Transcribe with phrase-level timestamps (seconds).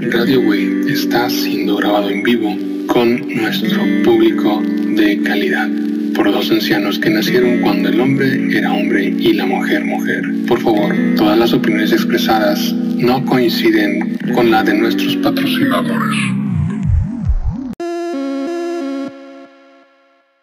[0.00, 2.56] Radio Way está siendo grabado en vivo
[2.86, 5.68] con nuestro público de calidad
[6.14, 10.22] por dos ancianos que nacieron cuando el hombre era hombre y la mujer mujer.
[10.46, 16.16] Por favor, todas las opiniones expresadas no coinciden con la de nuestros patrocinadores.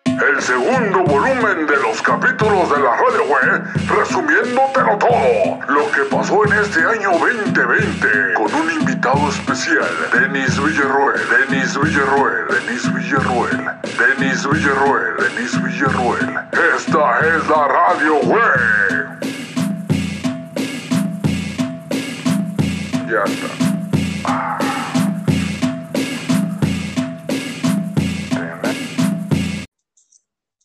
[0.05, 5.59] El segundo volumen de los capítulos de la Radio Web, resumiéndotelo todo.
[5.69, 12.47] Lo que pasó en este año 2020, con un invitado especial, Denis Villarroel, Denis Villarroel,
[12.49, 16.39] Denis Villarroel, Denis Villarroel, Denis Villarroel.
[16.75, 19.19] Esta es la Radio Web.
[23.07, 23.65] Ya está.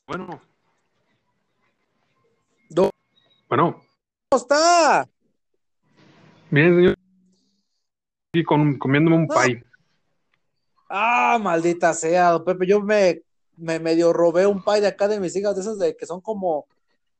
[0.09, 0.50] Bueno.
[3.51, 3.83] Bueno,
[4.31, 5.09] ¿Cómo está?
[6.51, 6.95] bien, señor.
[8.33, 9.35] Aquí con, comiéndome un No.
[9.35, 9.61] pay.
[10.89, 12.65] Ah, maldita sea, don Pepe.
[12.69, 13.23] Yo me,
[13.57, 16.20] me medio robé un pay de acá de mis hijas, de esos de que son
[16.20, 16.69] como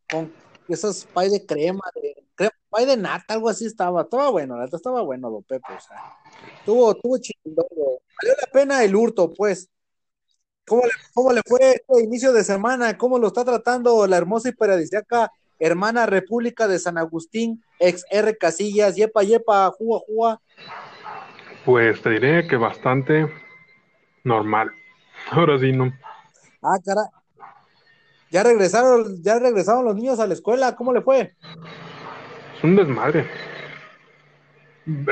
[0.09, 0.33] con
[0.69, 4.03] esos pay de crema, de crema, pay de nata, algo así estaba.
[4.03, 5.73] Estaba bueno, la estaba bueno, don Pepe.
[5.73, 6.17] O sea,
[6.65, 7.67] tuvo, tuvo chingón.
[7.77, 9.69] Valió la pena el hurto, pues.
[10.65, 12.97] ¿Cómo le, cómo le fue este inicio de semana?
[12.97, 18.37] ¿Cómo lo está tratando la hermosa y paradisíaca hermana República de San Agustín, ex R
[18.37, 20.41] Casillas, yepa, yepa, jua, jua?
[21.65, 23.31] Pues te diré que bastante
[24.25, 24.71] normal.
[25.31, 25.93] Ahora sí, no.
[26.63, 27.03] Ah, cara.
[28.31, 31.35] Ya regresaron, ya regresaron los niños a la escuela, ¿cómo le fue?
[32.57, 33.27] Es un desmadre.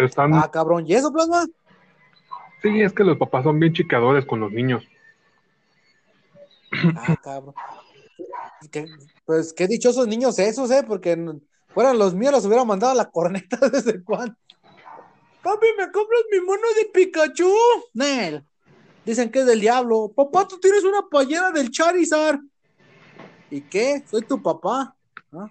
[0.01, 1.45] Están, Ah, cabrón, ¿y eso, plasma?
[2.63, 4.85] sí, es que los papás son bien chicadores con los niños.
[6.97, 7.55] Ah, cabrón.
[8.71, 8.87] Qué-
[9.25, 10.83] pues qué dichosos niños esos, ¿eh?
[10.87, 11.17] Porque
[11.69, 14.35] fueran los míos, los hubiera mandado a la corneta desde cuándo.
[15.43, 17.53] Papi, ¿me compras mi mono de Pikachu?
[17.95, 18.45] Nel.
[19.05, 20.13] Dicen que es del diablo.
[20.15, 22.41] Papá, tú tienes una playera del Charizard.
[23.51, 24.03] ¿Y qué?
[24.11, 24.95] Soy tu papá.
[25.33, 25.37] ¿Ah?
[25.37, 25.51] No,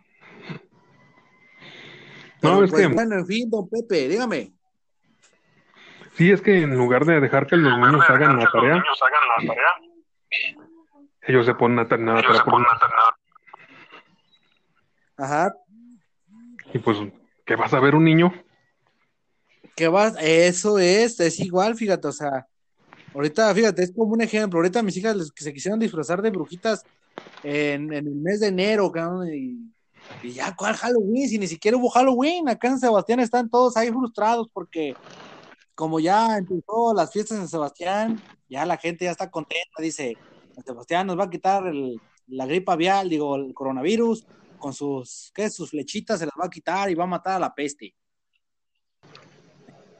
[2.41, 4.53] Pero, es pues, que, Bueno, en fin, don Pepe, dígame.
[6.15, 8.83] sí, es que en lugar de dejar que los niños hagan la tarea,
[11.27, 12.65] ellos se ponen a tener la tarea por
[15.17, 15.53] Ajá.
[16.73, 16.97] Y pues,
[17.45, 18.31] ¿qué vas a ver un niño?
[19.75, 20.15] ¿Qué vas?
[20.19, 22.47] Eso es, es igual, fíjate, o sea,
[23.13, 26.29] ahorita, fíjate, es como un ejemplo, ahorita mis hijas les- que se quisieron disfrazar de
[26.31, 26.85] brujitas
[27.43, 29.71] en, en el mes de enero, cabrón, y,
[30.21, 31.29] y ya, ¿cuál Halloween?
[31.29, 34.95] Si ni siquiera hubo Halloween, acá en Sebastián están todos ahí frustrados porque
[35.75, 40.19] como ya empezó las fiestas en Sebastián, ya la gente ya está contenta, dice,
[40.65, 44.25] Sebastián nos va a quitar el- la gripa avial, digo, el coronavirus,
[44.57, 45.49] con sus, ¿qué?
[45.49, 47.93] Sus flechitas se las va a quitar y va a matar a la peste.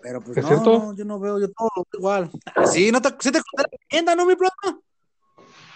[0.02, 2.32] Pero pues ¿Es no, yo no veo, yo todo lo veo igual.
[2.66, 4.80] Sí, no te, sí te conté la leyenda, ¿no, mi plata?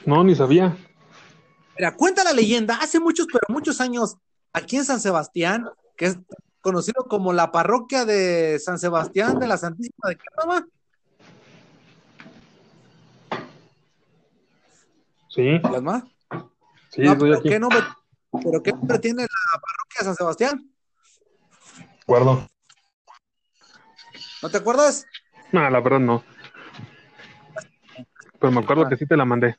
[0.05, 0.75] No, ni sabía.
[1.77, 4.15] Mira, cuenta la leyenda, hace muchos, pero muchos años,
[4.53, 6.17] aquí en San Sebastián, que es
[6.61, 10.65] conocido como la parroquia de San Sebastián de la Santísima de Córdoba,
[15.33, 16.05] Sí, ¿Plasma?
[16.89, 17.49] sí, No, pero aquí.
[17.49, 17.79] ¿qué nombre,
[18.43, 20.69] pero qué nombre tiene la parroquia San Sebastián?
[22.05, 22.49] Guardo.
[24.43, 25.05] ¿No te acuerdas?
[25.53, 26.23] No, la verdad no.
[28.39, 28.89] Pero me acuerdo Ah.
[28.89, 29.55] que sí te la mandé.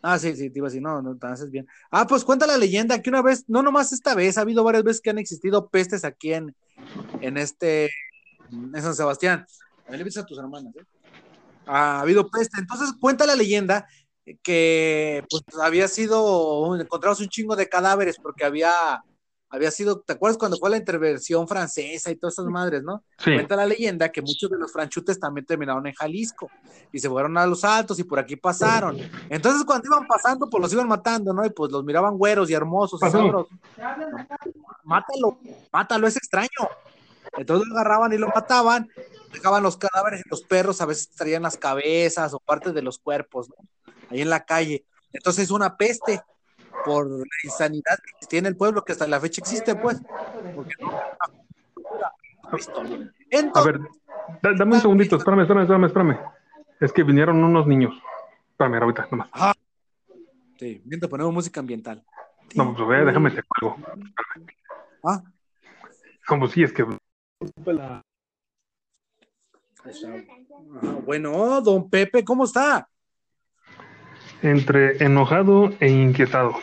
[0.00, 1.68] Ah, sí, sí, te iba a decir, no, no, te haces bien.
[1.90, 4.82] Ah, pues cuenta la leyenda que una vez, no nomás esta vez, ha habido varias
[4.82, 6.56] veces que han existido pestes aquí en,
[7.20, 7.90] en este,
[8.50, 9.46] en San Sebastián.
[9.86, 10.84] A ver, le a tus hermanas, ¿eh?
[11.66, 12.60] Ha habido peste.
[12.60, 13.86] Entonces cuenta la leyenda
[14.42, 18.72] que pues había sido encontrados un chingo de cadáveres porque había,
[19.48, 23.02] había sido, ¿te acuerdas cuando fue la intervención francesa y todas esas madres, no?
[23.18, 23.34] Sí.
[23.34, 26.50] Cuenta la leyenda que muchos de los franchutes también terminaron en Jalisco
[26.92, 28.98] y se fueron a los altos y por aquí pasaron.
[29.28, 31.44] Entonces cuando iban pasando, pues los iban matando, ¿no?
[31.44, 33.48] Y pues los miraban güeros y hermosos y sabrosos.
[34.84, 35.38] Mátalo,
[35.72, 36.48] mátalo, es extraño.
[37.36, 38.88] Entonces lo agarraban y lo mataban,
[39.32, 42.98] dejaban los cadáveres y los perros a veces traían las cabezas o partes de los
[42.98, 43.56] cuerpos, ¿no?
[44.10, 44.84] Ahí en la calle.
[45.12, 46.20] Entonces una peste
[46.84, 47.98] por la insanidad
[48.28, 50.00] que en el pueblo, que hasta la fecha existe, pues.
[50.54, 51.00] Porque no-
[53.54, 53.78] A ver,
[54.42, 56.18] da- dame un segundito, espérame, espérame, espérame, espérame.
[56.80, 57.94] Es que vinieron unos niños.
[58.50, 59.28] Espérame, ahorita, nomás.
[60.58, 62.04] sí, mientras ponemos música ambiental.
[62.54, 63.76] No, pues déjame te cuelgo.
[65.04, 65.22] Ah,
[66.26, 66.84] Como si es que.
[67.80, 68.02] Ah,
[71.04, 72.88] bueno, don Pepe, ¿cómo está?
[74.42, 76.54] Entre enojado e inquietado.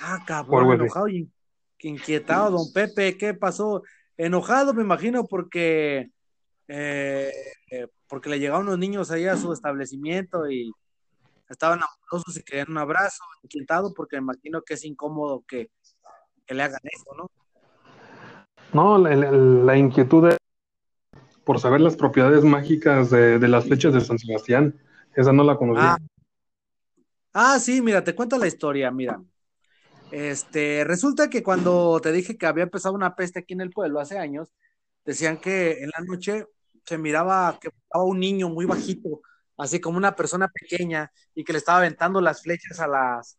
[0.00, 1.30] Ah, cabrón, enojado y
[1.80, 3.82] inquietado, don Pepe, ¿qué pasó?
[4.16, 6.10] Enojado, me imagino, porque
[6.68, 7.32] eh,
[7.70, 10.70] eh, porque le llegaban unos niños ahí a su establecimiento y
[11.48, 15.70] estaban amorosos y querían un abrazo, inquietado, porque me imagino que es incómodo que,
[16.46, 17.30] que le hagan eso, ¿no?
[18.72, 20.30] No, la, la- la inquietud
[21.44, 24.78] por saber las propiedades mágicas de, de las flechas de San Sebastián.
[25.16, 25.94] Esa no la conocía.
[25.94, 25.98] Ah.
[27.32, 29.20] Ah, sí, mira, te cuento la historia, mira.
[30.10, 34.00] Este, resulta que cuando te dije que había empezado una peste aquí en el pueblo
[34.00, 34.48] hace años,
[35.04, 36.46] decían que en la noche
[36.84, 39.20] se miraba que estaba un niño muy bajito,
[39.56, 43.38] así como una persona pequeña, y que le estaba aventando las flechas a las,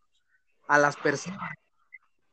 [0.68, 1.52] a las personas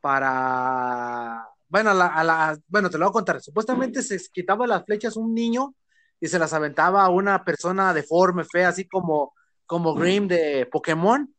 [0.01, 3.41] para, bueno, a la, a la- bueno, te lo voy a contar.
[3.41, 5.73] Supuestamente se quitaba las flechas un niño
[6.19, 9.33] y se las aventaba a una persona deforme, fea, así como,
[9.65, 11.33] como Grim de Pokémon,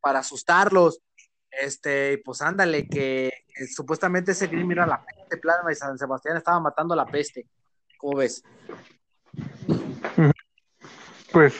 [0.00, 1.00] para asustarlos.
[1.50, 5.98] Este, y pues ándale, que, que supuestamente ese Grim era la peste plasma y San
[5.98, 7.46] Sebastián estaba matando la peste.
[7.98, 8.42] ¿Cómo ves?
[11.32, 11.54] Pues,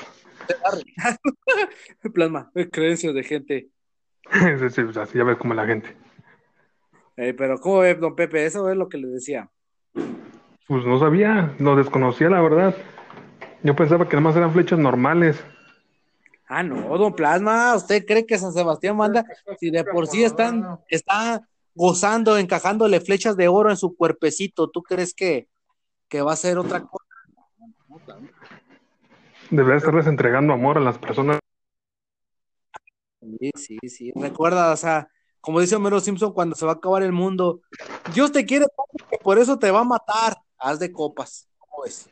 [2.15, 3.69] plasma, creencias de gente.
[4.33, 5.97] sí, sí, pues así ya ves como la gente.
[7.19, 8.47] Eh, pero ¿cómo ves, don Pepe?
[8.47, 9.51] Eso es lo que le decía.
[10.69, 12.77] Pues no sabía, lo desconocía la verdad.
[13.65, 15.45] Yo pensaba que nada más eran flechas normales.
[16.47, 19.27] Ah, no, don Plasma, ¿usted cree que San Sebastián manda?
[19.59, 21.43] Si de por sí están, está
[21.75, 25.49] gozando, encajándole flechas de oro en su cuerpecito, ¿tú crees que,
[26.09, 27.05] que va a ser otra cosa?
[29.51, 31.41] Debería estarles entregando amor a las personas.
[33.21, 34.13] Sí, sí, sí.
[34.15, 35.09] Recuerda, o sea,
[35.41, 37.61] como dice Homero Simpson cuando se va a acabar el mundo,
[38.13, 40.37] Dios te quiere tanto que por eso te va a matar.
[40.59, 41.49] Haz de copas.
[41.59, 42.11] ¿Cómo ves?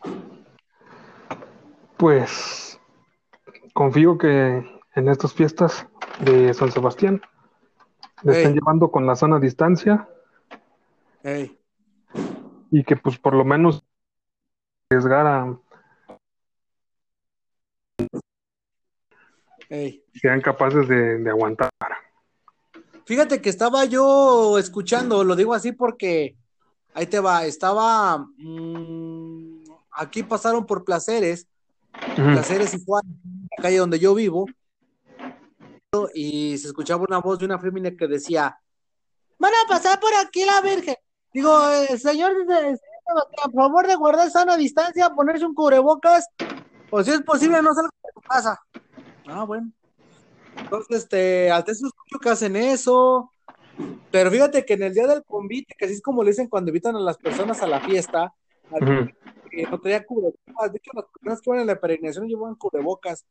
[1.96, 2.80] Pues
[3.72, 4.64] confío que
[4.94, 5.86] en estas fiestas
[6.20, 7.20] de San Sebastián
[8.22, 8.58] le estén Ey.
[8.58, 10.08] llevando con la sana distancia
[11.22, 11.58] Ey,
[12.70, 13.84] y que pues por lo menos
[14.90, 15.58] arriesgar
[20.14, 21.70] sean capaces de, de aguantar.
[23.06, 26.36] Fíjate que estaba yo escuchando, lo digo así porque
[26.92, 29.62] ahí te va, estaba mm,
[29.92, 31.46] aquí pasaron por placeres,
[32.14, 33.04] placeres y Juan,
[33.56, 34.46] la calle donde yo vivo,
[36.14, 38.58] y se escuchaba una voz de una fémina que decía,
[39.38, 40.96] van a pasar por aquí la Virgen.
[41.32, 42.76] Digo, eh, señor, eh,
[43.44, 46.26] a favor de guardar sana distancia, ponerse un cubrebocas,
[46.90, 48.60] o si es posible no salga de tu casa.
[49.28, 49.70] Ah, bueno.
[50.66, 53.32] Entonces, este, al eso escucho que hacen eso,
[54.10, 56.70] pero fíjate que en el día del convite, que así es como le dicen cuando
[56.70, 58.34] invitan a las personas a la fiesta,
[58.72, 59.06] al Ujú.
[59.48, 63.24] que no traía cubrebocas, de hecho las personas que van en la peregrinación llevan cubrebocas,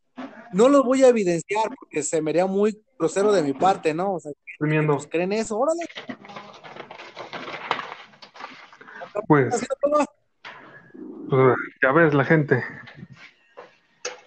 [0.54, 4.14] no los voy a evidenciar porque se me haría muy grosero de mi parte, ¿no?
[4.14, 4.32] O sea,
[5.10, 5.84] creen eso, órale,
[9.28, 9.68] Pues,
[11.30, 12.64] pues, ya ves la gente.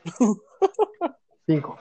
[1.47, 1.79] Cinco.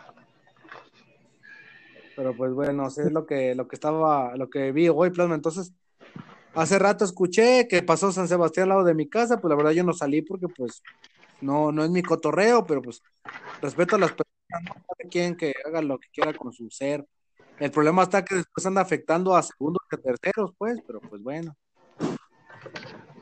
[2.18, 5.36] Pero pues bueno, sí, es lo que, lo que estaba, lo que vi hoy, Plasma.
[5.36, 5.72] Entonces,
[6.56, 9.69] hace rato escuché que pasó San Sebastián al lado de mi casa, pues la verdad
[9.69, 10.81] yo no salí porque pues
[11.42, 13.04] no, no es mi cotorreo, pero pues
[13.62, 14.84] respeto a las personas, ¿no?
[15.12, 17.06] Quien que haga lo que quiera con su ser.
[17.60, 21.22] El problema está que después anda afectando a segundos y a terceros, pues, pero pues
[21.22, 21.56] bueno.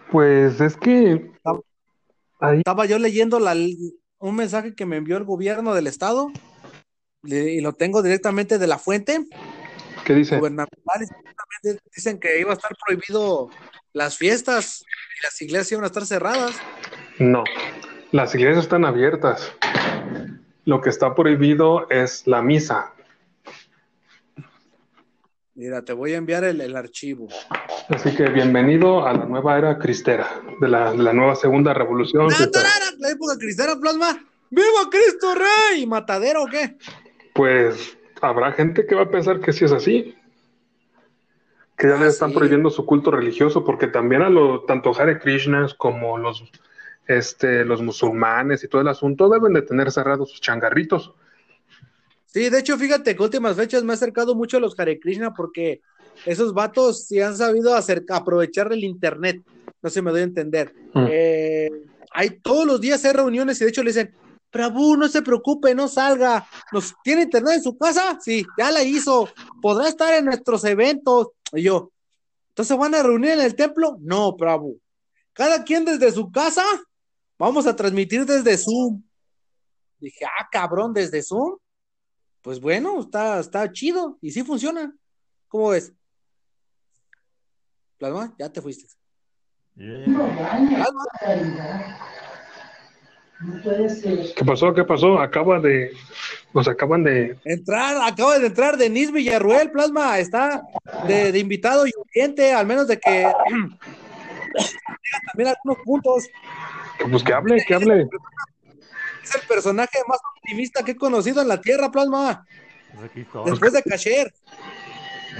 [0.09, 1.33] Pues es que
[2.39, 3.56] ahí Estaba yo leyendo la,
[4.19, 6.31] un mensaje que me envió el gobierno del estado
[7.25, 9.25] y lo tengo directamente de la fuente.
[10.05, 10.37] ¿qué dice?
[10.37, 11.09] gubernamentales
[11.94, 13.49] dicen que iba a estar prohibido
[13.94, 14.85] las fiestas
[15.19, 16.55] y las iglesias iban a estar cerradas.
[17.17, 17.44] No,
[18.11, 19.51] las iglesias están abiertas.
[20.65, 22.94] Lo que está prohibido es la misa.
[25.53, 27.29] Mira, te voy a enviar el, el archivo.
[27.87, 32.27] Así que bienvenido a la nueva era cristera, de la, de la nueva segunda revolución.
[32.29, 32.69] ¡Ah, cristera.
[32.97, 34.25] La época cristiana plasma.
[34.49, 35.83] ¡Viva Cristo Rey!
[35.83, 36.77] ¿Y matadero o qué?
[37.35, 40.15] Pues habrá gente que va a pensar que sí es así.
[41.77, 42.37] Que ya Ah, le están sí.
[42.37, 46.45] prohibiendo su culto religioso, porque también a lo, tanto Hare Krishnas como los,
[47.07, 51.13] este, los musulmanes y todo el asunto deben de tener cerrados sus changarritos.
[52.27, 55.33] Sí, de hecho, fíjate que últimas fechas me he acercado mucho a los Hare Krishna
[55.33, 55.81] porque
[56.25, 59.42] esos vatos sí han sabido hacer, aprovechar el internet.
[59.81, 60.73] No se me doy a entender.
[60.94, 61.06] Mm.
[61.11, 61.69] Eh,
[62.11, 64.13] hay todos los días hay reuniones y de hecho le dicen,
[64.56, 66.47] Prabhu, no se preocupe, no salga.
[66.71, 68.18] ¿Nos tiene internet en su casa?
[68.21, 69.28] Sí, ya la hizo.
[69.62, 71.28] Podrá estar en nuestros eventos.
[71.52, 71.92] Y yo,
[72.52, 73.97] ¿entonces van a reunir en el templo?
[74.00, 74.80] No, Prabhu.
[75.33, 76.64] Cada quien desde su casa,
[77.38, 79.04] vamos a transmitir desde Zoom.
[80.00, 81.57] Dije, ah, cabrón, desde Zoom.
[82.42, 84.95] Pues bueno, está, está chido y sí funciona.
[85.50, 85.92] ¿Cómo ves?
[87.97, 88.88] Plasma, ya te fuiste.
[89.76, 91.04] Plasma.
[94.35, 94.73] ¿Qué pasó?
[94.73, 95.19] ¿Qué pasó?
[95.19, 95.92] Acaba de.
[96.54, 97.37] Nos acaban de.
[97.44, 100.61] Entrar, acaba de entrar Denise Villarruel, Plasma, está
[101.07, 103.30] de, de invitado y oyente, al menos de que
[105.27, 106.30] también algunos puntos.
[107.09, 108.07] Pues que hable, que hable.
[109.23, 112.45] Es el personaje más optimista que he conocido en la Tierra, Plasma.
[112.94, 113.49] Pues aquí estoy.
[113.51, 114.33] Después de Cacher.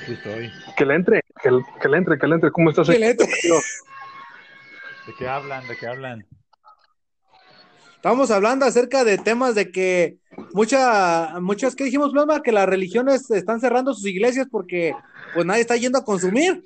[0.02, 0.52] Aquí estoy.
[0.76, 2.52] Que le entre, que, le- que le entre, que le entre.
[2.52, 2.90] ¿Cómo estás?
[2.90, 3.28] Que le entre.
[3.28, 5.66] ¿De qué hablan?
[5.68, 6.26] ¿De qué hablan?
[8.06, 10.20] Estamos hablando acerca de temas de que
[10.54, 14.94] mucha, muchas que dijimos, Plasma, que las religiones están cerrando sus iglesias porque
[15.34, 16.64] pues nadie está yendo a consumir.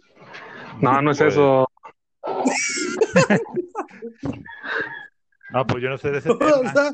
[0.82, 1.66] No, no es Pues, eso.
[5.52, 6.74] No, pues yo no sé de ese O tema.
[6.74, 6.92] sea,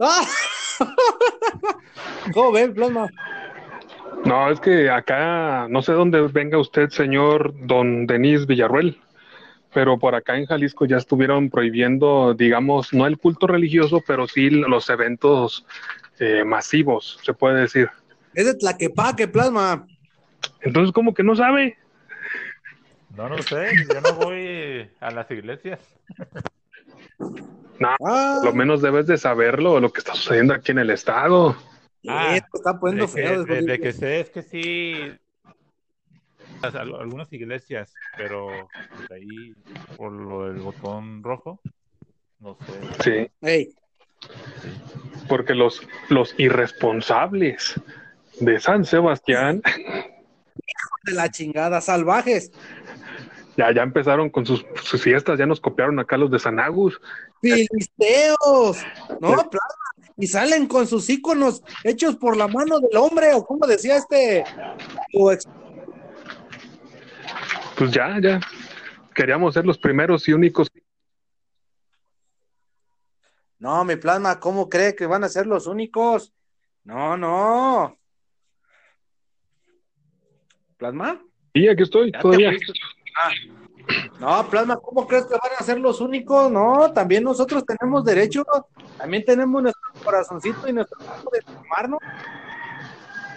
[0.00, 0.26] ¡Ah!
[2.32, 3.10] ¿Cómo ven, Plasma?
[4.24, 8.98] No, es que acá, no sé dónde venga usted, señor don Denis Villarruel,
[9.76, 14.48] pero por acá en Jalisco ya estuvieron prohibiendo, digamos, no el culto religioso, pero sí
[14.48, 15.66] los eventos
[16.18, 17.90] eh, masivos, se puede decir.
[18.32, 19.86] Es de Tlaquepaque, Plasma.
[20.62, 21.76] Entonces, ¿cómo que no sabe?
[23.10, 23.66] No, no sé.
[23.86, 25.78] Yo no voy a las iglesias.
[27.78, 31.54] No, Ah, lo menos debes de saberlo, lo que está sucediendo aquí en el estado.
[32.08, 33.44] Ah, esto está poniendo de, que, feo.
[33.44, 35.18] de- de que sé es que sí.
[36.62, 38.68] Algunas iglesias, pero
[39.08, 39.54] de ahí,
[39.96, 41.60] por lo del botón rojo,
[42.40, 42.56] no
[43.00, 43.30] sé.
[43.42, 43.74] Sí,
[45.28, 47.80] porque los, los irresponsables
[48.40, 49.62] de San Sebastián
[51.04, 52.50] de la chingada, salvajes,
[53.56, 57.00] ya, ya empezaron con sus, sus fiestas, ya nos copiaron acá los de San Agus.
[57.40, 58.84] filisteos,
[59.20, 59.28] ¿no?
[59.48, 59.84] Plasma.
[60.18, 64.44] Y salen con sus íconos hechos por la mano del hombre, o como decía este,
[65.12, 65.48] ex-
[67.76, 68.40] Pues ya, ya.
[69.14, 70.70] Queríamos ser los primeros y únicos.
[73.58, 76.32] No, mi plasma, ¿cómo cree que van a ser los únicos?
[76.84, 77.98] No, no.
[80.76, 81.20] ¿Plasma?
[81.54, 82.52] Y aquí estoy, Ya todavía.
[83.16, 83.30] Ah.
[84.18, 86.50] No, Plasma, ¿cómo crees que van a ser los únicos?
[86.50, 88.44] No, también nosotros tenemos derecho,
[88.98, 92.00] también tenemos nuestro corazoncito y nuestro derecho de tomarnos.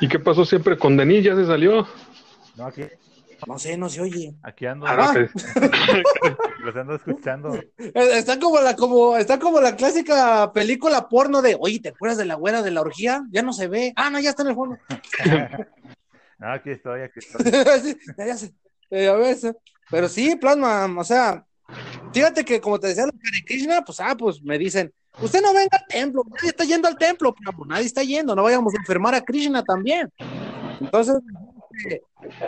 [0.02, 1.24] ¿Y qué pasó siempre con Denis?
[1.24, 1.88] Ya se salió.
[2.56, 2.84] No, aquí,
[3.48, 4.36] No sé, no se oye.
[4.44, 5.14] aquí ando, Ah,
[6.64, 7.60] los ando escuchando.
[7.78, 12.26] Está como la, como, está como la clásica película porno de, oye, ¿te acuerdas de
[12.26, 13.24] la güera de la orgía?
[13.32, 13.94] Ya no se ve.
[13.96, 14.78] Ah, no, ya está en el fondo.
[16.40, 17.52] No, aquí estoy, aquí estoy.
[17.84, 18.54] Sí, ya, ya sé.
[18.92, 19.54] Eh, a veces.
[19.92, 21.46] Pero sí, plasma, o sea,
[22.14, 25.54] fíjate que como te decía la Hare Krishna, pues ah, pues me dicen, usted no
[25.54, 28.74] venga al templo, nadie está yendo al templo, pero pues, nadie está yendo, no vayamos
[28.74, 30.10] a enfermar a Krishna también.
[30.80, 31.16] Entonces,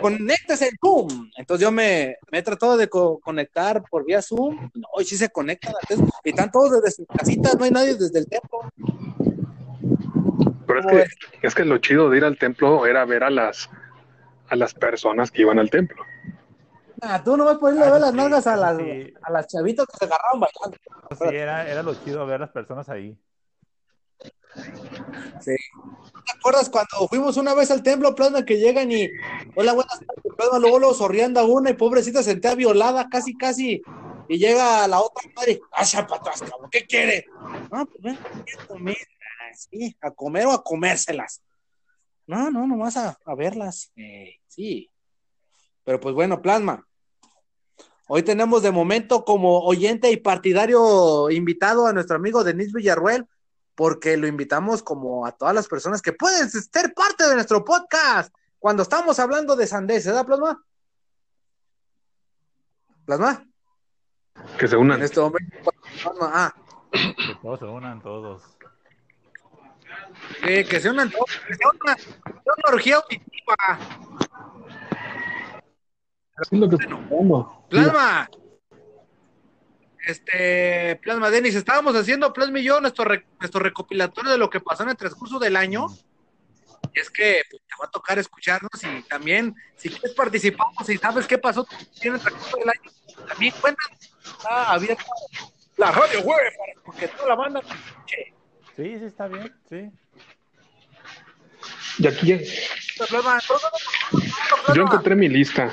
[0.00, 1.30] conéctese en Zoom.
[1.36, 5.16] Entonces yo me, me he tratado de co- conectar por vía Zoom, no, y sí
[5.16, 8.60] se conectan, antes, y están todos desde sus casitas, no hay nadie desde el templo.
[10.66, 13.30] Pero es ¿Cómo que, es que lo chido de ir al templo era ver a
[13.30, 13.68] las,
[14.48, 16.04] a las personas que iban al templo.
[17.00, 19.12] Ah, tú no vas a ponerle a ver las nalgas a las, sí.
[19.22, 20.78] a las chavitas que se agarraron bailando.
[21.18, 23.16] Sí, era, era lo chido ver las personas ahí.
[25.44, 25.56] ¿Te
[26.38, 29.08] acuerdas cuando fuimos una vez al templo, Plasma, que llegan y,
[29.54, 33.82] hola, buenas tardes, Plasma, luego lo sorrianda una y pobrecita sentea violada, casi, casi,
[34.28, 36.70] y llega la otra madre, ¡Hacia para cabrón!
[36.70, 37.26] ¿Qué quiere?
[37.70, 41.42] No, pues ven, a comer, ah, sí, a comer o a comérselas.
[42.26, 43.90] No, no, nomás a, a verlas.
[43.96, 44.88] Eh, sí.
[45.84, 46.86] Pero pues bueno, Plasma.
[48.08, 53.26] Hoy tenemos de momento como oyente y partidario invitado a nuestro amigo Denis Villarruel,
[53.74, 58.32] porque lo invitamos como a todas las personas que pueden ser parte de nuestro podcast
[58.58, 60.62] cuando estamos hablando de Sandés, ¿verdad, Plasma?
[63.04, 63.44] Plasma,
[64.58, 65.02] Que se en unan.
[65.02, 65.56] este momento,
[66.02, 66.54] Plasma, ah,
[66.92, 68.42] Que todos se unan, todos.
[70.44, 73.56] que, que sea una, que sea una, que sea una orgía auditiva.
[76.36, 76.76] Así es lo que.
[77.68, 78.30] Plasma.
[80.06, 84.60] Este, Plasma Denis, estábamos haciendo Plasma y yo nuestro, re- nuestro recopilatorio de lo que
[84.60, 85.86] pasó en el transcurso del año.
[86.94, 90.98] Y es que pues, te va a tocar escucharnos y también, si quieres participamos y
[90.98, 91.66] sabes qué pasó
[92.00, 92.90] en el transcurso del año,
[93.28, 93.98] también cuéntanos.
[94.24, 95.04] Está abierta
[95.76, 96.52] la radio web
[96.84, 98.34] porque toda la banda escuche.
[98.76, 99.90] Sí, sí, está bien, sí.
[101.98, 102.38] Y aquí ya-
[103.46, 105.72] todo, yo encontré mi lista.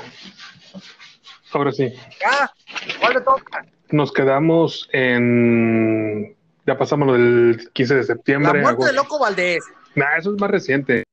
[1.52, 1.92] Ahora sí.
[2.20, 2.52] Ya,
[3.00, 3.66] ¿cuál le toca?
[3.90, 6.36] Nos quedamos en.
[6.66, 8.52] Ya pasamos lo del 15 de La septiembre.
[8.52, 8.86] muerte agosto.
[8.86, 9.64] de Loco Valdés.
[9.94, 11.04] Nah, eso es más reciente.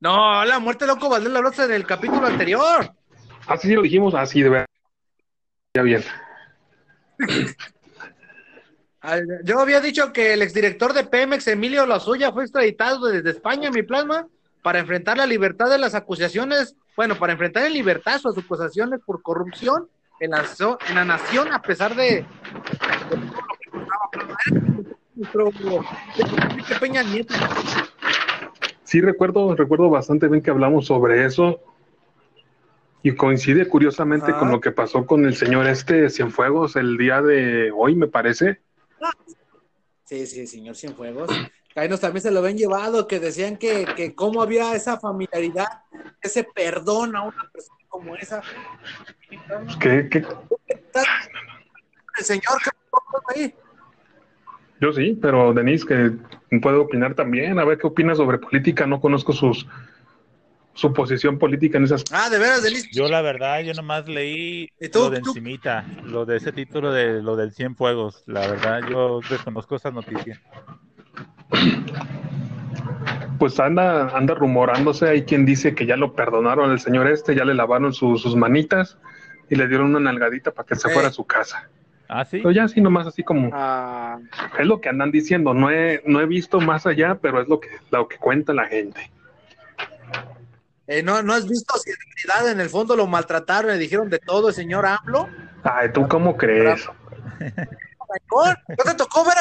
[0.00, 2.92] No, la muerte de Loco Valdés la hablaste en el capítulo anterior.
[3.46, 4.14] Ah, sí, lo dijimos.
[4.14, 4.66] Ah, sí, de verdad.
[5.74, 6.04] Ya bien.
[9.44, 13.82] Yo había dicho que el exdirector de Pemex, Emilio Lozoya, fue extraditado desde España, mi
[13.82, 14.26] plasma,
[14.62, 19.22] para enfrentar la libertad de las acusaciones, bueno, para enfrentar en libertad sus acusaciones por
[19.22, 19.88] corrupción
[20.20, 20.44] en la,
[20.88, 22.24] en la nación, a pesar de,
[26.80, 27.34] Peña Nieto.
[28.84, 31.60] Sí, recuerdo, recuerdo bastante bien que hablamos sobre eso
[33.02, 34.38] y coincide curiosamente Ah.
[34.38, 38.60] con lo que pasó con el señor este Cienfuegos el día de hoy, me parece.
[40.04, 41.28] Sí, sí, señor Cienfuegos.
[41.72, 44.98] Que Ahí nos también se lo habían llevado, que decían que, que cómo había esa
[44.98, 45.82] familiaridad,
[46.22, 48.42] ese perdón a una persona como esa.
[49.80, 50.18] Que, que
[52.18, 52.70] El señor que
[53.34, 53.54] ahí.
[54.80, 59.00] yo sí, pero Denise, que puedo opinar también, a ver qué opina sobre política, no
[59.00, 59.66] conozco sus
[60.74, 62.88] su posición política en esas Ah, de veras, Denise.
[62.92, 65.30] Yo la verdad, yo nomás leí lo de ¿Tú?
[65.30, 68.22] encimita, lo de ese título de lo del Cien Fuegos.
[68.26, 70.40] La verdad, yo desconozco esas noticias.
[73.38, 77.44] Pues anda, anda rumorándose, hay quien dice que ya lo perdonaron al señor este, ya
[77.44, 78.98] le lavaron su- sus manitas
[79.48, 80.92] y le dieron una nalgadita para que se Eh.
[80.92, 81.68] fuera a su casa.
[82.08, 82.38] Ah, sí.
[82.38, 84.18] Pero ya así nomás así como Ah,
[84.58, 87.60] es lo que andan diciendo, no he, no he visto más allá, pero es lo
[87.60, 89.10] que, lo que cuenta la gente.
[90.86, 91.96] eh, ¿no, ¿No has visto si en
[92.26, 95.28] realidad en el fondo lo maltrataron, le dijeron de todo el señor AMLO?
[95.62, 96.88] Ay, ¿tú cómo crees?
[97.38, 99.34] ¿No te tocó ver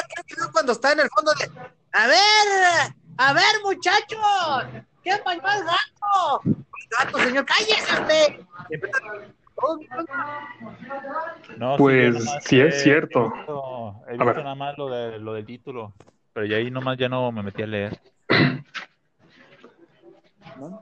[0.51, 1.50] cuando está en el fondo de...
[1.93, 6.41] A ver, a ver, muchachos, ¿quién bañó al gato?
[6.45, 8.45] El gato, señor, cállese usted.
[11.57, 13.33] No, Pues, sí es he- cierto.
[14.07, 15.93] He visto, he nada más lo, de, lo del título,
[16.33, 18.00] pero ya ahí nomás ya no me metí a leer.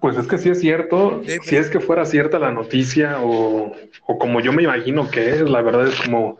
[0.01, 3.75] Pues es que sí es cierto, Sí, si es que fuera cierta la noticia o,
[4.05, 6.37] o como yo me imagino que es, la verdad es como,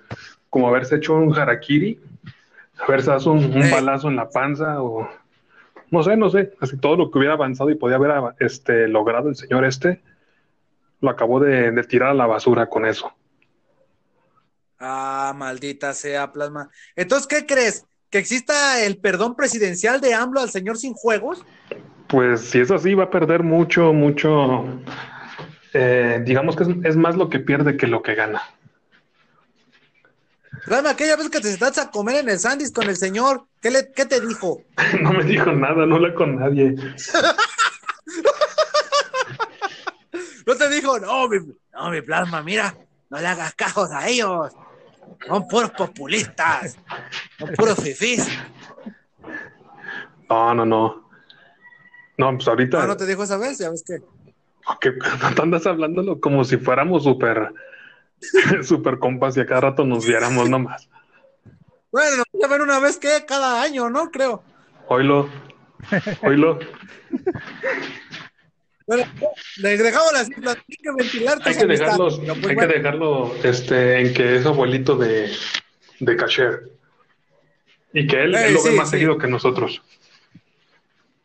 [0.49, 1.99] como haberse hecho un harakiri,
[2.87, 5.09] haberse dado un, un balazo en la panza o
[5.91, 9.29] no sé, no sé, así todo lo que hubiera avanzado y podía haber este, logrado
[9.29, 10.01] el señor este,
[11.01, 13.13] lo acabó de, de tirar a la basura con eso.
[14.79, 16.69] Ah, maldita sea, plasma.
[16.95, 17.85] Entonces, ¿qué crees?
[18.09, 21.43] ¿Que exista el perdón presidencial de AMLO al señor sin juegos?
[22.07, 24.65] Pues si es así, va a perder mucho, mucho,
[25.73, 28.41] eh, digamos que es, es más lo que pierde que lo que gana.
[30.65, 33.69] Plasma, aquella vez que te estás a comer en el Sandys con el señor, ¿qué,
[33.69, 34.61] le, qué te dijo?
[35.01, 36.75] No me dijo nada, no habla con nadie.
[40.47, 41.39] No te dijo, no, mi,
[41.73, 42.77] no, mi plasma, mira,
[43.09, 44.53] no le hagas cajos a ellos.
[45.27, 46.77] Son puros populistas,
[47.39, 48.27] son puros fifís.
[50.29, 51.09] No, no, no.
[52.17, 53.97] No, pues ahorita No, no te dijo esa vez, ya ves que.
[55.35, 57.51] no andas hablándolo como si fuéramos súper
[58.63, 60.89] súper compas y a cada rato nos viéramos nomás.
[61.91, 64.11] Bueno, nos voy a ver una vez que cada año, ¿no?
[64.11, 64.43] Creo.
[64.87, 65.29] Oílo,
[66.21, 66.59] oílo.
[68.87, 69.03] Bueno,
[69.57, 73.99] dejamos las islas, hay que ventilar Hay que dejarlos, pues, hay que bueno, dejarlo este,
[73.99, 75.31] en que es abuelito de,
[75.99, 76.71] de Casher.
[77.93, 78.97] Y que él, Eh, él lo ve más sí.
[78.97, 79.81] seguido que nosotros.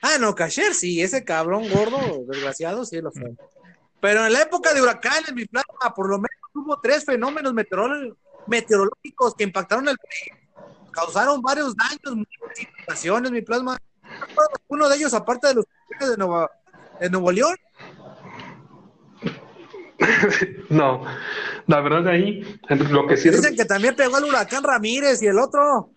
[0.01, 3.33] Ah, no, Casher, sí, ese cabrón gordo, desgraciado, sí lo fue.
[4.01, 8.17] Pero en la época de huracanes, mi plasma, por lo menos hubo tres fenómenos meteorol-
[8.47, 10.39] meteorológicos que impactaron el país.
[10.93, 13.79] Causaron varios daños, muchas inundaciones, mi plasma.
[14.69, 15.65] Uno de ellos, aparte de los
[16.01, 16.51] de Nueva,
[16.99, 17.55] de Nuevo León,
[20.71, 21.05] No,
[21.67, 22.59] la verdad ahí,
[22.91, 25.91] lo que sí dicen que también pegó el huracán Ramírez y el otro.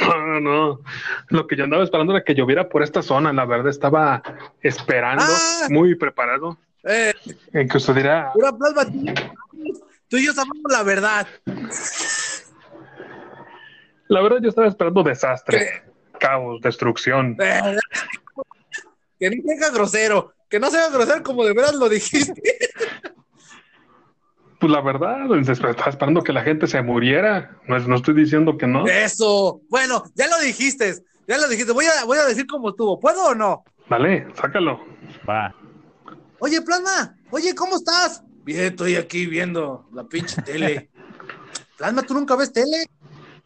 [0.00, 0.80] No, no.
[1.28, 3.32] Lo que yo andaba esperando era que lloviera por esta zona.
[3.32, 4.22] La verdad estaba
[4.62, 5.66] esperando, Ah.
[5.70, 7.12] muy preparado, Eh,
[7.70, 8.32] sucediera.
[8.32, 11.26] pura plasma, tú, tú y yo sabemos la verdad.
[14.08, 15.84] La verdad yo estaba esperando desastre,
[16.18, 17.36] caos, destrucción.
[17.40, 17.76] Eh,
[19.18, 22.42] que no sea grosero, que no sea grosero como de veras lo dijiste.
[24.58, 27.56] Pues la verdad, estaba esperando que la gente se muriera.
[27.66, 28.86] No, no estoy diciendo que no.
[28.86, 29.62] Eso.
[29.70, 30.96] Bueno, ya lo dijiste.
[31.26, 31.72] Ya lo dijiste.
[31.72, 33.00] Voy a, voy a decir cómo estuvo.
[33.00, 33.64] ¿Puedo o no?
[33.88, 34.84] Dale, sácalo.
[35.26, 35.54] Va.
[36.40, 37.14] Oye, Plasma.
[37.30, 38.22] Oye, ¿cómo estás?
[38.44, 40.90] Bien, estoy aquí viendo la pinche tele.
[41.76, 42.86] Plasma, ¿tú nunca ves tele?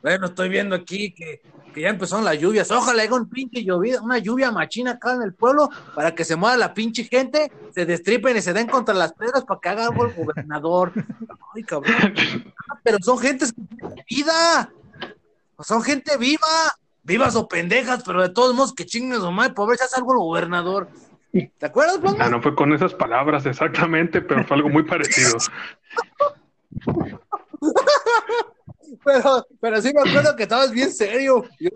[0.01, 1.43] Bueno, estoy viendo aquí que,
[1.75, 2.71] que ya empezaron las lluvias.
[2.71, 6.37] Ojalá haya un pinche lluvia, una lluvia machina acá en el pueblo para que se
[6.37, 9.87] mueva la pinche gente, se destripen y se den contra las piedras para que haga
[9.87, 10.93] algo el gobernador.
[11.55, 12.15] Ay, cabrón.
[12.71, 14.73] Ah, Pero son gentes que tienen vida.
[15.61, 16.47] Son gente viva.
[17.07, 20.19] Vivas o pendejas, pero de todos modos que chinguen su madre, pobre, ya algo el
[20.21, 20.89] gobernador.
[21.59, 22.27] ¿Te acuerdas, Plasma?
[22.27, 25.37] Ah, no fue con esas palabras exactamente, pero fue algo muy parecido.
[29.05, 31.45] Pero, pero sí me acuerdo que estabas bien serio.
[31.59, 31.69] Yo,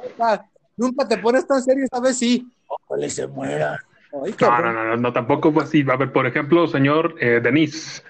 [0.77, 2.47] nunca te pones tan serio, esta vez sí.
[2.66, 3.79] Ojalá se muera.
[4.25, 5.85] Ay, No, no, no, no, tampoco fue así.
[5.90, 8.03] A ver, por ejemplo, señor eh, Denis,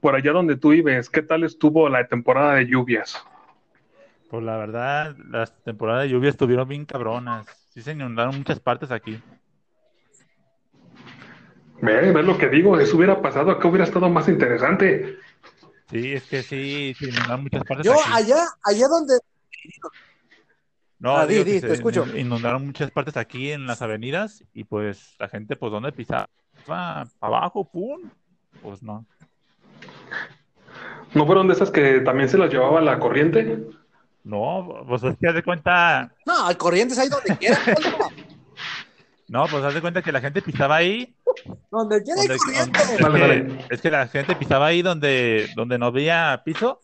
[0.00, 3.22] por allá donde tú vives, ¿qué tal estuvo la temporada de lluvias?
[4.30, 7.46] Pues la verdad, las temporadas de lluvia estuvieron bien cabronas.
[7.70, 9.20] Sí se inundaron muchas partes aquí.
[11.82, 15.16] Ve, ve lo que digo, eso hubiera pasado, acá hubiera estado más interesante.
[15.90, 18.10] Sí, es que sí, inundaron muchas partes Yo aquí.
[18.12, 19.18] allá, allá donde.
[20.98, 22.06] No, Ah, digo di, te escucho.
[22.16, 26.28] Inundaron muchas partes aquí en las avenidas y pues la gente, pues, ¿dónde pisaba?
[26.66, 28.00] Para abajo, pum.
[28.62, 29.04] Pues no.
[31.14, 33.64] ¿No fueron de esas que también se las llevaba la corriente?
[34.24, 37.58] No, pues es que haz de cuenta, No, hay corrientes ahí donde quiera.
[39.28, 41.15] No, pues haz de cuenta que la gente pisaba ahí.
[41.70, 42.78] Donde quiera hay donde- corriente.
[42.78, 43.64] donde- es, Vale, que, vale.
[43.70, 46.80] es que la gente pisaba ahí donde, donde no había piso.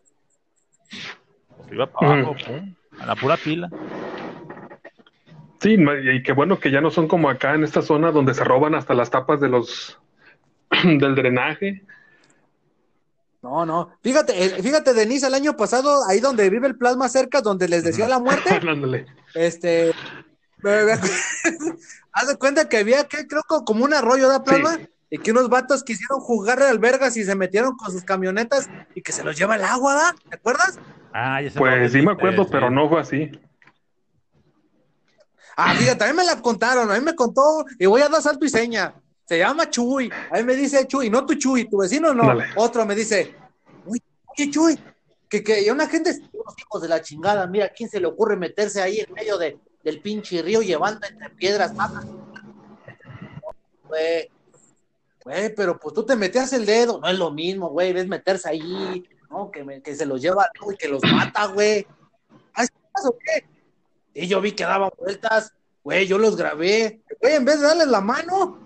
[1.56, 2.34] Pues iba para abajo,
[3.00, 3.70] a la pura pila.
[5.60, 8.42] Sí, y qué bueno que ya no son como acá en esta zona donde se
[8.42, 9.98] roban hasta las tapas de los
[10.84, 11.84] del drenaje.
[13.42, 13.90] No, no.
[14.02, 17.82] Fíjate, eh, fíjate, Denise, el año pasado, ahí donde vive el plasma cerca, donde les
[17.84, 18.50] decía la muerte,
[19.34, 19.92] este.
[22.12, 24.78] Haz de cuenta que había, que creo que como un arroyo de plasma,
[25.12, 29.12] y que unos vatos quisieron jugarle albergas y se metieron con sus camionetas y que
[29.12, 30.14] se los lleva el agua, ¿da?
[30.30, 30.78] ¿Te acuerdas?
[31.12, 33.30] Ah, ya dónde Pues sí me acuerdo, pero no fue así.
[35.54, 38.22] Ah, fíjate, a mí me la contaron, a mí me contó, y voy a dar
[38.22, 38.94] salto y seña.
[39.26, 40.10] Se llama Chuy.
[40.30, 42.28] A mí me dice Chuy, no tu Chuy, tu vecino no.
[42.28, 42.46] Dale.
[42.56, 43.34] Otro me dice,
[43.84, 44.78] uy, oye Chuy,
[45.28, 48.80] que, que una gente, unos hijos de la chingada, mira, ¿quién se le ocurre meterse
[48.80, 52.06] ahí en medio de, del pinche río llevando entre piedras patas?
[53.88, 54.30] Güey,
[55.24, 58.48] güey, pero pues tú te metías el dedo, no es lo mismo, güey, ves meterse
[58.48, 59.50] ahí, ¿no?
[59.50, 61.86] Que, me- que se los lleva y que los mata, güey.
[62.54, 63.44] ¿Ah, ¿estás o qué?
[64.14, 65.52] Y yo vi que daban vueltas,
[65.84, 67.00] güey, yo los grabé.
[67.20, 68.58] Güey, en vez de darles la mano,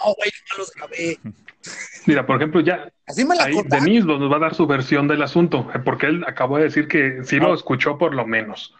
[0.00, 1.18] no, güey, yo los grabé.
[2.06, 3.84] Mira, por ejemplo, ya Así me la ahí contaron.
[3.86, 7.22] Denis nos va a dar su versión del asunto, porque él acabó de decir que
[7.24, 7.54] sí lo Ah.
[7.54, 8.74] escuchó por lo menos.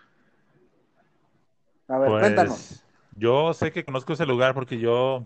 [1.88, 2.84] A ver, Pues, cuéntanos.
[3.16, 5.24] yo sé que conozco ese lugar porque yo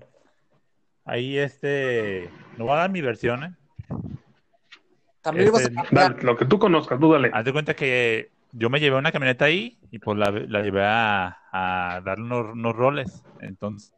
[1.05, 3.55] ahí este no voy a dar mi versión, ¿eh?
[5.23, 6.13] También ibas a este, cambiar.
[6.13, 7.31] Dale, lo que tú conozcas, tú dale.
[7.33, 10.85] Haz de cuenta que yo me llevé una camioneta ahí y pues la, la llevé
[10.85, 13.25] a, a darle unos, unos roles.
[13.41, 13.93] Entonces,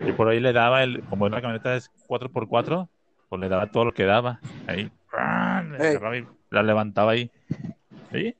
[0.00, 2.88] yo por ahí le daba, el, como la camioneta es 4x4,
[3.28, 4.40] pues le daba todo lo que daba.
[4.66, 4.90] Ahí,
[6.10, 7.30] y la levantaba ahí.
[8.10, 8.34] ¿Sí?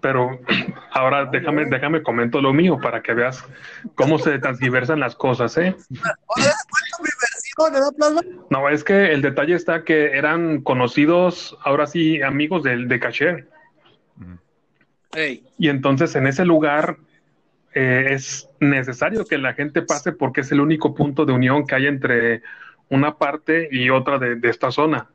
[0.00, 0.40] Pero
[0.92, 3.44] ahora déjame, déjame comento lo mío para que veas
[3.94, 5.74] cómo se transgiversan las cosas, ¿eh?
[5.90, 8.20] Oye, ¿cuánto mi versión, ¿verdad, Plasma?
[8.50, 13.46] No, es que el detalle está que eran conocidos, ahora sí, amigos del de.
[14.20, 14.38] Ujú.
[15.14, 16.96] Ey, Y entonces en ese lugar
[17.74, 21.74] eh, es necesario que la gente pase porque es el único punto de unión que
[21.74, 22.42] hay entre
[22.88, 25.08] una parte y otra de, de esta zona.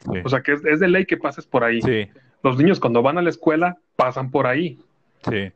[0.00, 0.20] Sí.
[0.24, 1.82] O sea que es, es de ley que pases por ahí.
[1.82, 2.08] sí,
[2.42, 4.78] Los niños cuando van a la escuela pasan por ahí.
[5.28, 5.50] sí.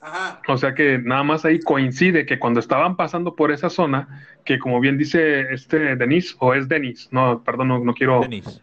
[0.00, 0.40] ajá.
[0.48, 4.58] O sea que nada más ahí coincide que cuando estaban pasando por esa zona, que
[4.58, 8.20] como bien dice este Denis, o es Denis, no, perdón, no, no quiero...
[8.20, 8.60] Denis.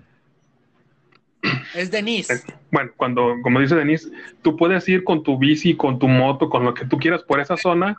[1.75, 2.43] Es Denise.
[2.71, 4.09] Bueno, cuando, como dice Denis,
[4.41, 7.39] tú puedes ir con tu bici, con tu moto, con lo que tú quieras por
[7.39, 7.95] esa zona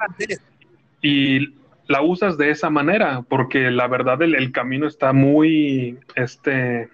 [1.03, 1.55] y
[1.87, 6.89] la usas de esa manera, porque la verdad el, el camino está muy, este,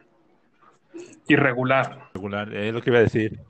[1.33, 2.11] irregular.
[2.14, 3.40] Regular, es lo que iba a decir.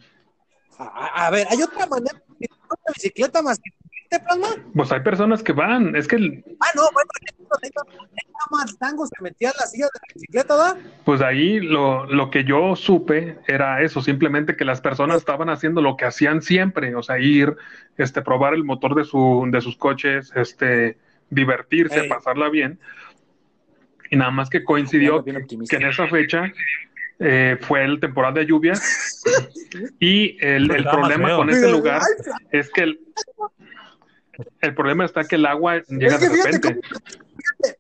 [0.78, 3.70] A, a- a ver, ¿hay otra manera de la bicicleta más que
[4.10, 4.48] este Plasma?
[4.74, 7.10] Pues hay personas que van, es que, Ah, no, bueno,
[8.78, 10.76] tango se metía en la silla de la bicicleta, ¿verdad?
[11.04, 15.82] pues ahí lo, lo que yo supe era eso, simplemente que las personas estaban haciendo
[15.82, 17.56] lo que hacían siempre, o sea, ir,
[17.96, 22.08] este, probar el motor de, su, de sus coches, este, divertirse, Ey.
[22.08, 22.78] pasarla bien.
[24.10, 26.52] Y nada más que coincidió Bien que en esa fecha
[27.20, 29.22] eh, fue el temporada de lluvias
[30.00, 32.02] y el, el problema con ese lugar
[32.50, 33.00] es que el,
[34.60, 36.68] el problema está que el agua llega Es que de fíjate repente.
[36.74, 36.82] cómo,
[37.36, 37.78] fíjate,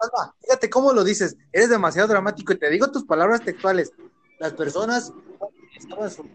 [0.00, 1.36] Alba, fíjate cómo lo dices.
[1.52, 3.92] Eres demasiado dramático y te digo tus palabras textuales.
[4.38, 5.12] Las personas
[5.78, 6.28] estaban su-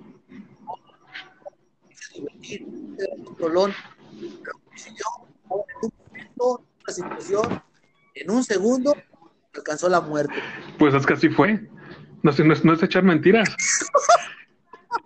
[5.47, 7.61] momento, una situación,
[8.15, 8.95] en un segundo,
[9.53, 10.35] alcanzó la muerte.
[10.77, 11.67] Pues es que así fue.
[12.27, 13.55] No, es- no es, no es echar mentiras.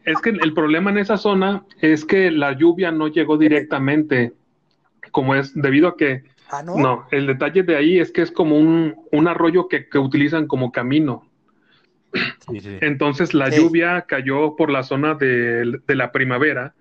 [0.05, 4.33] Es que el problema en esa zona es que la lluvia no llegó directamente,
[5.11, 6.75] como es debido a que Ah, ¿no?
[6.75, 10.47] No, el detalle de ahí es que es como un, un arroyo que, que utilizan
[10.47, 11.29] como camino.
[12.49, 12.77] Sí, sí.
[12.81, 13.57] Entonces la Sí.
[13.57, 16.73] lluvia cayó por la zona de, de la primavera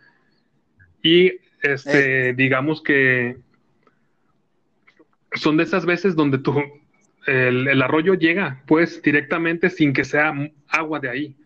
[1.03, 3.37] y este, digamos que
[5.35, 6.55] son de esas veces donde tú,
[7.27, 10.33] el, el arroyo llega pues directamente sin que sea
[10.69, 11.37] agua de ahí.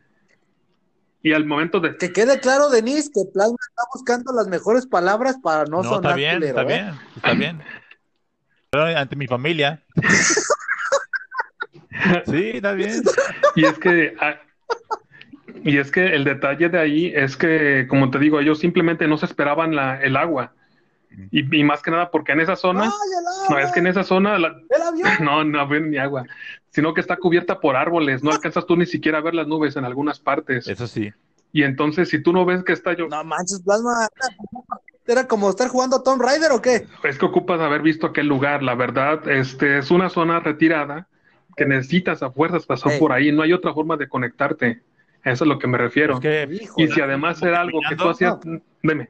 [1.23, 1.97] Y al momento de...
[1.97, 5.99] Que quede claro, Denise, que Plasma está buscando las mejores palabras para no, No, sonar
[6.13, 6.67] está bien, culero, está ¿eh?
[6.83, 7.63] bien, está bien.
[8.71, 9.83] Pero ante mi familia.
[12.27, 13.03] Sí, está bien.
[13.55, 14.15] Y es que...
[14.21, 14.37] ah,
[15.65, 19.17] Y es que el detalle de ahí es que, como te digo, ellos simplemente no
[19.17, 20.53] se esperaban la, el agua.
[21.31, 22.85] Y, y más que nada porque en esa zona...
[22.85, 25.09] ¡Ay, el No, es que en esa zona la- ¡El avión!
[25.21, 26.25] no, no ven ni agua,
[26.71, 29.77] sino que está cubierta por árboles, no alcanzas tú ni siquiera a ver las nubes
[29.77, 30.67] en algunas partes.
[30.67, 31.13] Eso sí.
[31.53, 34.09] Y entonces, si tú no ves que está yo, No manches, Plasma.
[35.07, 36.87] ¿Era como estar jugando Tomb Raider o qué?
[37.05, 38.63] es que ocupas haber visto aquel lugar.
[38.63, 41.07] La verdad, este es una zona retirada
[41.57, 42.99] que necesitas a fuerzas pasar Ey.
[42.99, 43.31] por ahí.
[43.31, 44.83] No hay otra forma de conectarte.
[45.23, 46.15] A Eso es lo que me refiero.
[46.15, 48.37] Es que, y si además era algo que tú hacías,
[48.83, 49.09] dime.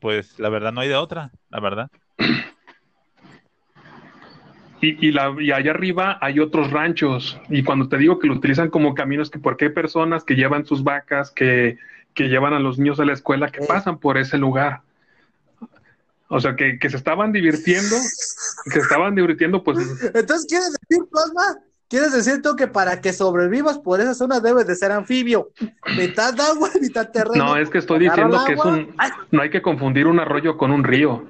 [0.00, 1.90] Pues, la verdad no hay de otra, la verdad.
[4.80, 7.40] Y, y, la, y allá arriba hay otros ranchos.
[7.48, 10.66] Y cuando te digo que lo utilizan como caminos, que porque hay personas que llevan
[10.66, 11.78] sus vacas, que,
[12.14, 14.82] que llevan a los niños a la escuela, que pasan por ese lugar.
[16.28, 17.96] O sea, que, que se estaban divirtiendo,
[18.64, 19.78] que se estaban divirtiendo, pues
[20.14, 21.58] Entonces, ¿quieres decir, Plasma?
[21.88, 25.50] ¿Quieres decir tú que para que sobrevivas por esa zona debes de ser anfibio?
[25.96, 27.46] Mitad agua, mitad terreno.
[27.46, 30.56] no, es que estoy diciendo que es un, Ay, no hay que confundir un arroyo
[30.58, 31.24] con un río.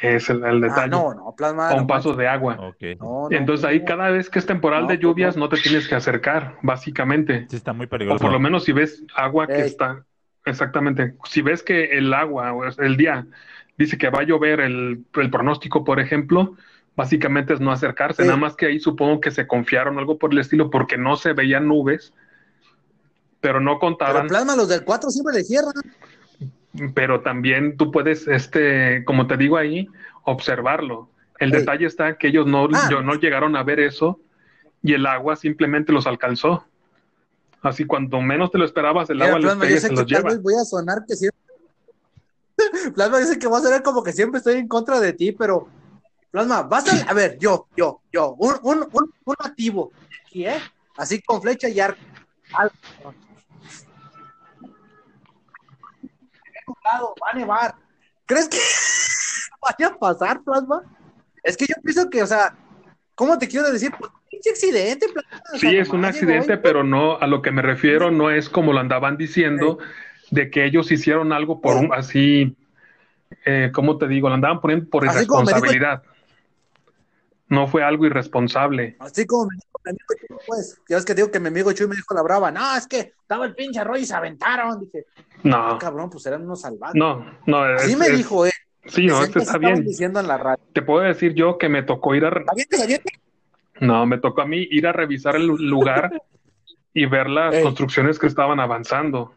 [0.00, 0.90] Es el, el ah, detalle.
[0.90, 1.70] no, no, Plasma.
[1.72, 2.56] o un no paso de agua.
[2.58, 2.98] Ok.
[2.98, 5.48] No, no, Entonces ahí cada vez que es temporal No, de pues, lluvias no.
[5.48, 7.46] te tienes que acercar, básicamente.
[7.50, 8.18] Sí, está muy O peligroso.
[8.22, 9.66] por lo menos si ves agua que Ey.
[9.66, 10.04] está,
[10.46, 13.26] exactamente, si ves que el agua o es- el día
[13.76, 16.56] dice que va a llover el, el pronóstico, por ejemplo,
[16.96, 18.26] básicamente es no acercarse, Sí.
[18.28, 21.32] nada más que ahí supongo que se confiaron algo por el estilo porque no se
[21.32, 22.12] veían nubes,
[23.40, 25.72] pero no Pero contaban, Plasma, los del 4 siempre le cierran.
[26.94, 29.88] pero también tú puedes, este, como te digo ahí,
[30.24, 31.08] observarlo.
[31.38, 32.88] El detalle está que ellos no, Ah.
[32.90, 34.20] yo- no llegaron a ver eso
[34.82, 36.64] y el agua simplemente los alcanzó.
[37.62, 40.06] Así cuando menos te lo esperabas, el Mira, agua les Plasma, pega se los tal
[40.06, 40.36] lleva.
[40.42, 41.40] voy a sonar que siempre.
[42.94, 45.66] Plasma dice que va a sonar como que siempre estoy en contra de ti, pero.
[46.30, 47.10] Plasma, vas a.
[47.10, 49.90] A ver, yo, yo, yo, un, un, un, un nativo.
[50.26, 50.60] Aquí, ¿eh?
[50.96, 52.00] Así con flecha y arco.
[52.52, 52.70] Al-
[56.86, 57.74] Va a nevar.
[58.26, 58.58] ¿Crees que
[59.62, 60.82] vaya a pasar, Plasma?
[61.42, 62.54] Es que yo pienso que, o sea,
[63.14, 63.92] ¿cómo te quiero decir?
[63.98, 65.42] Pues, pinche accidente, Plasma.
[65.54, 68.72] O Sí, es un accidente, pero no a lo que me refiero no es como
[68.72, 69.78] lo andaban diciendo
[70.30, 72.56] de que ellos hicieron algo por un así,
[73.44, 74.28] eh, ¿cómo te digo?
[74.28, 76.02] Lo andaban poniendo por irresponsabilidad.
[77.50, 78.96] No fue algo irresponsable.
[79.00, 80.80] Así como me dijo mi amigo Chuy, pues.
[80.88, 82.50] Ya ves que digo que mi amigo Chuy me dijo la brava.
[82.50, 84.80] No, es que estaba el pinche arroyo y se aventaron.
[84.80, 85.04] Dije,
[85.42, 86.94] No, "Ah, cabrón, pues eran unos salvajes.
[86.94, 87.58] no, no.
[87.62, 88.50] Así es- me es- dijo, eh.
[88.86, 89.84] Sí, no, Decían es que que está bien.
[89.84, 90.62] diciendo en la radio.
[90.72, 93.12] Te puedo decir yo que me tocó ir a, ¿Está bien que se aviente?
[93.80, 96.10] no, me tocó a mí ir a revisar el lugar
[96.94, 97.62] y ver las Ey.
[97.62, 99.34] construcciones que estaban avanzando,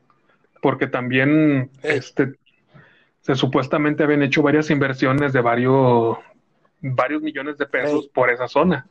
[0.62, 1.98] porque también, Ey.
[1.98, 2.36] este,
[3.22, 6.18] se supuestamente habían hecho varias inversiones de varios,
[6.84, 8.12] varios millones de pesos Ey.
[8.14, 8.88] por esa zona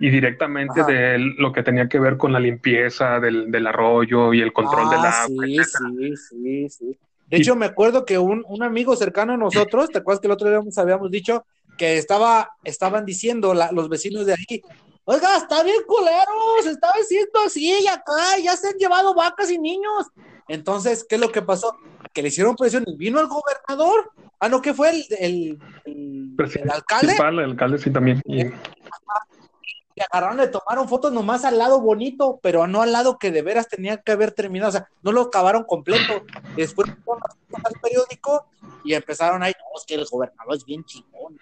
[0.00, 0.90] y directamente Ajá.
[0.90, 4.88] de lo que tenía que ver con la limpieza del, del arroyo y el control
[4.88, 5.44] del Ah, agua.
[5.44, 5.90] sí, etcétera.
[5.98, 6.98] sí, sí, sí.
[7.26, 10.28] De Y- hecho, me acuerdo que un, un amigo cercano a nosotros, ¿te acuerdas que
[10.28, 11.44] el otro día nos habíamos dicho
[11.76, 14.62] que estaba, estaban diciendo la- los vecinos de ahí,
[15.04, 19.58] oiga, está bien culeros, está diciendo así y acá, ya se han llevado vacas y
[19.58, 20.06] niños.
[20.48, 21.76] Entonces, ¿qué es lo que pasó?
[22.14, 24.10] Que le hicieron presión y vino el gobernador.
[24.40, 24.90] Ah, no, ¿qué fue?
[24.90, 27.16] El, el, el- el alcalde.
[27.16, 28.20] El alcalde sí también.
[28.24, 33.32] Y- Le agarraron, le tomaron fotos nomás al lado bonito, pero no al lado que
[33.32, 34.68] de veras tenía que haber terminado.
[34.68, 36.24] O sea, no lo acabaron completo.
[36.54, 37.22] Después fueron
[37.64, 38.46] al periódico
[38.84, 41.36] y empezaron ahí, no, es que el gobernador es bien chingón.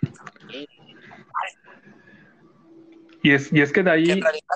[3.23, 4.47] y es, y es que de Que ahí en realidad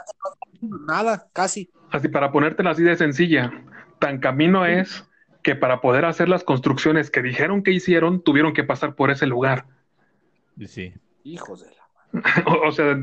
[0.62, 1.70] no nada, casi.
[1.90, 3.52] Así para ponértela así de sencilla,
[3.98, 5.04] tan camino es
[5.42, 9.26] que para poder hacer las construcciones que dijeron que hicieron, tuvieron que pasar por ese
[9.26, 9.64] lugar.
[10.66, 10.92] Sí.
[11.24, 11.80] Hijos de la.
[12.46, 12.98] O, o sea,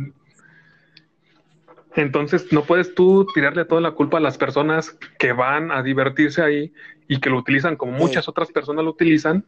[1.95, 6.41] entonces no puedes tú tirarle toda la culpa a las personas que van a divertirse
[6.43, 6.73] ahí
[7.07, 9.45] y que lo utilizan como muchas otras personas lo utilizan,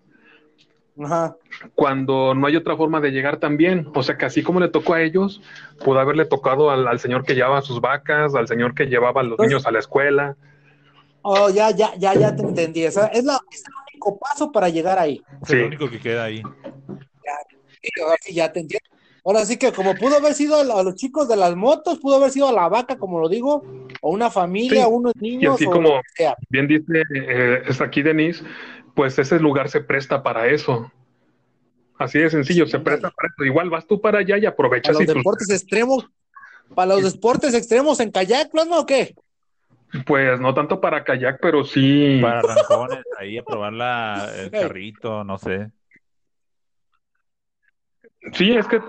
[1.00, 1.36] Ajá.
[1.76, 3.88] cuando no hay otra forma de llegar también.
[3.94, 5.42] O sea que así como le tocó a ellos,
[5.84, 9.24] pudo haberle tocado al, al señor que llevaba sus vacas, al señor que llevaba a
[9.24, 10.36] los Entonces- niños a la escuela.
[11.22, 12.86] Oh, ya, ya, ya, ya te entendí.
[12.86, 15.22] O sea, es, la, es el único paso para llegar ahí.
[15.44, 16.42] Es lo único que queda ahí.
[18.02, 18.90] ahora sí ya te entiendo.
[19.26, 22.32] Ahora sí que como pudo haber sido a los chicos de las motos, pudo haber
[22.32, 23.64] sido a la vaca, como lo digo,
[24.02, 26.36] o una familia, Sí, unos Y niños, así o como sea.
[26.50, 28.44] bien dice eh, es aquí Denise,
[28.96, 30.92] pues ese lugar se presta para eso.
[31.98, 33.44] Así de sencillo, Sí, se presta para eso.
[33.44, 36.08] Igual vas tú para allá y Para aprovechas los y pues, deportes extremos,
[36.74, 39.16] para los deportes extremos en kayak, plasma o qué?
[40.06, 42.20] Pues no tanto para kayak, pero sí.
[42.22, 45.72] Para arrancones, ahí a probar la, el carrito, no sé.
[48.34, 48.82] Sí, es que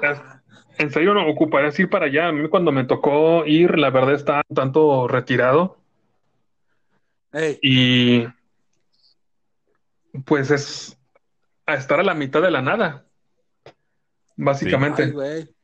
[0.79, 2.29] en serio no ocuparías ir para allá.
[2.29, 5.81] A mí cuando me tocó ir, la verdad estaba un tanto retirado
[7.61, 8.27] y
[10.25, 10.99] pues es
[11.67, 13.07] a estar a la mitad de la nada,
[14.37, 15.15] básicamente.
[15.23, 15.55] ay.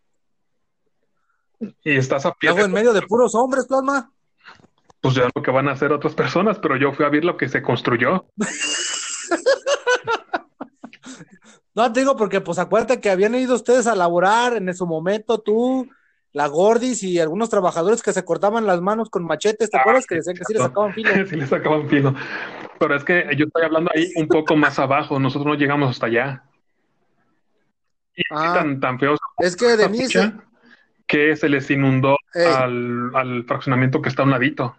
[1.83, 4.13] Y estás a pie de en medio de puros hombres, plasma.
[5.01, 7.37] Pues ya lo que van a hacer otras personas, pero yo fui a ver lo
[7.37, 8.27] que se construyó.
[11.75, 15.39] No, te digo porque, pues, acuérdate que habían ido ustedes a laborar en su momento,
[15.41, 15.87] tú,
[16.33, 20.07] la Gordis y algunos trabajadores que se cortaban las manos con machetes, ¿te acuerdas?
[20.07, 21.11] Que decían que sí les sacaban filo.
[21.29, 22.15] sí le sacaban filo.
[22.79, 26.07] Pero es que yo estoy hablando ahí un poco más abajo, nosotros no llegamos hasta
[26.07, 26.45] allá.
[28.15, 28.55] Y Ah.
[28.55, 30.45] tan, tan feo Es que Denise, escucha
[31.07, 32.47] que se les inundó Ey.
[32.47, 34.77] al, al fraccionamiento que está a un ladito.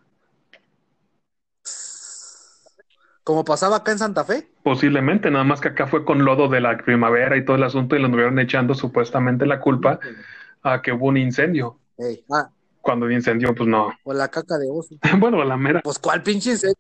[3.28, 6.62] Como pasaba acá en Santa Fe, Posiblemente, nada más que acá fue con lodo de
[6.62, 10.00] la primavera y todo el asunto y le anduvieron echando supuestamente la culpa
[10.64, 11.78] a que hubo un incendio.
[11.98, 13.90] Ey, ah, Cuando el incendio, pues no.
[14.06, 14.96] o la caca de oso.
[15.20, 15.82] Bueno, la mera.
[15.84, 16.78] Pues, ¿cuál pinche incendio?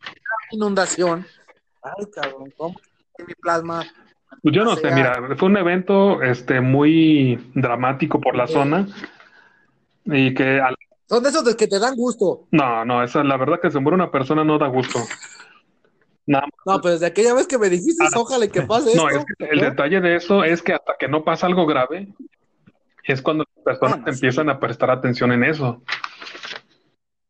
[0.51, 1.25] inundación?
[1.83, 2.75] Ay, cabrón, ¿cómo
[3.27, 3.83] mi plasma?
[4.41, 8.87] Pues yo no sé, mira, fue un evento este, muy dramático por la zona
[10.05, 10.75] y que al-
[11.09, 12.47] Son de esos de que te dan gusto.
[12.51, 14.99] no, no, esa la verdad que se muere una persona no da gusto.
[16.27, 16.53] Nada más.
[16.65, 19.19] No, pero desde aquella vez que me dijiste, Ah, ojalá que pase No, esto.
[19.21, 22.09] es que el detalle de eso es que hasta que no pasa algo grave
[23.05, 24.17] es cuando las personas Bueno, sí.
[24.17, 25.81] empiezan a prestar atención en eso.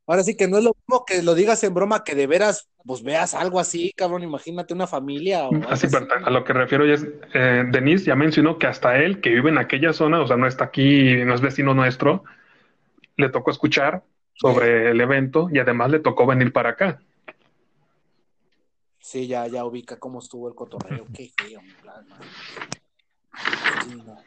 [0.10, 2.70] Ahora sí que no es lo mismo que lo digas en broma que de veras,
[2.86, 6.86] pues veas algo así, cabrón, imagínate una familia o Así, pero a lo que refiero
[6.86, 10.38] es, eh, Denise ya mencionó que hasta él, que vive en aquella zona, o sea,
[10.38, 12.24] no está aquí, no es vecino nuestro,
[13.18, 14.02] le tocó escuchar
[14.34, 17.02] sobre el evento y además le tocó venir para acá.
[19.08, 21.06] Sí, ya, ya ubica cómo estuvo el cotorreo.
[21.14, 22.18] Qué feo, plasma.
[23.86, 24.18] Sí, no.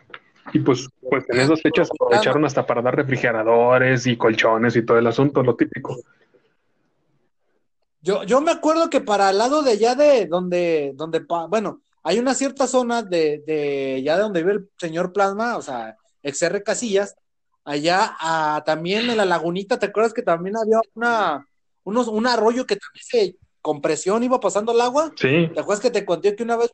[0.54, 4.96] Y pues, pues en esas fechas aprovecharon hasta para dar refrigeradores y colchones y todo
[4.96, 6.00] el asunto, lo típico.
[8.00, 12.18] Yo, yo me acuerdo que para el lado de allá de donde, donde, bueno, hay
[12.18, 16.62] una cierta zona de, de ya de donde vive el señor Plasma, o sea, XR
[16.62, 17.16] Casillas,
[17.64, 21.46] allá ah, también en la lagunita, ¿te acuerdas que también había una,
[21.84, 25.12] unos, un arroyo que también se, con presión iba pasando el agua?
[25.16, 26.70] Sí, ¿Te acuerdas que te conté que una vez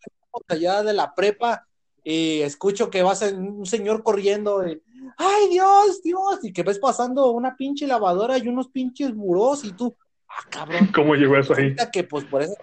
[0.49, 1.67] allá de la prepa
[2.05, 4.81] y escucho que vas en un señor corriendo y,
[5.17, 9.73] ay Dios, Dios, y que ves pasando una pinche lavadora y unos pinches burós y
[9.73, 9.97] tú,
[10.29, 11.75] ah, cabrón, ¿cómo llegó eso ahí?
[11.93, 12.55] Que pues por eso,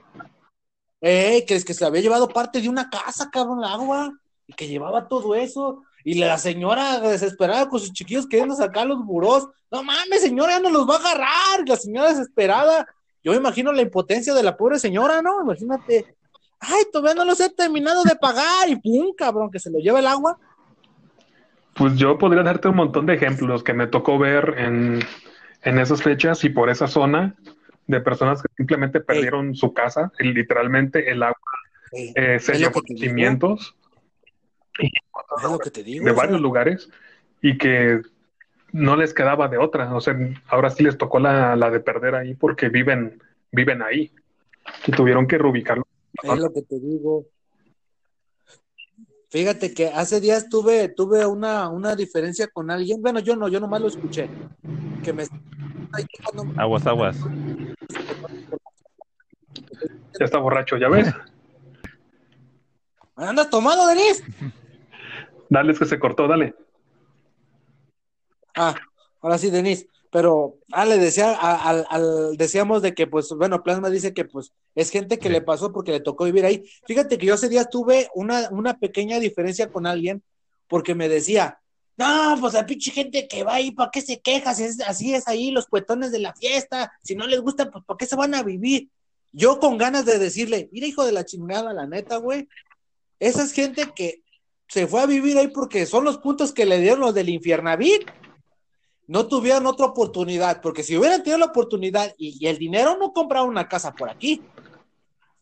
[1.01, 4.13] eh, que es que se había llevado parte de una casa, cabrón, el agua,
[4.47, 9.03] y que llevaba todo eso, y la señora desesperada con sus chiquillos queriendo sacar los
[9.05, 12.87] burós, no mames, señora, ya no los va a agarrar, la señora desesperada,
[13.23, 15.41] yo me imagino la impotencia de la pobre señora, ¿no?
[15.41, 16.15] Imagínate,
[16.59, 19.99] ay, todavía no los he terminado de pagar, y pum, cabrón, que se lo lleva
[19.99, 20.37] el agua,
[21.75, 24.99] Pues yo podría darte un montón de ejemplos que me tocó ver en,
[25.63, 27.35] en esas fechas y por esa zona
[27.87, 31.37] de personas que simplemente perdieron su casa, y literalmente el agua
[31.91, 32.81] Eh, se los digo.
[32.97, 33.75] cimientos
[34.79, 36.05] es lo que te digo.
[36.05, 36.89] de varios lugares
[37.41, 38.01] y que
[38.73, 39.95] no les quedaba de otra.
[39.95, 44.11] O sea, ahora sí les tocó la, la de perder ahí porque viven, viven ahí
[44.85, 45.87] y tuvieron que reubicarlo.
[46.21, 47.25] Es lo que te digo.
[49.29, 53.01] Fíjate que hace días tuve, tuve una, una diferencia con alguien.
[53.01, 54.29] Bueno, yo no, yo nomás lo escuché.
[55.03, 55.23] Que me
[56.57, 57.17] Aguas, aguas.
[60.19, 61.07] Ya está borracho, ¿ya ves?
[63.15, 64.23] ¿Andas tomado, Denis?
[65.49, 66.55] Dale, es que se cortó, dale.
[68.55, 68.75] Ah,
[69.21, 69.87] ahora sí, Denis.
[70.11, 74.51] Pero, ah, le decía, al, al- decíamos de que, pues, bueno, Plasma dice que, pues,
[74.75, 75.33] es gente que Sí.
[75.33, 76.63] le pasó porque le tocó vivir ahí.
[76.85, 80.21] Fíjate que yo ese día tuve una, una pequeña diferencia con alguien
[80.67, 81.59] porque me decía,
[81.97, 84.53] no, pues la pinche gente que va ahí, ¿para qué se queja?
[84.53, 87.83] Si es, así es ahí, los cuetones de la fiesta, si no les gusta, pues,
[87.83, 88.89] ¿para qué se van a vivir?
[89.31, 92.47] Yo con ganas de decirle, mira, hijo de la chingada, la neta, güey,
[93.19, 94.21] esa es gente que
[94.67, 98.03] se fue a vivir ahí porque son los puntos que le dieron los del Infiernavit
[99.07, 103.11] no tuvieron otra oportunidad, porque si hubieran tenido la oportunidad y, y el dinero no
[103.11, 104.41] compraron una casa por aquí.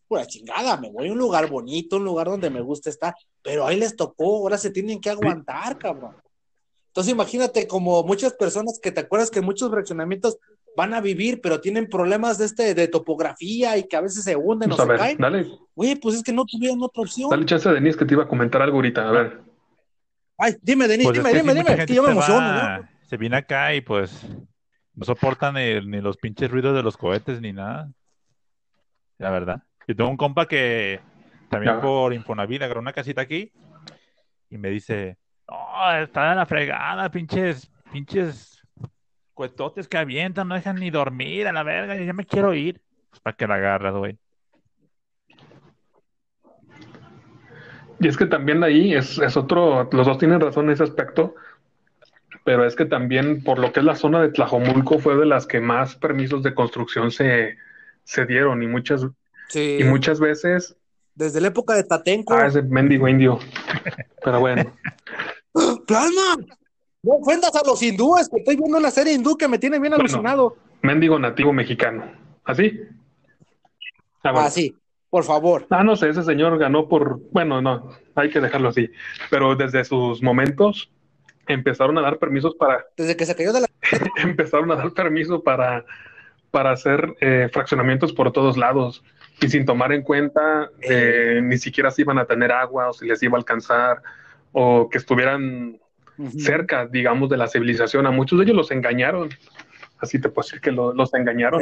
[0.08, 3.66] pura chingada, me voy a un lugar bonito, un lugar donde me gusta estar, pero
[3.66, 6.16] ahí les tocó, ahora se tienen que aguantar, cabrón.
[6.88, 10.38] Entonces imagínate como muchas personas que te acuerdas que muchos fraccionamientos
[10.76, 14.36] van a vivir, pero tienen problemas de este de topografía y que a veces se
[14.36, 15.18] hunden Pues o a se ver, caen.
[15.18, 17.30] dale, Güey, pues es que no tuvieron otra opción.
[17.30, 19.08] dale chance a Denise que te iba a comentar algo ahorita.
[19.08, 19.40] A ver.
[20.38, 22.90] Ay, dime, Denis, Pues es dime, que dime, dime, que yo me emociono, va- ¿no?
[23.12, 24.26] Se viene acá y pues
[24.94, 27.92] no soportan ni, ni los pinches ruidos de los cohetes ni nada.
[29.18, 29.64] La verdad.
[29.86, 31.02] Yo tengo un compa que
[31.50, 31.82] también Ya.
[31.82, 33.52] por Infonavit agarró una casita aquí
[34.50, 38.66] y me dice, no, está de la fregada, pinches, pinches
[39.34, 42.82] cuetotes que avientan, no dejan ni dormir a la verga, yo ya me quiero ir.
[43.10, 44.18] Pues para que la agarras, güey.
[48.00, 51.36] Y es que también ahí es, es otro, los dos tienen razón en ese aspecto,
[52.44, 55.46] pero es que también por lo que es la zona de Tlajomulco fue de las
[55.48, 57.58] que más permisos de construcción se,
[58.04, 59.06] se dieron y muchas,
[59.50, 60.76] Sí, y muchas veces,
[61.14, 62.34] desde la época de Tatenco.
[62.34, 63.38] ah, ese mendigo indio.
[64.24, 64.74] Pero bueno,
[65.88, 66.38] ¡Plasma!
[67.04, 69.92] No ofendas a los hindúes, que estoy viendo una serie hindú que me tiene bien
[69.92, 70.04] Bueno.
[70.06, 70.56] alucinado.
[70.84, 72.06] mendigo nativo mexicano.
[72.44, 72.80] ¿Así?
[74.24, 74.48] Ah, bueno.
[74.48, 74.76] Ah, sí,
[75.10, 75.66] por favor.
[75.72, 78.90] Ah, no sé, ese señor ganó por, bueno, no, hay que dejarlo así,
[79.30, 80.92] pero desde sus momentos
[81.54, 83.68] empezaron a dar permisos para, Desde que se cayó de la.
[84.18, 85.86] empezaron a dar permiso para,
[86.52, 89.04] para hacer eh, fraccionamientos por todos lados
[89.42, 93.08] y sin tomar en cuenta eh, ni siquiera si iban a tener agua o si
[93.08, 94.02] les iba a alcanzar
[94.52, 95.80] o que estuvieran
[96.38, 98.06] cerca, digamos, de la civilización.
[98.06, 99.30] A muchos de ellos los engañaron.
[99.98, 101.62] Así te puedo decir que lo- los engañaron.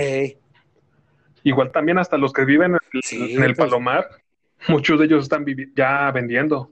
[1.44, 3.70] Igual también hasta los que viven en el, Sí, en el pues.
[3.70, 4.08] Palomar,
[4.68, 6.72] muchos de ellos están ya vendiendo.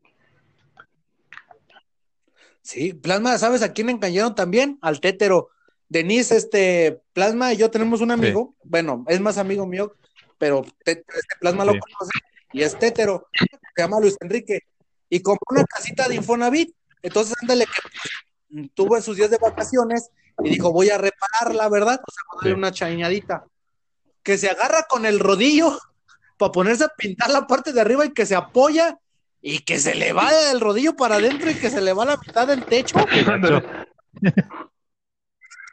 [2.67, 4.77] Sí, Plasma, ¿sabes a quién engañaron también?
[4.81, 5.51] Al tétero.
[5.87, 9.95] Denise, este, Plasma y yo tenemos un amigo, bueno, es más amigo mío,
[10.37, 11.05] pero este
[11.39, 12.11] Plasma lo conoce,
[12.51, 13.29] y es tétero,
[13.73, 14.63] se llama Luis Enrique,
[15.09, 16.75] y compró una casita de Infonavit.
[17.01, 20.09] Entonces, ándale, que tuvo en sus días de vacaciones
[20.43, 22.01] y dijo, voy a repararla, ¿verdad?
[22.05, 22.57] O sea, voy a darle Sí.
[22.57, 23.45] una chañadita.
[24.23, 25.79] Que se agarra con el rodillo
[26.37, 28.99] para ponerse a pintar la parte de arriba y que se apoya
[29.41, 32.17] y que se le va el rodillo para adentro y que se le va la
[32.17, 32.97] mitad del techo.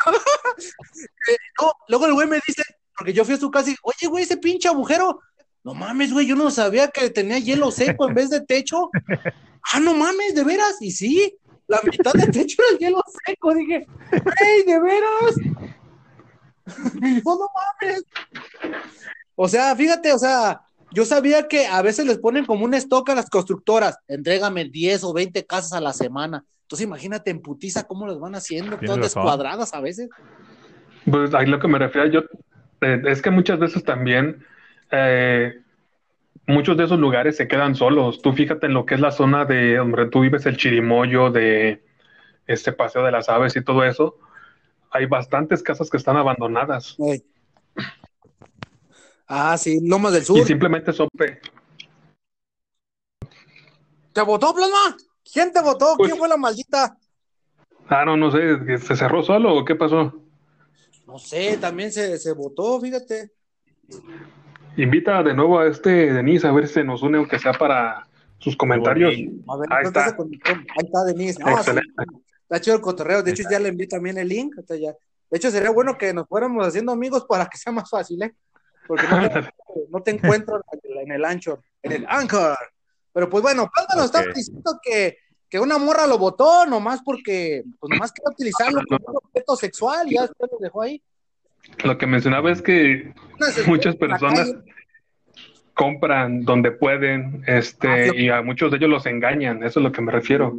[1.61, 2.63] No, luego el güey me dice,
[2.97, 5.21] porque yo fui a su casa y, oye, güey, ese pinche agujero.
[5.63, 8.91] No mames, güey, yo no sabía que tenía hielo seco en vez de techo.
[9.73, 10.77] Ah, no mames, de veras.
[10.83, 13.55] Y sí, la mitad del techo era hielo seco.
[13.55, 15.37] Dije, ¡ey, de veras!
[17.01, 17.49] Y yo, no
[17.81, 18.05] mames.
[19.35, 20.61] O sea, fíjate, o sea,
[20.95, 23.99] yo sabía que a veces les ponen como un stock a las constructoras.
[24.09, 26.45] Entrégame 10 o 20 casas a la semana.
[26.63, 30.09] Entonces imagínate en putiza cómo los van haciendo, todas descuadradas a veces.
[31.11, 32.21] Pues ahí lo que me refiero yo,
[32.81, 34.45] eh, es que muchas veces también
[34.91, 35.61] eh,
[36.47, 38.23] muchos de esos lugares se quedan solos.
[38.23, 41.85] Tú fíjate en lo que es la zona de donde tú vives, el Chirimoyo, de
[42.47, 44.17] este Paseo de las Aves y todo eso.
[44.91, 47.25] Hay bastantes casas que están abandonadas Ey.
[49.27, 50.47] Ah, sí, Lomas del y Sur.
[50.47, 51.41] simplemente son pe-
[54.13, 54.97] ¿Te votó, Plasma?
[55.33, 55.95] ¿Quién te votó?
[55.97, 56.97] Pues- ¿Quién fue la maldita?
[57.89, 60.13] Ah, no, no sé, ¿que ¿se cerró solo o qué pasó?
[61.07, 63.31] No sé, también se, se votó, fíjate.
[64.77, 68.07] Invita de nuevo a este Denise a ver si nos une, aunque sea para
[68.39, 69.15] sus comentarios.
[69.49, 70.07] A ver, Ahí está.
[70.07, 71.39] Ahí está Denise.
[71.41, 71.93] No, sí, Excelente.
[72.43, 73.23] está chido el cotorreo.
[73.23, 74.55] De hecho, ya le envié también el link.
[74.57, 74.97] De
[75.31, 78.35] hecho, sería bueno que nos fuéramos haciendo amigos para que sea más fácil, ¿eh?
[78.87, 79.51] Porque no te,
[79.91, 82.57] no te encuentro en el, en el Anchor, en el Anchor.
[83.13, 85.19] Pero pues bueno, Plasma nos estaba diciendo que,
[85.49, 90.09] que una morra lo votó nomás porque, pues nomás quería utilizarlo como un objeto sexual
[90.11, 91.01] y ya después lo dejó ahí.
[91.85, 93.15] Lo que mencionaba es que
[93.67, 94.53] muchas personas
[95.75, 99.85] compran donde pueden, Ah, este, lo- y a muchos de ellos los engañan, eso es
[99.85, 100.55] lo que me refiero.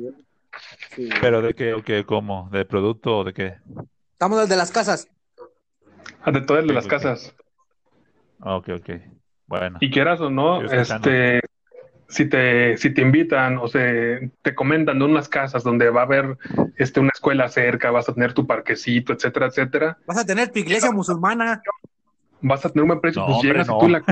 [0.95, 1.09] Sí.
[1.21, 2.05] ¿Pero de qué o qué?
[2.05, 2.49] ¿Cómo?
[2.51, 3.57] ¿De producto o de qué?
[4.13, 5.07] Estamos desde las casas.
[6.21, 6.89] Ah, De todas Sí, las ok.
[6.89, 7.35] casas.
[8.41, 8.89] Ok, ok.
[9.47, 9.77] Bueno.
[9.81, 11.41] Y quieras o no, este,
[12.07, 16.05] si te, si te invitan o se te comentan de unas casas donde va a
[16.05, 16.37] haber
[16.77, 20.59] este, una escuela cerca, vas a tener tu parquecito, etcétera, etcétera, Vas a tener tu
[20.59, 21.61] iglesia musulmana.
[22.41, 23.77] vas a tener un buen precio, No, pues hombre, llegas y no.
[23.79, 24.03] tú la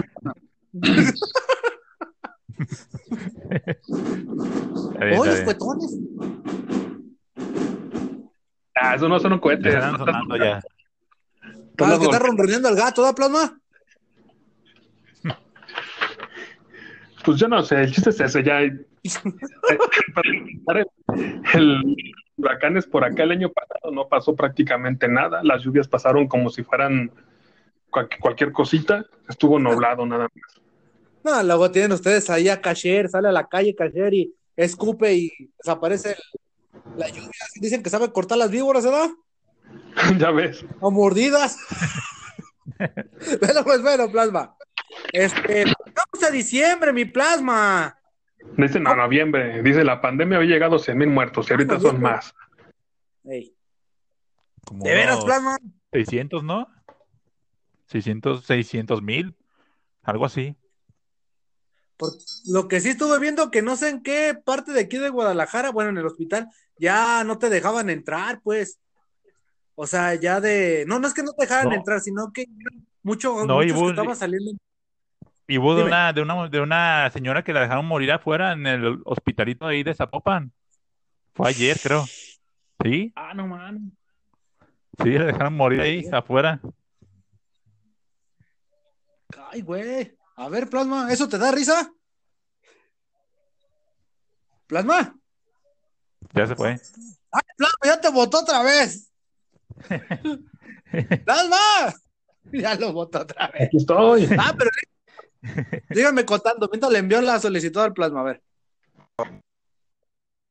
[5.00, 5.44] los bien.
[5.46, 5.98] cuetones.
[8.76, 9.74] Ah, eso no son cohetes.
[9.74, 10.60] están sonando ya.
[11.80, 13.58] Ah, las que está ronroneando el gato, ¿da plasma?
[17.24, 18.60] Pues yo no sé, el chiste es ese, ya.
[18.60, 18.86] el,
[21.54, 21.96] el
[22.38, 26.50] huracán es por acá el año pasado, no pasó prácticamente nada, las lluvias pasaron como
[26.50, 27.12] si fueran
[27.90, 30.62] cual- cualquier cosita, estuvo nublado nada más.
[31.24, 35.32] No, luego tienen ustedes ahí a Casher, sale a la calle Casher y escupe y
[35.58, 36.18] desaparece el-
[36.98, 37.30] la lluvia.
[37.56, 39.10] Dicen que sabe cortar las víboras, ¿verdad?
[40.20, 40.66] ya ves.
[40.82, 41.58] O mordidas.
[43.40, 44.56] bueno, pues bueno, plasma.
[45.12, 47.98] Este, vamos a diciembre, mi plasma.
[48.58, 49.62] Dicen a noviembre.
[49.64, 52.34] Dice la pandemia había llegado a 100 mil muertos y ahorita son más.
[53.24, 53.56] Ey,
[54.66, 55.58] Como ¿De veras, plasma?
[55.92, 56.68] 600, ¿no?
[57.88, 59.36] 600, 600 mil,
[60.02, 60.56] algo así.
[61.98, 62.12] Por
[62.48, 65.72] lo que sí estuve viendo que no sé en qué parte de aquí de Guadalajara,
[65.72, 68.80] bueno, en el hospital, ya no te dejaban entrar, pues.
[69.76, 70.86] O sea, ya de.
[70.88, 71.76] No, no es que no te dejaran No.
[71.76, 72.46] entrar, sino que
[73.04, 74.52] mucho, No, y muchos que vos- estaban saliendo.
[75.48, 75.88] Y hubo de Dime.
[75.94, 79.84] una, de una, de una señora que la dejaron morir afuera en el hospitalito ahí
[79.84, 80.52] de Zapopan.
[81.34, 82.06] Fue ayer, creo.
[82.82, 83.82] Sí, Ah, no mames.
[85.02, 86.60] sí, la dejaron morir ahí afuera.
[89.52, 90.16] Ay, güey.
[90.36, 91.92] A ver, Plasma, ¿eso te da risa?
[94.68, 95.16] Plasma.
[96.34, 96.72] Ya se fue.
[97.32, 99.12] ¡Ay, Plasma, ya te votó otra vez!
[101.26, 101.58] ¡Plasma!
[102.52, 103.64] Ya lo votó otra vez.
[103.68, 104.28] Aquí estoy.
[104.38, 104.70] Ah, pero
[105.90, 108.44] dígame contando, mientras le envió la solicitud al Plasma, a ver.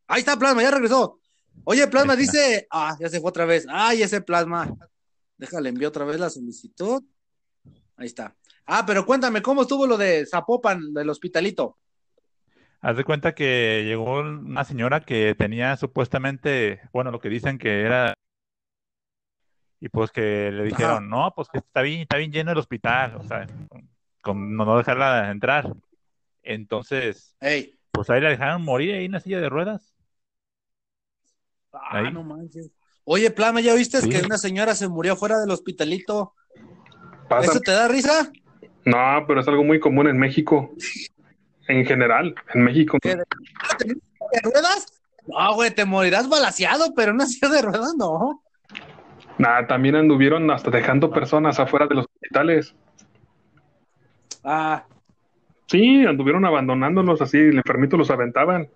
[0.07, 1.19] Ahí está Plasma, ya regresó.
[1.65, 3.67] Oye, Plasma dice, ah, ya se fue otra vez.
[3.69, 4.75] Ay, ese Plasma.
[5.37, 7.03] Déjale, envió otra vez la solicitud.
[7.97, 8.37] Ahí está.
[8.67, 11.79] Ah, pero cuéntame, ¿cómo estuvo lo de Zapopan, del hospitalito?
[12.81, 17.83] Haz de cuenta que llegó una señora que tenía supuestamente, bueno, lo que dicen que
[17.83, 18.15] era,
[19.81, 23.17] y pues que le dijeron, no, pues que está bien, está bien lleno el hospital,
[23.17, 23.47] o sea,
[24.23, 25.71] con no no dejarla entrar.
[26.43, 27.75] Entonces, Ey.
[27.91, 29.95] pues ahí la dejaron morir ahí en la silla de ruedas.
[31.73, 32.13] Ah, Ahí.
[32.13, 32.71] no manches.
[33.05, 34.09] Oye, Plasma, ¿ya viste Sí.
[34.09, 36.35] que una señora se murió fuera del hospitalito?
[37.29, 37.51] Pasa.
[37.53, 38.31] ¿Eso te da risa?
[38.85, 40.71] No, pero es algo muy común en México.
[41.69, 42.99] En general, en México.
[43.01, 43.17] ¿Qué?
[43.17, 45.01] ¿De ruedas?
[45.27, 48.43] No, güey, te morirás balaseado, pero una silla de ruedas no.
[49.39, 52.75] Nah, también anduvieron hasta dejando personas afuera de los hospitales.
[54.45, 54.87] Ah,
[55.69, 58.69] Sí, anduvieron abandonándolos así, el enfermito los aventaban.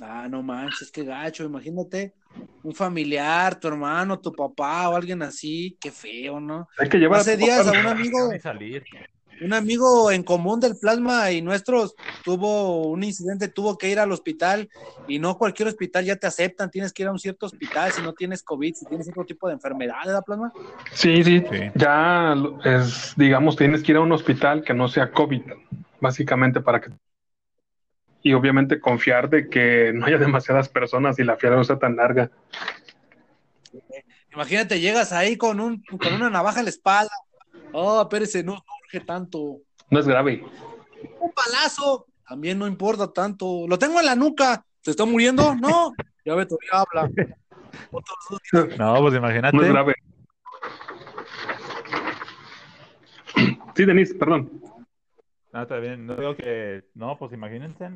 [0.00, 2.14] ah, no manches, qué gacho, imagínate.
[2.62, 6.66] Un familiar, tu hermano, tu papá o alguien así, qué feo, ¿no?
[6.78, 7.78] Hay que llevar Hace a días papá.
[7.78, 8.84] a un amigo, salir.
[9.40, 14.10] Un amigo en común del plasma y nuestros tuvo un incidente, tuvo que ir al
[14.12, 14.68] hospital
[15.06, 18.00] y no cualquier hospital ya te aceptan, tienes que ir a un cierto hospital si
[18.02, 20.52] no tienes COVID, si tienes otro tipo de enfermedad, ¿verdad, plasma?
[20.94, 21.56] Sí, sí, Sí.
[21.74, 25.42] ya lo- es, digamos, tienes que ir a un hospital que no sea COVID,
[26.00, 26.90] básicamente para que...
[28.22, 31.96] Y obviamente confiar de que no haya demasiadas personas y la fila no sea tan
[31.96, 32.30] larga.
[34.32, 37.10] Imagínate, llegas ahí con, un, con una navaja en la espalda.
[37.72, 38.60] Oh, espérese, no, no
[39.00, 39.58] tanto.
[39.90, 40.44] No es grave.
[41.20, 43.66] Un palazo, también no importa tanto.
[43.68, 44.64] Lo tengo en la nuca.
[44.80, 45.54] ¿Se está muriendo?
[45.54, 45.92] No.
[46.26, 47.10] Ya ve, todavía habla.
[48.78, 49.54] No, pues imagínate.
[49.54, 49.94] No es grave.
[53.74, 54.50] Sí, Denise, perdón.
[55.52, 56.06] No, está bien.
[56.06, 57.90] No digo que, no, pues imagínense,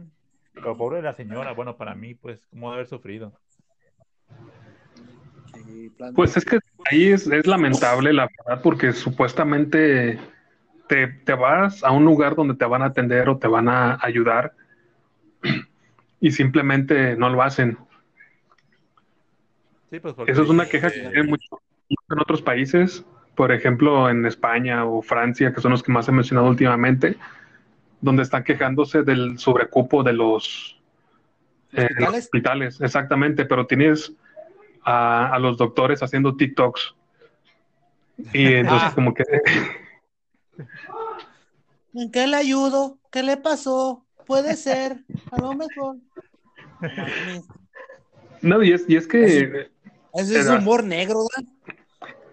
[0.55, 3.33] lo pobre de la señora, bueno, para mí, pues, cómo debe haber sufrido.
[6.15, 6.59] Pues es que
[6.91, 10.19] ahí es, es lamentable, la verdad, porque supuestamente
[10.89, 13.99] te, te vas a un lugar donde te van a atender o te van a
[14.03, 14.53] ayudar
[16.21, 17.79] y simplemente no lo hacen.
[19.91, 21.61] Sí, pues porque Eso es una queja que eh, tienen mucho
[22.11, 26.13] en otros países, por ejemplo en España o Francia, que son los que más he
[26.13, 27.17] mencionado últimamente,
[28.01, 30.75] donde están quejándose del sobrecupo de los
[31.73, 32.25] eh, los ¿Hospitales?
[32.25, 34.13] hospitales, exactamente, pero tienes
[34.85, 36.95] a, a los doctores haciendo TikToks.
[38.33, 38.95] Y entonces Ah.
[38.95, 39.23] como que
[41.95, 42.99] ¿En qué le ayudo?
[43.11, 44.05] ¿Qué le pasó?
[44.27, 45.97] Puede ser, a lo mejor.
[48.43, 49.71] No y es, y es que
[50.15, 51.51] Ese es humor negro, ¿verdad?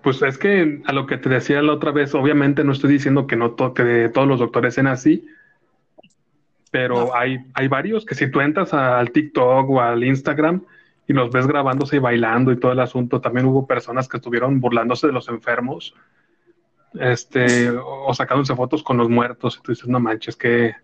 [0.03, 3.25] Pues es que a lo que te decía la otra vez, obviamente no estoy diciendo
[3.25, 5.25] que no to- que todos los doctores sean así,
[6.69, 7.15] pero No.
[7.15, 10.63] hay, hay varios que si tú entras al TikTok o al Instagram
[11.07, 14.59] y los ves grabándose y bailando y todo el asunto, también hubo personas que estuvieron
[14.59, 15.95] burlándose de los enfermos,
[16.99, 20.75] este, o, o sacándose fotos con los muertos, y tú dices, no manches, qué,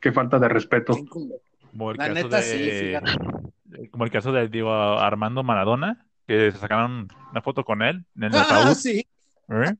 [0.00, 0.94] qué falta de respeto.
[1.70, 3.88] como el La caso neta, de, sí, fíjate.
[3.90, 8.24] como el caso de, digo, Armando Maradona, que se sacaron una foto con él en
[8.24, 8.74] el Ah, ataúd.
[8.74, 9.06] sí,
[9.48, 9.74] ¿eh?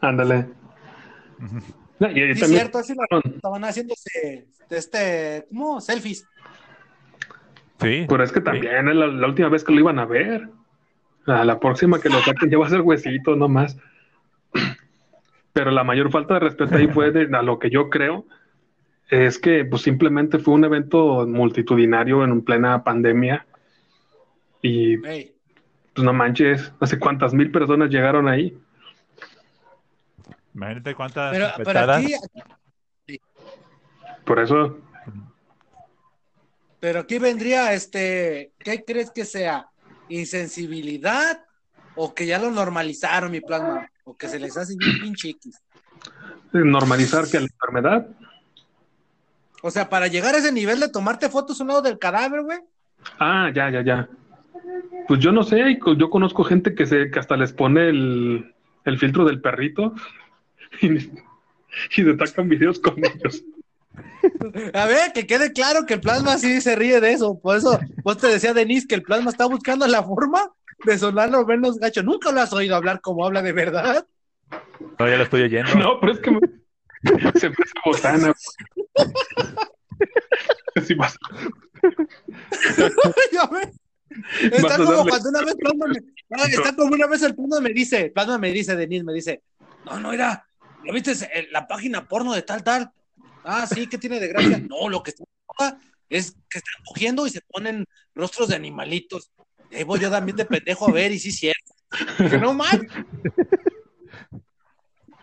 [0.00, 0.48] Ándale.
[1.98, 5.80] No, y, y sí, también- cierto, así lo estaban haciéndose, este, ¿cómo?
[5.80, 6.26] Selfies.
[7.80, 10.48] Sí, Pero es que también es la, la última vez que lo iban a ver.
[11.26, 13.76] A la próxima que lo saquen ya va a ser huesito nomás.
[15.52, 18.26] Pero la mayor falta de respeto ahí fue de, a lo que yo creo,
[19.08, 23.46] es que pues simplemente fue un evento multitudinario en plena pandemia
[24.62, 25.32] y pues
[25.96, 28.56] no manches, no sé cuántas mil personas llegaron ahí.
[30.54, 32.04] Imagínate cuántas pero, pero infectadas.
[33.06, 33.20] aquí,
[34.24, 34.78] Por eso,
[36.80, 39.68] pero aquí vendría, este, ¿qué crees que sea?
[40.08, 41.44] ¿Insensibilidad
[42.02, 43.86] o que ya lo normalizaron mi plasma?
[44.04, 45.60] O que se les hace bien pinche X?
[46.52, 48.08] normalizar que la enfermedad,
[49.62, 52.58] O sea, para llegar a ese nivel de tomarte fotos un lado del cadáver, güey.
[53.18, 54.08] ah, ya, ya, ya.
[55.06, 58.54] Pues yo no sé, yo conozco gente que se que hasta les pone el,
[58.86, 59.94] el filtro del perrito
[60.80, 61.10] y, y
[61.90, 63.44] se videos con ellos.
[64.72, 67.38] A ver, que quede claro que el plasma sí se ríe de eso.
[67.38, 70.50] Por eso, vos te decía Denise que el plasma está buscando la forma
[70.84, 72.02] de sonarlo menos gacho.
[72.02, 74.06] Nunca lo has oído hablar como habla de verdad.
[74.98, 75.74] No, ya lo estoy oyendo.
[75.74, 76.40] No, pero es que me-
[77.38, 78.32] se me hace botana.
[80.86, 81.18] Sí, vas-
[83.32, 83.68] Ya ves.
[84.42, 86.00] Está como darle- cuando una vez Plasma me,
[86.30, 89.42] no, está como una vez el Plasma me dice, Plasma me dice, Denise me dice,
[89.84, 90.44] no, no, mira,
[90.84, 91.12] ¿ya viste
[91.52, 92.90] la página porno de tal, tal?
[93.44, 94.58] Ah, sí, ¿qué tiene de gracia?
[94.58, 95.24] No, lo que está
[96.08, 99.30] es que están cogiendo y se ponen rostros de animalitos.
[99.72, 101.72] Ahí voy yo también de pendejo a ver, y sí, cierto.
[102.18, 102.86] Que no mal.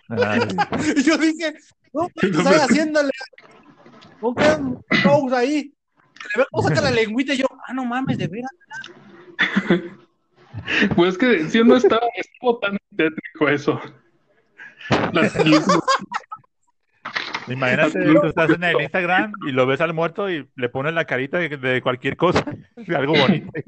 [0.95, 1.53] Y yo dije,
[1.93, 3.11] no, ¿qué estás haciéndole?
[4.21, 4.57] ¿Con qué
[5.03, 5.73] mouse ahí?
[6.33, 8.51] Le veo cómo saca la lengüita y yo, ah, no mames, de veras.
[10.95, 13.81] Pues que si uno está, estuvo tan tétrico eso.
[15.11, 15.33] Las-
[17.47, 21.05] Imagínate, tú estás en el Instagram y lo ves al muerto y le pones la
[21.05, 22.43] carita de, de cualquier cosa,
[22.75, 23.51] de algo bonito.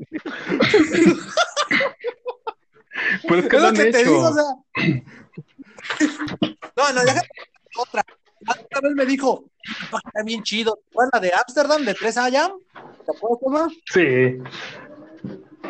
[3.27, 4.43] pues que Es lo que te digo, o sea.
[6.75, 7.21] No, no, déjame
[7.77, 8.03] otra.
[8.47, 10.79] Otra vez me dijo, está bien chido.
[10.91, 12.51] ¿Fue la de Ámsterdam, de 3 AM?
[13.05, 13.73] ¿Te acuerdas, Tomás?
[13.91, 14.37] Sí,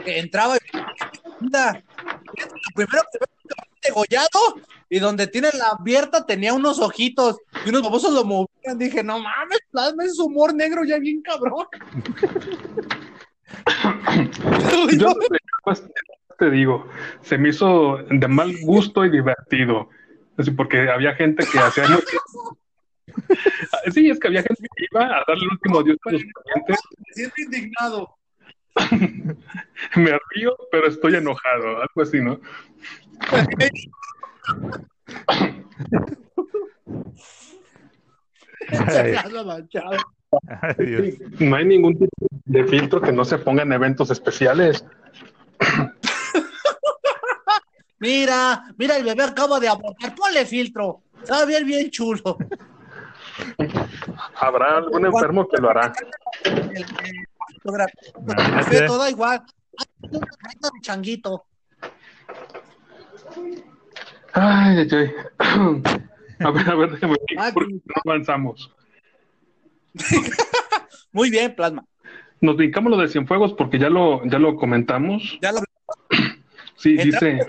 [0.03, 0.59] Que entraba y
[1.39, 6.53] mira, lo primero que se ve es un degollado y donde tiene la abierta tenía
[6.53, 8.77] unos ojitos y unos babosos lo movían.
[8.77, 11.67] Dije, no mames, plasma ese humor negro ya bien cabrón.
[14.97, 15.13] yo
[15.63, 15.83] pues,
[16.37, 16.87] te digo,
[17.21, 19.89] se me hizo de mal gusto y divertido.
[20.37, 21.85] Así porque había gente que hacía
[23.93, 26.77] Sí, es que había gente que iba a darle el último adiós a los clientes.
[27.11, 28.15] Siento indignado.
[29.95, 32.39] Me río, pero estoy enojado, algo así, ¿no?
[40.61, 41.17] Ay.
[41.39, 44.85] No hay ningún tipo de filtro que no se ponga en eventos especiales.
[47.99, 50.15] Mira, mira, el bebé acaba de abortar.
[50.15, 51.01] Ponle filtro.
[51.29, 52.37] A ver bien chulo.
[54.35, 55.93] Habrá algún enfermo que lo hará.
[57.61, 59.43] Fotografía, todo igual.
[59.77, 61.45] Ay, ahí está mi changuito.
[64.33, 65.13] Ay, ay, ay.
[66.41, 68.73] A ver, a ver, déjame ver, Ah, ¿por qué no avanzamos?
[71.11, 71.83] Muy bien, plasma.
[72.39, 75.37] Nos dedicamos lo de Cienfuegos porque ya lo, ya lo comentamos.
[75.41, 75.59] Ya lo
[76.77, 77.39] Sí, dice.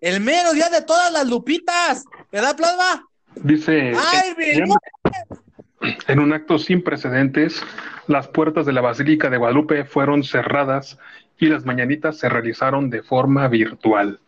[0.00, 2.06] El mero día de todas las lupitas.
[2.32, 3.06] ¿Verdad, plasma?
[3.34, 4.34] dice, ¡Ay,
[6.08, 7.62] en un acto sin precedentes,
[8.06, 10.98] las puertas de la Basílica de Guadalupe fueron cerradas
[11.38, 14.20] y las mañanitas se realizaron de forma virtual.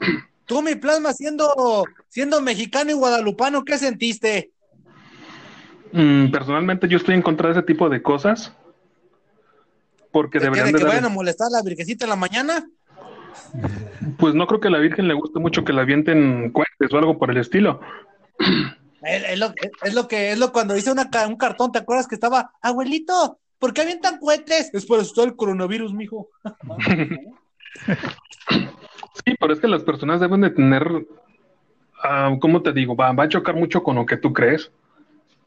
[0.46, 4.50] Tú, mi plasma, siendo, siendo mexicano y guadalupano, ¿qué sentiste?
[5.92, 8.52] Mm, personalmente yo estoy en contra de ese tipo de cosas
[10.12, 12.10] porque ¿De, que- deberían de de que dar- vayan a molestar a la virgencita en
[12.10, 12.68] la mañana?
[14.18, 16.98] pues no creo que a la Virgen le guste mucho que la avienten cohetes o
[16.98, 17.80] algo por el estilo.
[19.06, 22.06] Es, es lo, es lo que es lo cuando hice una, un cartón, ¿te acuerdas
[22.08, 24.70] que estaba, abuelito, ¿por qué avientan cohetes?
[24.74, 26.28] Es por asustar el coronavirus, mijo.
[29.24, 31.06] Sí, pero es que las personas deben de tener,
[32.02, 32.96] ah, ¿cómo te digo?
[32.96, 34.70] Va, va a chocar mucho con lo que tú crees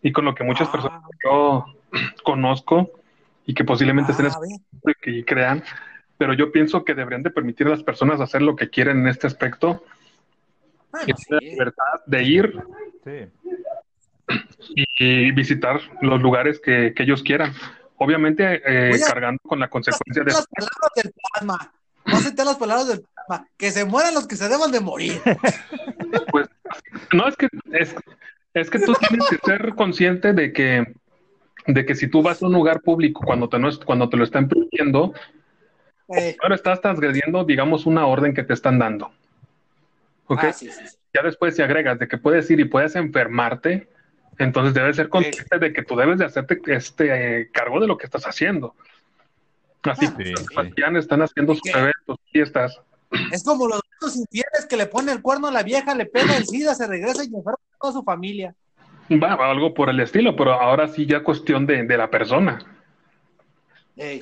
[0.01, 0.71] y con lo que muchas Ah.
[0.71, 1.65] personas que yo
[2.23, 2.91] conozco
[3.45, 4.39] y que posiblemente estén Ah,
[4.85, 5.63] y que crean,
[6.17, 9.07] pero yo pienso que deberían de permitir a las personas hacer lo que quieren en
[9.07, 9.83] este aspecto
[10.93, 12.53] Ah, y la libertad de ir
[13.03, 13.29] Sí.
[14.85, 17.53] y visitar los lugares que, que ellos quieran.
[17.97, 20.31] Obviamente eh, a- cargando con la consecuencia de...
[20.31, 21.73] las palabras del plasma.
[22.05, 23.47] No las palabras del plasma.
[23.57, 25.21] Que se mueran los que se deban de morir.
[26.31, 26.47] Pues,
[27.13, 27.93] no, es que, es,
[28.53, 30.93] es que tú tienes que ser consciente de que,
[31.65, 34.15] de que si tú vas a un lugar público cuando te, no, es- cuando te
[34.17, 35.13] lo están pidiendo,
[36.09, 39.11] Eh, ahora estás transgrediendo, digamos, una orden que te están dando.
[40.27, 40.39] ¿ok?
[40.43, 40.95] Ah, sí, sí, sí.
[41.13, 43.89] Ya después si agregas de que puedes ir y puedes enfermarte,
[44.37, 47.97] entonces debes ser consciente de que tú debes de hacerte este eh, cargo de lo
[47.97, 48.75] que estás haciendo.
[49.83, 50.33] Así Ah, que sí,
[50.97, 52.81] están haciendo sus eventos, fiestas.
[53.31, 56.35] Es como los gatos infieles que le pone el cuerno a la vieja, le pega
[56.35, 58.53] el SIDA, se regresa y enferma a toda su familia.
[59.11, 62.59] Va, va, algo por el estilo, pero ahora sí ya cuestión de, de la persona.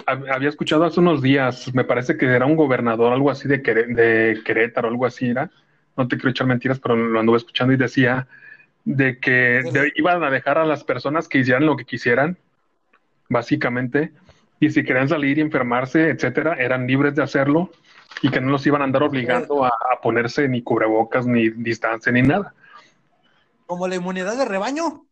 [0.06, 3.94] Había escuchado hace unos días, me parece que era un gobernador, algo así de, Quere-
[3.94, 5.50] de Querétaro, algo así era.
[5.98, 8.28] No te quiero echar mentiras, pero lo anduve escuchando y decía
[8.86, 12.38] de que de- iban a dejar a las personas que hicieran lo que quisieran,
[13.30, 14.14] básicamente,
[14.60, 17.72] y si querían salir y enfermarse, etcétera, eran libres de hacerlo
[18.22, 22.12] y que no los iban a andar obligando a, a ponerse ni cubrebocas, ni distancia,
[22.12, 22.54] ni nada.
[23.66, 25.06] como la inmunidad de rebaño.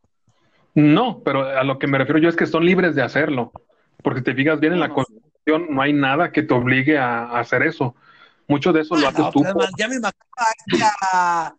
[0.75, 3.51] No, pero a lo que me refiero yo es que son libres de hacerlo,
[4.03, 7.25] porque te fijas bien en la No, Constitución, no hay nada que te obligue a,
[7.25, 7.95] a hacer eso.
[8.47, 9.43] Mucho de eso lo Ah, haces no, tú.
[9.53, 11.55] pues, ya me imagino a este, a-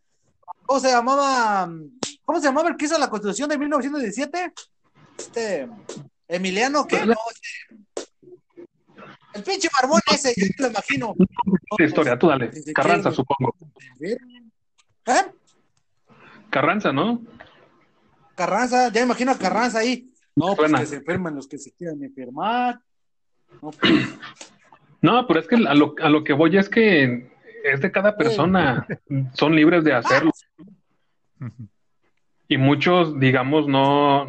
[0.67, 1.69] ¿Cómo se llamaba?
[2.25, 4.53] ¿Cómo se llamaba el que hizo la constitución de 1917?
[5.19, 5.69] Este.
[6.27, 7.05] Emiliano, ¿qué?
[7.05, 7.15] No,
[7.93, 8.03] este,
[9.35, 11.15] el pinche barbón ese, yo me lo imagino.
[11.79, 12.51] Historia, tú dale.
[12.75, 13.55] Carranza, que- supongo.
[14.01, 14.17] ¿Eh?
[16.49, 17.23] Carranza, ¿no?
[18.35, 20.11] Carranza, ya me imagino a Carranza ahí.
[20.35, 22.81] No, pues que se enferman los que se quieran enfermar.
[23.61, 23.93] No, pues,
[25.03, 27.31] No, pero es que a lo, a lo que voy es que
[27.65, 28.87] es de cada persona.
[29.35, 30.33] Son libres de hacerlo.
[32.49, 34.27] Y muchos, digamos, no.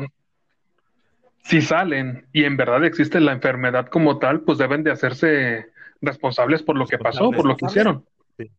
[1.43, 5.67] Si salen y en verdad existe la enfermedad como tal, pues deben de hacerse
[6.01, 8.05] responsables por lo que pasó, por lo que hicieron.
[8.37, 8.51] Sí.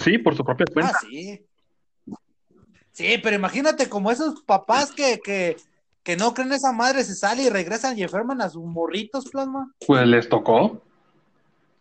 [0.00, 0.92] Sí, por su propia cuenta.
[0.94, 1.44] ah, sí.
[2.92, 5.56] Sí, pero imagínate como esos papás que, que,
[6.02, 9.72] que no creen esa madre, se salen y regresan y enferman a sus morritos, plasma.
[9.86, 10.80] Pues les tocó.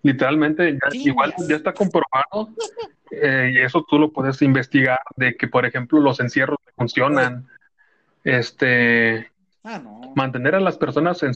[0.02, 1.04] Literalmente, ya- Sí.
[1.08, 2.50] igual ya está comprobado,
[3.12, 7.48] eh, y eso tú lo puedes investigar, de que, por ejemplo, los encierros funcionan.
[8.24, 9.30] Este,
[9.64, 10.14] Ah, no.
[10.16, 11.34] mantener a las personas en...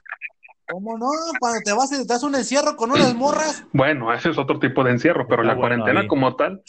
[0.69, 1.07] ¿Cómo no?
[1.39, 3.63] Cuando te vas y te das un encierro con unas morras.
[3.71, 6.07] Bueno, ese es otro tipo de encierro, pero Está la bueno cuarentena ahí.
[6.07, 6.61] como tal,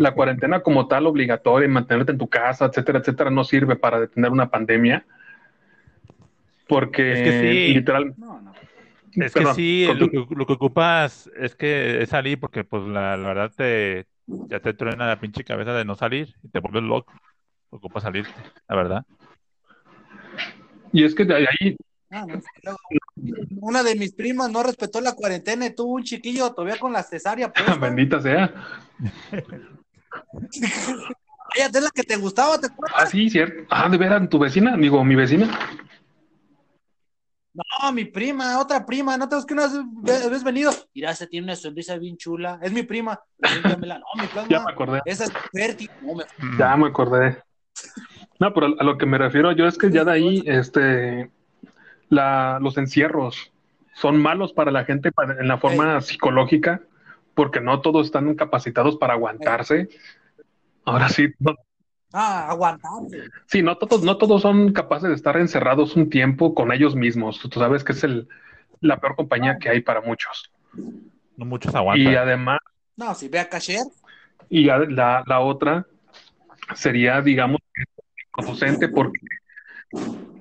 [0.00, 4.00] la cuarentena como tal obligatoria y mantenerte en tu casa, etcétera, etcétera, no sirve para
[4.00, 5.06] detener una pandemia.
[6.68, 7.74] Porque Es que sí.
[7.74, 8.52] literal, No, no.
[9.14, 13.16] Es que sí, lo que, lo que ocupas es que es salir porque pues la,
[13.16, 16.82] la verdad te ya te truena la pinche cabeza de no salir y te vuelves
[16.82, 17.12] loco.
[17.76, 18.26] Ocupas salir,
[18.68, 19.04] la verdad.
[20.92, 21.76] y es que de ahí,
[22.10, 22.76] Ah, no.
[23.60, 27.02] Una de mis primas no respetó la cuarentena y tuvo un chiquillo todavía con la
[27.02, 27.52] cesárea.
[27.52, 27.74] puesta.
[27.80, 28.52] bendita sea.
[31.54, 32.96] Ella es la que te gustaba, ¿te acuerdas?
[32.98, 33.66] Ah, sí, cierto.
[33.70, 35.48] Ah, de veras, tu vecina, digo, mi vecina.
[37.52, 39.66] No, mi prima, otra prima, no te que una
[40.30, 40.70] vez venido.
[40.94, 42.58] Mira, esa tiene una sonrisa bien chula.
[42.62, 43.18] Es mi prima.
[43.38, 43.76] No,
[44.20, 45.00] mi Ya me acordé.
[45.04, 45.88] Esa es fértil.
[46.00, 46.24] No, me...
[46.58, 47.42] Ya me acordé.
[48.38, 51.30] No, pero a lo que me refiero yo es que ya de ahí, este,
[52.08, 53.52] la, los encierros
[53.94, 56.82] son malos para la gente para- en la forma psicológica,
[57.34, 59.88] porque no todos están capacitados para aguantarse.
[60.84, 61.54] Ahora sí, no,
[62.12, 63.28] Ah, aguantarse.
[63.46, 67.38] sí, no todos, no todos son capaces de estar encerrados un tiempo con ellos mismos.
[67.40, 68.28] Tú sabes que es el,
[68.80, 70.50] la peor compañía que hay para muchos.
[71.36, 72.14] No muchos Y aguantan.
[72.16, 72.58] además,
[72.96, 73.84] No, si ve a Casher.
[74.48, 75.86] Y ya la, la otra
[76.74, 77.60] sería, digamos,
[78.34, 79.18] producente porque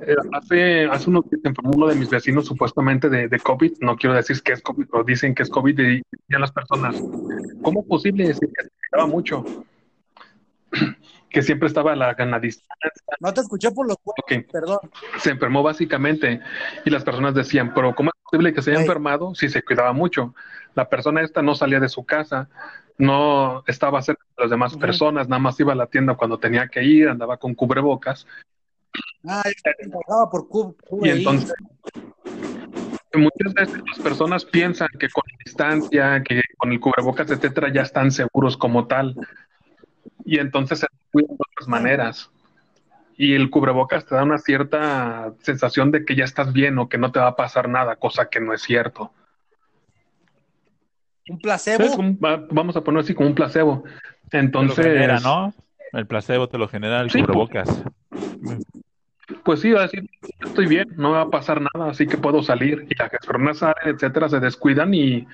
[0.02, 3.74] eh, hace, hace unos días se enfermó uno de mis vecinos supuestamente de, de COVID.
[3.80, 7.02] No quiero decir que es COVID, pero dicen que es COVID y ya las personas.
[7.62, 9.44] ¿Cómo es posible decir que se cuidaba mucho?
[11.28, 12.92] Que siempre estaba a la, la distancia.
[13.20, 14.78] No te escuché por los Ok, perdón.
[15.20, 16.40] se enfermó básicamente
[16.86, 19.92] y las personas decían, pero ¿cómo es posible que se haya enfermado si se cuidaba
[19.92, 20.34] mucho?
[20.76, 22.48] La persona esta no salía de su casa,
[22.98, 26.68] no estaba cerca de las demás personas, nada más iba a la tienda cuando tenía
[26.68, 28.26] que ir, andaba con cubrebocas
[29.28, 29.44] Ah,
[30.32, 30.74] por Cuba.
[31.02, 31.54] y entonces
[33.14, 37.82] muchas veces las personas piensan que con la distancia, que con el cubrebocas, etcétera, ya
[37.82, 39.16] están seguros como tal
[40.26, 42.32] y entonces se cuidan de otras maneras.
[43.18, 46.98] Y el cubrebocas te da una cierta sensación de que ya estás bien o que
[46.98, 49.14] no te va a pasar nada, cosa que no es cierto.
[51.28, 51.84] Un placebo.
[51.84, 53.84] Es un- va- vamos a ponerlo así como un placebo.
[54.30, 55.54] Te lo Entonces, genera, ¿no?
[55.94, 57.84] El placebo te lo genera el Sí, cubrebocas.
[59.44, 60.08] pues sí, va a decir,
[60.40, 62.86] estoy bien, no me va a pasar nada, así que puedo salir.
[62.90, 65.26] Y las personas salen, etcétera, se descuidan y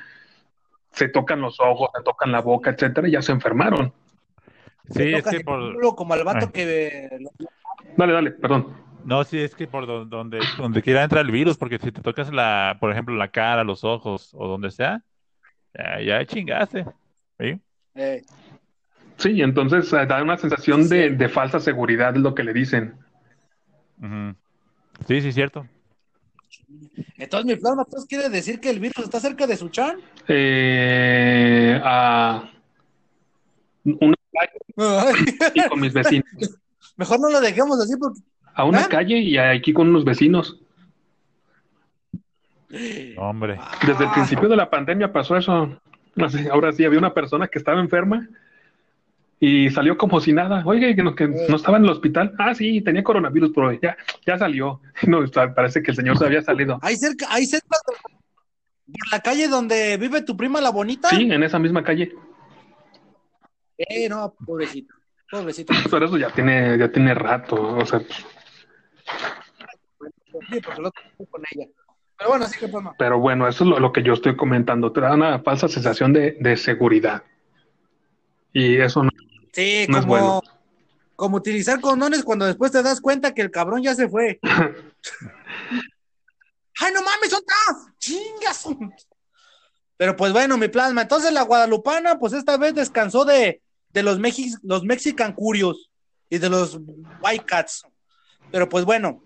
[0.92, 3.94] se tocan los ojos, se tocan la boca, etcétera, y ya se enfermaron.
[4.90, 5.74] Sí, es que por...
[5.74, 6.52] culo como al vato Ay.
[6.54, 7.20] que
[7.98, 8.76] Dale, dale, perdón.
[9.04, 12.02] No, sí, es que por do- donde, donde quiera entrar el virus, porque si te
[12.02, 15.02] tocas la, por ejemplo, la cara, los ojos o donde sea,
[15.74, 16.86] ya, ya chingaste.
[17.40, 17.60] ¿sí?
[17.96, 18.24] eh,
[19.18, 22.96] Sí, entonces da una sensación de, de falsa seguridad, lo que le dicen.
[24.02, 24.36] Ujú.
[25.08, 25.68] Sí, sí, cierto.
[27.18, 29.98] Entonces, mi plasma, ¿entonces quiere decir que el virus está cerca de su chan?
[30.28, 32.50] Eh, a
[33.84, 36.26] una calle y con mis vecinos.
[36.98, 38.22] Mejor no lo dejemos así porque.
[38.54, 38.90] A una ¿Ah?
[38.90, 40.60] calle y aquí con unos vecinos.
[43.18, 43.60] Hombre.
[43.86, 45.80] Desde el principio de la pandemia pasó eso.
[46.52, 48.28] Ahora sí, había una persona que estaba enferma
[49.40, 50.62] y salió como si nada.
[50.66, 52.34] Oye, que no, que no estaba en el hospital.
[52.38, 54.82] Ah, sí, tenía coronavirus, pero ya, ya salió.
[55.08, 55.24] No,
[55.56, 56.80] parece que el señor se había salido.
[56.82, 61.10] Ahí cerca, ahí cerca, por la calle donde vive tu prima la bonita.
[61.10, 62.12] Sí, en esa misma calle.
[63.78, 64.94] Eh, no, pobrecito.
[65.30, 65.74] Pobrecito.
[65.90, 67.56] Pero eso ya tiene, ya tiene rato.
[67.56, 68.02] O sea,
[70.50, 71.68] Sí, porque lo tengo con ella.
[72.22, 72.94] Pero bueno, sí que plasma.
[73.00, 74.92] pero bueno, eso es lo, lo que yo estoy comentando.
[74.92, 77.24] Te da una falsa sensación de, de seguridad.
[78.54, 79.10] Y eso no,
[79.54, 80.42] Sí, no es bueno.
[81.16, 84.40] como utilizar condones cuando después te das cuenta que el cabrón ya se fue.
[86.80, 87.56] ¡Ay, no mames, otra!
[87.98, 88.68] ¡Chingas!
[89.98, 91.02] Pero pues bueno, mi plasma.
[91.04, 95.90] Entonces la guadalupana, pues esta vez descansó de, de los, Mexi- los Mexican Curios
[96.30, 96.80] y de los
[97.22, 97.86] White Cats.
[98.52, 99.24] Pero pues bueno,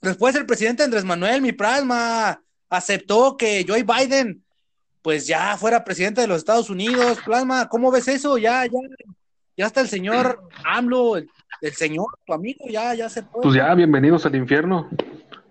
[0.00, 4.44] después el presidente Andrés Manuel, mi plasma, aceptó que Joe Biden,
[5.02, 7.18] pues ya fuera presidente de los Estados Unidos.
[7.24, 8.38] Plasma, ¿cómo ves eso?
[8.38, 8.72] Ya, ya,
[9.56, 11.30] ya está el señor AMLO, el,
[11.60, 13.42] el señor, tu amigo, ya, ya se puede.
[13.42, 14.88] Pues ya, bienvenidos al infierno.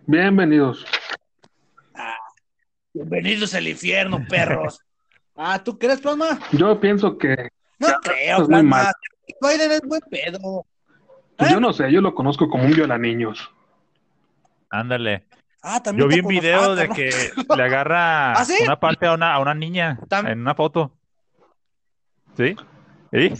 [0.06, 0.86] Bienvenidos.
[2.93, 4.80] Bienvenidos al infierno, perros.
[5.36, 6.39] ah, ¿tú crees, Plasma?
[6.52, 8.91] Yo pienso que No creo, es Plasma.
[9.41, 10.66] Biden es buen pedo.
[11.36, 11.54] pues ¿Eh?
[11.54, 13.52] yo no sé, yo lo conozco como un violaniños.
[14.70, 15.28] Ándale.
[15.61, 17.09] Ah, también Yo vi un video ah, de que
[17.57, 18.55] le agarra ¿Ah, sí?
[18.63, 20.97] una parte a una, a una niña Tam- en una foto.
[22.36, 22.55] ¿Sí?
[23.11, 23.34] ¿Sí?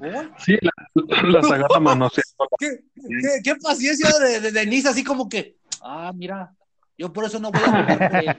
[0.00, 2.48] Oh, Sí, la- las agarra manoseando.
[2.58, 6.52] ¿Qué, qué, qué paciencia de, de Denise, así como que, ah, mira,
[6.98, 8.38] yo por eso no voy a jugar.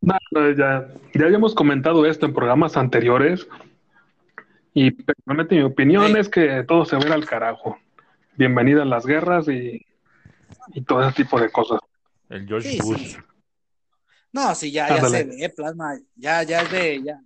[0.00, 3.46] No, no, ya, ya habíamos comentado esto en programas anteriores
[4.86, 6.18] y personalmente mi opinión Sí.
[6.18, 7.76] es que todo se va a ir al carajo.
[8.36, 9.84] Bienvenida a las guerras y,
[10.72, 11.80] y todo ese tipo de cosas.
[12.28, 12.98] El George Sí, Bush.
[12.98, 13.16] sí.
[14.32, 17.20] No, sí, ya, ya se ve, plasma, ya, ya es de, ya.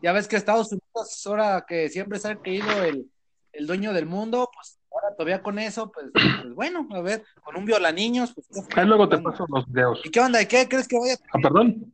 [0.00, 3.10] Ya ves que Estados Unidos, ahora que siempre se ha creído el,
[3.52, 7.56] el dueño del mundo, pues ahora todavía con eso, pues, pues bueno, a ver, con
[7.56, 8.46] un violaniños, pues.
[8.68, 10.00] ¿qué- Ahí luego te paso los videos.
[10.04, 10.40] ¿Y qué onda?
[10.40, 11.16] ¿Y qué crees que vaya?
[11.34, 11.92] Ah, perdón.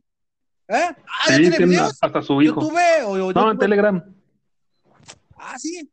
[0.67, 0.73] ¿Eh?
[0.77, 0.95] Ah,
[1.27, 1.97] ¿ya Sí, tiene tiene videos?
[2.01, 2.61] hasta su hijo.
[2.61, 3.59] ¿YouTube o, o No, en YouTube?
[3.59, 4.03] Telegram.
[5.47, 5.89] Ah, sí.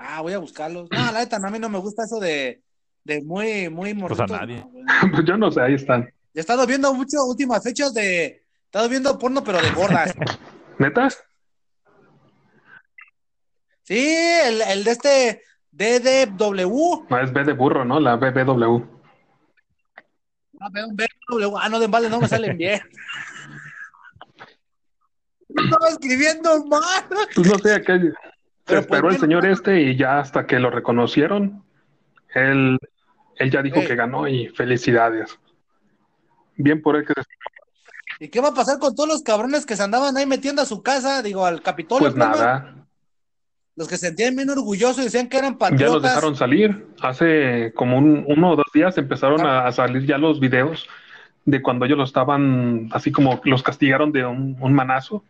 [0.00, 0.88] Ah, voy a buscarlos.
[0.90, 2.62] No, la neta, a mí no me gusta eso de,
[3.04, 4.66] de muy, muy Pues a morritos, nadie.
[5.12, 6.10] Pues yo no sé, ahí están.
[6.34, 8.24] He estado viendo mucho últimas fechas de.
[8.24, 10.14] He estado viendo porno, pero de gordas.
[10.78, 11.10] ¿Neta?
[13.82, 17.06] Sí, el, el de este DDW.
[17.10, 18.00] No, es B de burro, ¿no?
[18.00, 18.82] La BBW.
[20.60, 21.56] Ah, BDW.
[21.58, 22.80] Ah, no, de vale, no me salen bien.
[25.48, 27.04] Estaba escribiendo mal.
[27.34, 27.98] Pues no sé, acá
[28.66, 31.64] se Pero, esperó el señor este y ya hasta que lo reconocieron,
[32.34, 32.78] él,
[33.36, 33.86] él ya dijo Ey.
[33.86, 35.38] que ganó y felicidades.
[36.56, 37.22] Bien por él que se
[38.20, 40.66] ¿Y qué va a pasar con todos los cabrones que se andaban ahí metiendo a
[40.66, 41.22] su casa?
[41.22, 42.04] Digo, al Capitolio.
[42.06, 42.76] Pues nada,
[43.74, 45.92] Los que se sentían bien orgullosos y decían que eran ya patriotas.
[45.94, 46.86] los dejaron salir.
[47.00, 50.88] Hace como un, uno o dos días empezaron a, a salir ya los videos
[51.46, 55.24] de cuando ellos los estaban, así como los castigaron de un, un manazo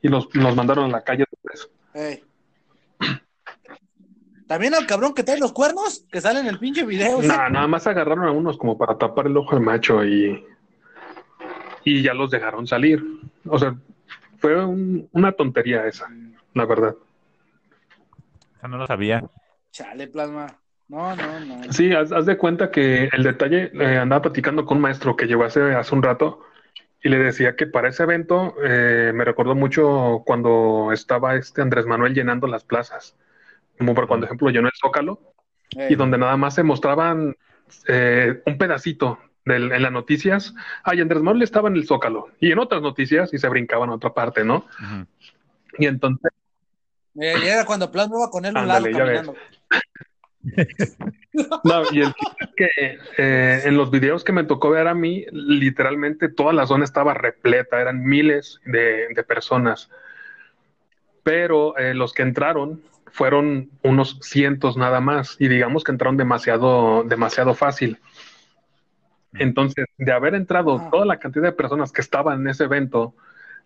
[0.00, 1.70] y los, los mandaron a la calle después.
[4.52, 7.22] También al cabrón que trae los cuernos, que sale en el pinche video.
[7.22, 10.44] Nah, nada más agarraron a unos como para tapar el ojo al macho y,
[11.84, 13.02] y ya los dejaron salir.
[13.46, 13.74] O sea,
[14.40, 16.06] fue un- una tontería esa,
[16.52, 16.94] la verdad.
[18.58, 19.24] Eso no lo sabía.
[19.70, 20.48] Chale, plasma.
[20.86, 21.72] No, no, no.
[21.72, 25.24] Sí, haz, haz de cuenta que el detalle, eh, andaba platicando con un maestro que
[25.28, 26.40] llegó hace, hace un rato
[27.02, 31.86] y le decía que para ese evento eh, me recordó mucho cuando estaba este Andrés
[31.86, 33.16] Manuel llenando las plazas,
[33.82, 35.18] como por cuando, ejemplo, llenó el Zócalo
[35.88, 37.34] y donde nada más se mostraban
[37.88, 40.54] eh, un pedacito del- en las noticias.
[40.84, 43.94] Ay, Andrés Manuel estaba en el Zócalo y en otras noticias y se brincaban a
[43.94, 44.66] otra parte, ¿no?
[45.78, 46.30] Y entonces,
[47.20, 49.20] Eh, y era cuando Plasma iba con él un Ándale, lado ya ves.
[49.22, 49.36] caminando.
[51.64, 52.12] no, y el
[52.56, 56.84] que eh, en los videos que me tocó ver a mí, literalmente toda la zona
[56.84, 59.90] estaba repleta, eran miles de, de personas.
[61.22, 62.82] Pero eh, los que entraron
[63.12, 68.00] fueron unos cientos nada más, y digamos que entraron demasiado, demasiado fácil.
[69.34, 70.88] Entonces, de haber entrado Ah.
[70.90, 73.14] toda la cantidad de personas que estaban en ese evento,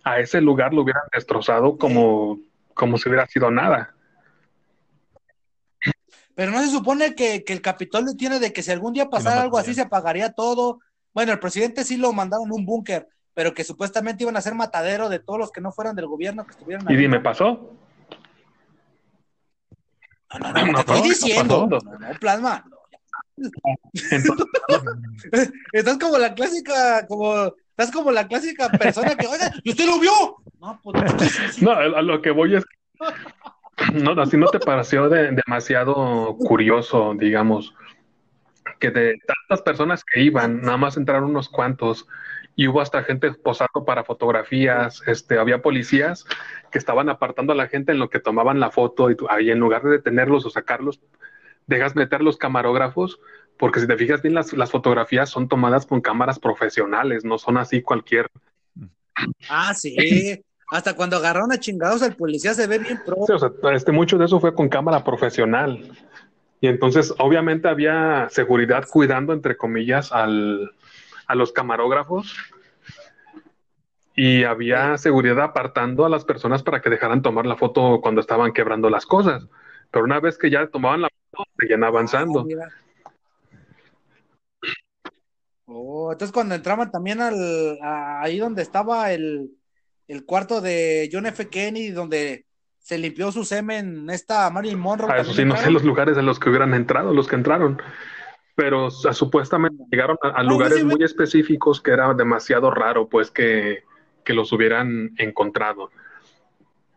[0.05, 2.39] a ese lugar lo hubieran destrozado como,
[2.75, 3.95] como si hubiera sido nada.
[6.35, 9.41] Pero no se supone que, que el Capitolio tiene de que si algún día pasara
[9.43, 10.81] algo así se apagaría todo.
[11.15, 14.55] Bueno, el presidente sí lo mandaron a un búnker, pero que supuestamente iban a ser
[14.55, 16.97] matadero de todos los que no fueran del gobierno que estuvieran Y ahí.
[16.99, 17.73] dime, ¿pasó?
[20.33, 21.69] No, no, no, No, te estoy no, diciendo.
[21.69, 22.65] no plasma.
[24.11, 24.47] Entonces,
[25.73, 29.99] Estás como la clásica, como, estás como la clásica persona que, oiga, ¿y usted lo
[30.01, 30.11] vio?
[30.61, 35.33] No, pues, no, a lo que voy es que no, así no te pareció de-
[35.33, 37.75] demasiado curioso, digamos,
[38.79, 42.07] que de tantas personas que iban, nada más entraron unos cuantos
[42.55, 46.25] y hubo hasta gente posando para fotografías, este, había policías
[46.71, 49.59] que estaban apartando a la gente en lo que tomaban la foto y, ahí en
[49.59, 51.01] lugar de detenerlos o sacarlos,
[51.67, 53.21] dejas meter los camarógrafos,
[53.59, 57.59] porque si te fijas bien, las, las fotografías son tomadas con cámaras profesionales, no son
[57.59, 58.31] así cualquier
[59.49, 59.97] Ah, sí.
[60.69, 63.17] Hasta cuando agarraron a chingados al policía se ve bien pro.
[63.25, 65.93] Sí, o sea, este, mucho de eso fue con cámara profesional.
[66.67, 70.73] Y entonces, obviamente, había seguridad cuidando, entre comillas, al,
[71.29, 72.35] a los camarógrafos.
[74.17, 78.53] Y había seguridad apartando a las personas para que dejaran tomar la foto cuando estaban
[78.53, 79.47] quebrando las cosas.
[79.93, 82.49] Pero una vez que ya tomaban la foto, seguían Ah, avanzando.
[85.67, 89.53] Oh, entonces cuando entraban también al, a- ahí donde estaba el,
[90.09, 91.49] el cuarto de John F.
[91.49, 92.46] Kennedy, donde
[92.87, 95.11] se limpió su semen esta Marilyn Monroe.
[95.11, 97.35] A eso también sí, no sé los lugares en los que hubieran entrado, los que
[97.35, 97.83] entraron.
[98.55, 102.71] Pero o sea, supuestamente llegaron a, a No, lugares sí, muy específicos que era demasiado
[102.71, 103.83] raro, pues, que,
[104.23, 105.91] que los hubieran encontrado.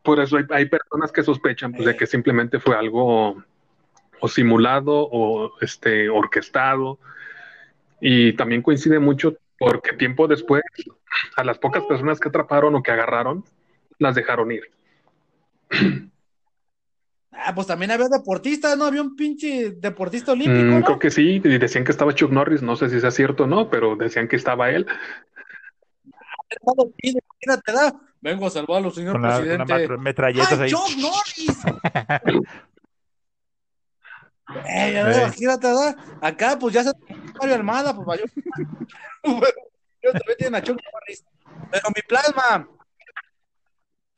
[0.03, 3.43] Por eso hay, hay personas que sospechan pues, de que simplemente fue algo
[4.19, 6.99] o simulado o este, orquestado.
[7.99, 10.61] Y también coincide mucho porque tiempo después,
[11.35, 13.43] a las pocas personas que atraparon o que agarraron,
[13.97, 14.69] las dejaron ir.
[17.41, 18.83] Ah, pues también había deportistas, ¿no?
[18.85, 20.83] Había un pinche deportista olímpico, Mm, ¿no?
[20.85, 23.47] Creo que sí, y decían que estaba Chuck Norris, no sé si sea cierto o
[23.47, 24.85] no, pero decían que estaba él.
[27.01, 27.93] Imagínate, ¿da?
[28.19, 29.73] Vengo a salvarlo, señor Con, la, con presidente.
[29.73, 30.69] met- metralletas ¡Ay, ahí.
[30.69, 32.43] Chuck Norris!
[34.67, 35.03] Eh, ya Eh.
[35.05, 35.95] ves, imagínate, ¿da?
[36.21, 36.91] Acá, pues ya se
[37.39, 38.23] Mario Almada, pues vaya.
[39.23, 41.23] Yo también tienen a Chuck Norris.
[41.71, 42.67] Pero mi plasma,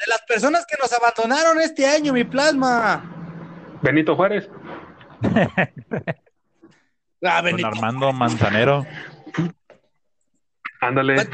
[0.06, 3.04] de las personas que nos abandonaron este año, mi plasma.
[3.82, 4.49] Benito Juárez.
[7.24, 8.84] Ah, Con Benito Armando Manzanero.
[10.80, 11.30] Ándale.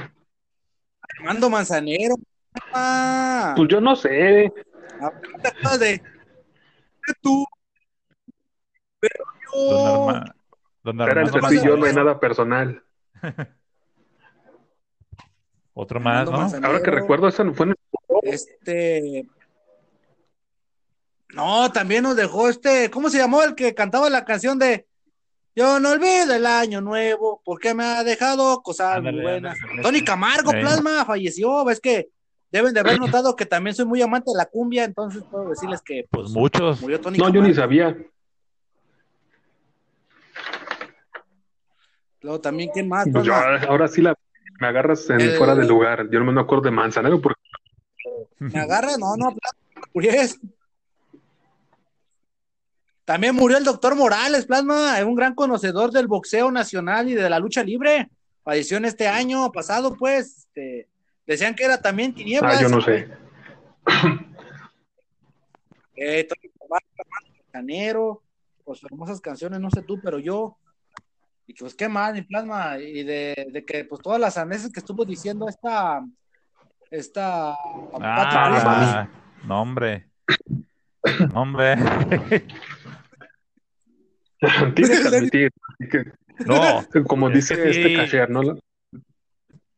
[1.17, 2.15] Armando Manzanero.
[2.73, 4.51] Ah, Pues yo no sé.
[4.99, 5.09] ¿no
[5.41, 7.45] te acuerdas de de tú?
[8.99, 10.09] Pero Don, yo.
[10.09, 10.35] Arma-
[10.83, 12.83] don Armando yo, no hay nada personal.
[15.73, 16.37] Otro más, Armando ¿no?
[16.39, 16.67] Manzanero.
[16.67, 17.75] Ahora que recuerdo, esa fue en
[18.31, 19.27] Este.
[21.33, 22.89] No, también nos dejó este.
[22.89, 24.87] ¿Cómo se llamó el que cantaba la canción de
[25.55, 29.57] Yo no olvido el año nuevo porque me ha dejado cosas muy buenas?
[29.61, 29.81] ándale.
[29.81, 30.51] Tony Camargo.
[30.51, 31.65] Plasma, falleció.
[31.65, 32.09] Ves que
[32.51, 35.81] deben de haber notado que también soy muy amante de la cumbia, entonces puedo decirles
[35.81, 36.81] que Pues muchos.
[36.81, 37.95] murió Tony No, yo ni sabía.
[42.21, 43.07] Luego también, ¿quién más?
[43.11, 44.15] Pues yo, ahora sí la,
[44.59, 46.09] me agarras en, El- fuera de lugar.
[46.09, 47.39] Yo no me acuerdo de Manzanero porque
[48.39, 48.97] ¿Me agarra?
[48.97, 50.39] No, no, Plasma, muriés.
[53.05, 57.39] También murió el doctor Morales, Plasma, un gran conocedor del boxeo nacional y de la
[57.39, 58.09] lucha libre.
[58.43, 60.39] Falleció en este año pasado, pues.
[60.39, 60.87] Este,
[61.25, 62.57] decían que era también tinieblas.
[62.57, 63.07] ah, yo no sé.
[65.99, 66.27] Eh,
[67.53, 68.21] Manzanero,
[68.63, 70.57] por sus hermosas canciones, no sé tú, pero yo.
[71.47, 72.77] Y pues qué mal, mi plasma.
[72.77, 76.05] Y de, de que pues todas las aneses que estuvo diciendo esta.
[76.91, 77.55] Esta.
[78.01, 79.07] Ah,
[79.43, 80.09] no, hombre.
[81.33, 81.75] No, hombre.
[84.75, 85.51] Tienes que admitir
[85.89, 86.03] que,
[86.45, 87.61] No, como dice Sí.
[87.79, 88.41] este cashier, ¿no?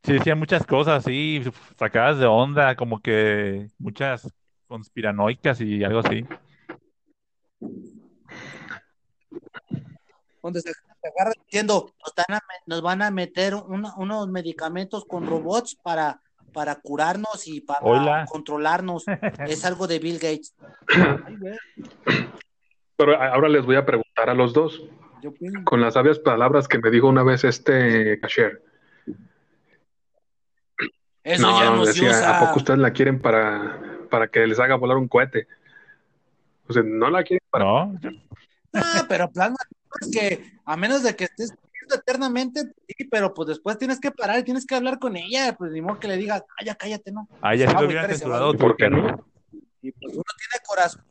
[0.03, 1.43] sí decían muchas cosas, sí,
[1.77, 4.27] sacadas de onda, como que muchas
[4.67, 6.25] conspiranoicas y algo así.
[10.41, 10.71] donde se,
[11.03, 16.21] agarra diciendo nos, van a, nos van a meter una- unos medicamentos con robots para,
[16.51, 19.05] para curarnos y para controlarnos.
[19.47, 20.55] es algo de Bill Gates.
[22.95, 24.83] Pero ahora les voy a preguntar a los dos,
[25.63, 28.63] con las sabias palabras que me dijo una vez este cashier.
[31.23, 32.37] Eso No, ya no, se decía, usa.
[32.37, 33.79] ¿a poco ustedes la quieren para,
[34.09, 35.47] para que les haga volar un cohete?
[36.67, 37.65] O sea, no la quieren para...
[37.65, 37.99] ¿No?
[38.73, 39.57] Ah, pero plasma,
[40.01, 41.53] es que a menos de que estés
[41.95, 45.71] eternamente, sí, pero pues después tienes que parar y tienes que hablar con ella, pues
[45.71, 47.27] ni modo que le digas, ay, ya cállate, ¿no?
[47.41, 49.25] Ah, ya Se lo hubieran censurado ¿Por qué no?
[49.81, 51.03] Y pues uno tiene corazón.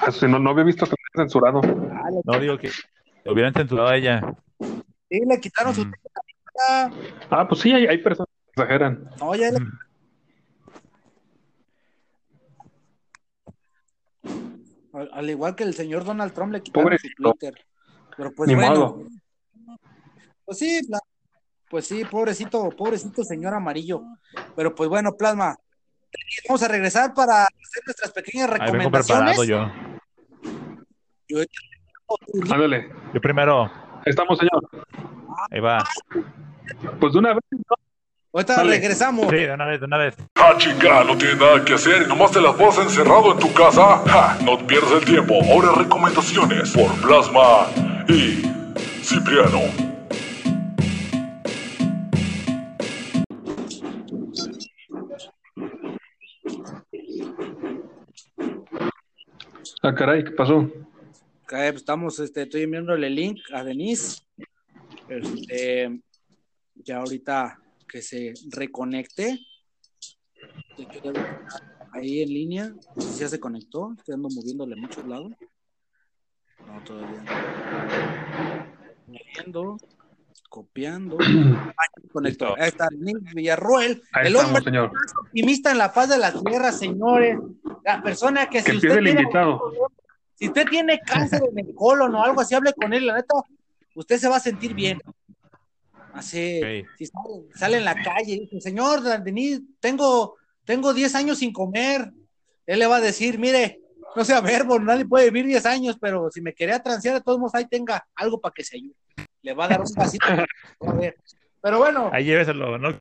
[0.00, 1.60] Ah, no, no había visto que lo censurado.
[1.92, 2.70] Ah, No digo que
[3.24, 4.20] lo hubieran censurado a ella.
[5.10, 5.90] sí, le quitaron su Mm.
[5.92, 6.92] técnica.
[7.30, 9.08] Ah, pues sí, hay, hay personas que exageran.
[9.20, 9.78] No, ya le- Mm.
[14.92, 17.08] al, al igual que el señor Donald Trump le quitaron su.
[17.16, 17.54] Twitter.
[18.16, 19.02] Pero pues Ni bueno, modo.
[20.44, 20.80] pues sí,
[21.68, 24.02] pues sí, pobrecito, pobrecito señor amarillo.
[24.54, 25.56] Pero pues bueno, Plasma,
[26.48, 29.36] vamos a regresar para hacer nuestras pequeñas Ahí vengo recomendaciones.
[29.38, 29.70] preparado yo.
[31.28, 31.44] Yo-
[32.52, 32.90] Ándale.
[33.12, 33.64] Yo primero.
[33.64, 34.68] Ahí estamos, señor.
[35.50, 35.82] Ahí va.
[37.00, 37.42] Pues de una vez.
[37.50, 37.76] ¿no?
[38.34, 38.70] Ahorita Dale.
[38.72, 39.28] regresamos.
[39.30, 40.16] Sí, de una vez, de una vez.
[40.34, 43.52] Ah, chica, no tienes nada que hacer y nomás te las vas encerrado en tu
[43.54, 43.98] casa.
[44.06, 45.34] Ja, no pierdas el tiempo.
[45.50, 47.66] Ahora recomendaciones por Plasma
[48.08, 48.42] y
[49.02, 49.60] Cipriano.
[59.82, 60.70] Ah, caray, ¿qué pasó?
[61.48, 64.22] Pues estamos, este, estoy enviándole el link a Denise.
[65.08, 66.00] Este,
[66.74, 69.38] ya ahorita que se reconecte.
[71.92, 72.74] Ahí en línea.
[73.18, 73.94] Ya se conectó.
[73.96, 75.32] Estoy ando moviéndole a muchos lados.
[76.66, 78.66] No, todavía no.
[79.06, 79.76] Moviendo,
[80.48, 81.18] copiando.
[82.12, 82.54] Conectó.
[82.58, 84.02] Ahí está el link Villarroel.
[84.12, 84.92] Ahí el estamos, hombre señor.
[85.22, 87.38] optimista en la paz de la tierra, señores.
[87.84, 89.60] La persona que si usted el tiene- invitado.
[90.34, 93.34] si usted tiene cáncer en el colon o algo así, hable con él, la neta,
[93.94, 94.98] usted se va a sentir bien.
[96.12, 96.88] Así, Ok.
[96.96, 101.52] si sale, sale en la calle y dice, señor Denis, tengo, tengo 10 años sin
[101.52, 102.12] comer.
[102.66, 103.80] Él le va a decir, mire,
[104.16, 107.38] no sea verbo, nadie puede vivir 10 años, pero si me quería transear, de todos
[107.38, 108.94] modos, ahí tenga algo para que se ayude.
[109.42, 110.26] Le va a dar un vasito.
[110.26, 111.16] a ver.
[111.60, 112.90] Pero bueno, Ahí lléveselo, ¿no?
[112.90, 112.98] Yo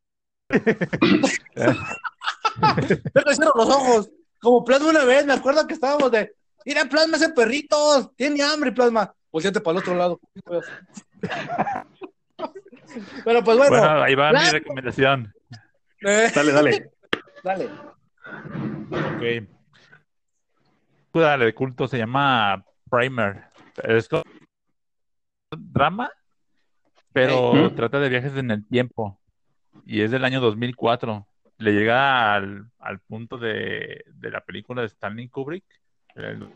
[3.26, 4.10] le cierro los ojos.
[4.42, 6.34] Como plasma una vez, me acuerdo que estábamos de,
[6.66, 9.14] mira, plasma ese perrito, tiene hambre, plasma.
[9.32, 10.20] Volteate para el otro lado.
[13.24, 15.34] Pero pues bueno, Bueno, ahí va mi recomendación.
[16.06, 16.92] eh, Dale, dale.
[17.44, 17.70] dale.
[18.92, 19.48] Ok.
[21.14, 23.44] Película de culto se llama Primer.
[23.84, 24.10] Es
[25.56, 26.10] drama,
[27.12, 29.20] pero trata de viajes en el tiempo.
[29.86, 31.28] Y es del año 2004.
[31.60, 35.64] Le llega al, al punto de, de la película de Stanley Kubrick.
[36.16, 36.50] El-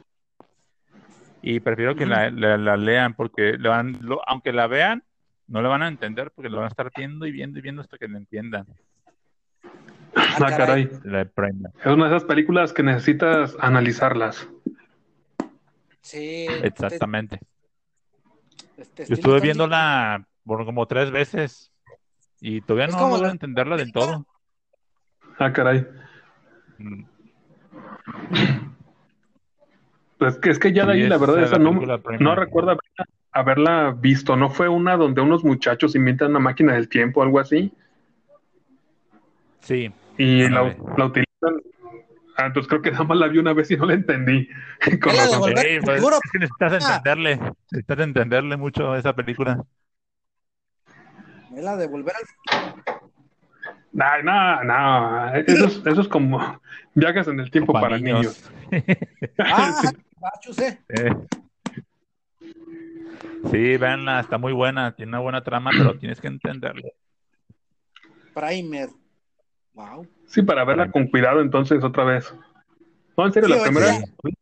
[1.43, 5.03] Y prefiero que la, la- la lean porque le van, lo- aunque la vean,
[5.45, 7.83] no la van a entender porque lo van a estar viendo y viendo y viendo
[7.83, 8.65] hasta que la entiendan.
[10.39, 10.89] Ah, caray.
[11.03, 11.71] La de Primer.
[11.79, 14.47] Es una de esas películas que necesitas analizarlas.
[16.01, 16.45] Sí.
[16.63, 17.39] Exactamente.
[18.77, 21.71] este- este Yo estuve viéndola por como tres veces
[22.39, 24.25] y todavía Es no logro la- entenderla del todo.
[25.39, 25.85] Ah, caray.
[26.77, 27.03] Mm,
[30.17, 31.79] Pues que es que ya de Sí, ahí, la verdad, es esa la no,
[32.19, 34.35] no recuerdo haberla, haberla visto.
[34.35, 37.71] ¿No fue una donde unos muchachos inventan una máquina del tiempo o algo así?
[39.59, 41.61] Sí, Y la, la utilizan.
[42.37, 44.47] Ah, entonces creo que nada más la vi una vez y no la entendí.
[45.01, 45.53] Con la razón.
[45.57, 46.95] Sí, pues, es que necesitas Ah.
[46.97, 47.39] entenderle,
[47.71, 49.63] necesitas entenderle mucho a esa película.
[51.55, 52.23] Es la de volver al
[53.99, 55.33] Ay, no, no.
[55.33, 56.61] Eso es, eso es como
[56.93, 58.47] viajes en el tiempo para, niños.
[59.39, 59.87] Ah, Sí.
[60.43, 60.79] chusé.
[60.89, 61.09] Eh.
[63.49, 66.93] Sí, véanla, está muy buena, tiene una buena trama, pero tienes que entenderle.
[68.35, 68.89] Primer.
[69.77, 70.07] Wow.
[70.25, 72.33] Sí, para verla con cuidado entonces otra vez.
[73.15, 74.41] No, en serio, Sí, la primera, ahorita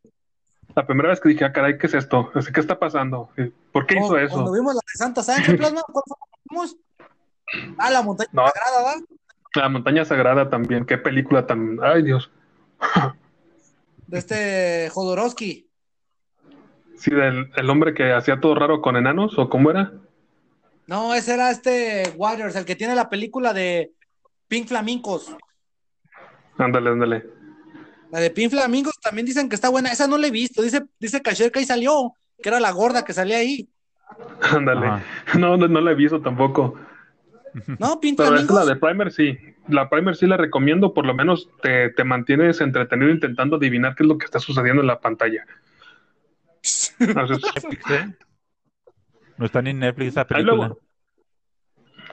[0.76, 2.32] la primera vez que dije, ah, caray, ¿qué es esto?
[2.32, 3.30] ¿Qué está pasando?
[3.74, 4.34] ¿Por qué hizo eso?
[4.34, 6.78] Cuando vimos la de Santa Sangre, plasma, ¿cuál fue la que vimos?
[7.78, 8.44] Ah, la montaña No.
[8.48, 9.08] sagrada, ¿verdad?
[9.56, 11.80] La montaña sagrada también, qué película tan...
[11.84, 12.32] Ay, Dios.
[14.08, 15.68] De este Jodorowsky.
[16.98, 19.92] Sí, del el hombre que hacía todo raro con enanos, ¿o cómo era?
[20.88, 23.95] No, ese era este Waters, el que tiene la película de
[24.48, 25.36] Pink Flamingos.
[26.58, 27.26] Ándale, ándale.
[28.12, 29.92] La de Pink Flamingos también dicen que está buena.
[29.92, 30.62] Esa no la he visto.
[30.62, 33.70] Dice, dice Cacher que ahí salió, que era la gorda que salía ahí.
[34.42, 35.04] Ándale.
[35.38, 36.80] No, no, no la he visto tampoco.
[37.80, 38.00] ¿No?
[38.00, 38.68] Pink Pero esta, la Flamingos.
[38.68, 39.38] de Primer, sí.
[39.68, 44.04] La Primer sí la recomiendo, por lo menos te, te mantienes entretenido intentando adivinar qué
[44.04, 45.46] es lo que está sucediendo en la pantalla.
[46.62, 46.96] Es.
[47.00, 48.16] ¿eh?
[49.38, 50.56] No está ni en Netflix esa Ahí película.
[50.56, 50.80] luego.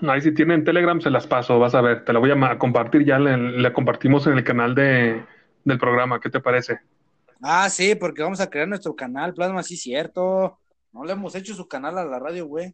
[0.09, 3.05] Ahí si tienen Telegram se las paso, vas a ver, te la voy a compartir,
[3.05, 5.25] ya le, le compartimos en el canal de,
[5.65, 6.81] del programa, ¿qué te parece?
[7.41, 10.59] Ah, sí, porque vamos a crear nuestro canal, Plasma, sí, cierto.
[10.93, 12.73] No le hemos hecho su canal a la radio, güey.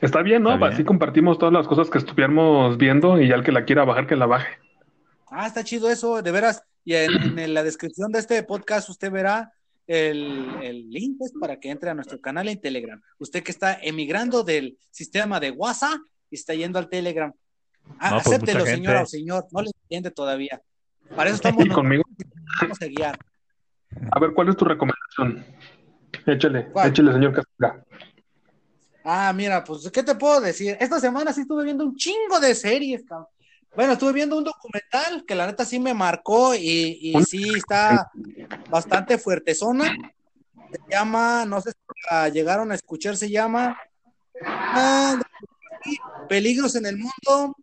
[0.00, 0.50] Está bien, ¿no?
[0.50, 0.72] Está bien.
[0.72, 4.06] Así compartimos todas las cosas que estuviéramos viendo y ya el que la quiera bajar,
[4.06, 4.58] que la baje.
[5.30, 6.62] Ah, está chido eso, de veras.
[6.84, 9.52] Y en, en la descripción de este podcast usted verá
[9.86, 13.00] el, el link pues, para que entre a nuestro canal en Telegram.
[13.18, 15.98] Usted que está emigrando del sistema de WhatsApp
[16.30, 17.32] y está yendo al Telegram.
[17.98, 19.46] Ah, No, pues, acéptelo, señora o señor.
[19.50, 20.60] No le entiende todavía.
[21.16, 22.02] Para eso estamos Y conmigo.
[22.62, 23.18] vamos a guiar.
[24.12, 25.44] A ver, ¿cuál es tu recomendación?
[26.26, 26.88] Échale, ¿Cuál?
[26.90, 27.84] échale, señor Castura.
[29.04, 30.76] Ah, mira, pues, ¿qué te puedo decir?
[30.78, 33.26] Esta semana sí estuve viendo un chingo de series, cabrón.
[33.74, 38.10] Bueno, estuve viendo un documental que la neta sí me marcó y, y sí está
[38.68, 39.96] bastante fuertezona.
[40.72, 41.76] Se llama, no sé si
[42.10, 43.76] la llegaron a escuchar, se llama
[44.44, 45.20] ah,
[46.28, 47.56] Peligros en el Mundo.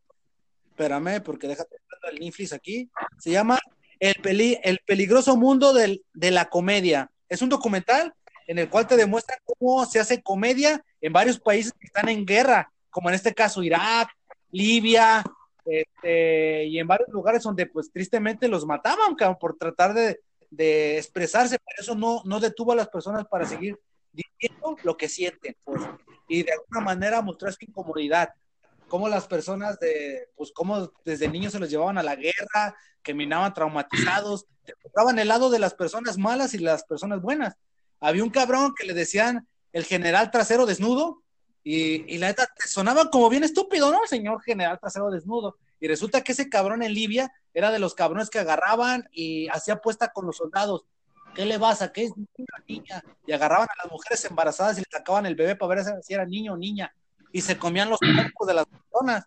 [0.69, 1.75] Espérame, porque déjate
[2.11, 2.89] el Netflix aquí.
[3.17, 3.59] Se llama
[3.99, 7.09] El, peli- el peligroso mundo del- de la comedia.
[7.29, 8.13] Es un documental
[8.47, 12.25] en el cual te demuestra cómo se hace comedia en varios países que están en
[12.25, 14.09] guerra, como en este caso Irak,
[14.51, 15.23] Libia,
[15.65, 21.57] este, y en varios lugares donde pues tristemente los mataban por tratar de, de expresarse,
[21.59, 23.77] pero eso no, no detuvo a las personas para seguir
[24.13, 25.81] diciendo lo que sienten, pues,
[26.27, 28.33] y de alguna manera mostrar su incomodidad,
[28.87, 33.13] cómo las personas de, pues cómo desde niños se los llevaban a la guerra, que
[33.13, 37.55] minaban traumatizados, te mostraban el lado de las personas malas y las personas buenas.
[37.99, 41.23] Había un cabrón que le decían el general trasero desnudo,
[41.63, 43.99] y, y la neta sonaba como bien estúpido, ¿no?
[44.07, 45.57] Señor general trasero desnudo.
[45.79, 49.75] Y resulta que ese cabrón en Libia era de los cabrones que agarraban y hacía
[49.75, 50.85] apuesta con los soldados.
[51.37, 51.93] ¿Qué le vas a?
[51.93, 53.03] ¿Qué es una niña?
[53.27, 56.25] Y agarraban a las mujeres embarazadas y le sacaban el bebé para ver si era
[56.25, 56.91] niño o niña.
[57.31, 59.23] Y se comían los cuerpos de las personas.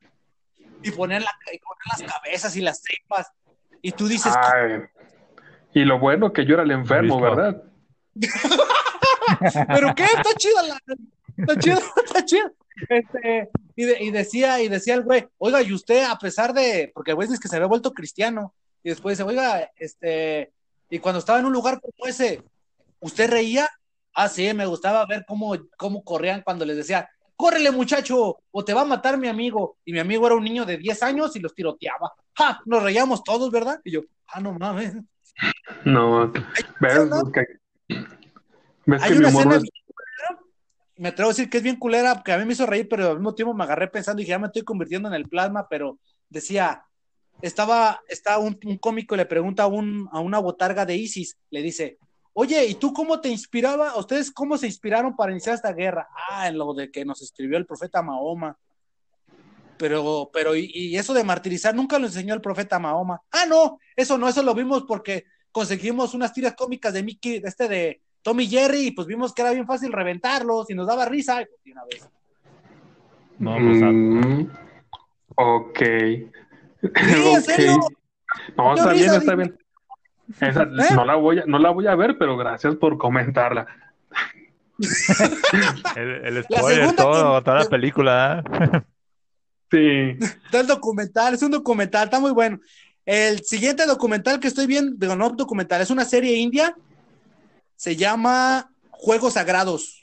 [0.83, 3.29] Y ponían, la, y ponían las cabezas y las tripas.
[3.81, 4.81] Y tú dices, Ay,
[5.73, 7.21] y lo bueno que yo era el enfermo.
[7.21, 7.63] ¿verdad?
[9.69, 10.05] ¿Pero qué?
[10.05, 10.81] Está chida la.
[11.37, 12.53] Está chido, está chido.
[12.89, 16.91] Este, y, de- y decía, y decía el güey, oiga, y usted, a pesar de,
[16.93, 20.51] porque el güey dice que se había vuelto cristiano, y después dice, oiga, este,
[20.91, 22.43] y cuando estaba en un lugar como ese,
[22.99, 23.69] ¿usted reía?
[24.13, 28.75] Ah, sí, me gustaba ver cómo, cómo corrían cuando les decía, córrele muchacho, o te
[28.75, 29.79] va a matar mi amigo.
[29.85, 32.13] Y mi amigo era un niño de 10 años y los tiroteaba.
[32.35, 32.61] ¡Ja!
[32.67, 33.81] Nos reíamos todos, ¿verdad?
[33.85, 34.95] Y yo, ah, no mames.
[35.85, 36.43] No, ves
[37.33, 37.47] que,
[38.87, 40.41] ves Hay que mi una humor escena es- bien culera,
[40.97, 43.09] me atrevo a decir que es bien culera, porque a mí me hizo reír, pero
[43.11, 45.67] al mismo tiempo me agarré pensando y dije, ya me estoy convirtiendo en el plasma,
[45.69, 45.99] pero
[46.29, 46.85] decía,
[47.43, 51.63] estaba, está un, cómico y le pregunta a, un, a una botarga de ISIS, le
[51.63, 51.99] dice,
[52.33, 53.97] oye, ¿y tú cómo te inspiraba?
[53.97, 56.09] ¿Ustedes cómo se inspiraron para iniciar esta guerra?
[56.29, 58.57] Ah, en lo de que nos escribió el profeta Mahoma.
[59.77, 63.23] Pero, pero, y, eso de martirizar nunca lo enseñó el profeta Mahoma.
[63.31, 67.49] Ah, no, eso no, eso lo vimos porque conseguimos unas tiras cómicas de Mickey, de
[67.49, 71.07] este de Tommy Jerry, y pues vimos que era bien fácil reventarlos y nos daba
[71.07, 71.43] risa.
[71.65, 72.09] y una vez.
[73.39, 74.51] No, Mm,
[75.35, 75.81] ok.
[76.95, 77.79] en serio.
[78.57, 79.59] No, está bien, está bien.
[80.41, 80.95] Esa, ¿Eh?
[80.95, 83.67] no, la voy a, no la voy a ver, pero gracias por comentarla.
[85.97, 88.43] el, el La spoiler, segunda todo, que- toda la película.
[88.53, 88.81] ¿eh?
[89.71, 90.25] Sí.
[90.25, 92.59] Está el documental, es un documental, está muy bueno.
[93.05, 96.77] El siguiente documental que estoy viendo, digo, no documental, es una serie india,
[97.77, 100.00] se llama Juegos Sagrados.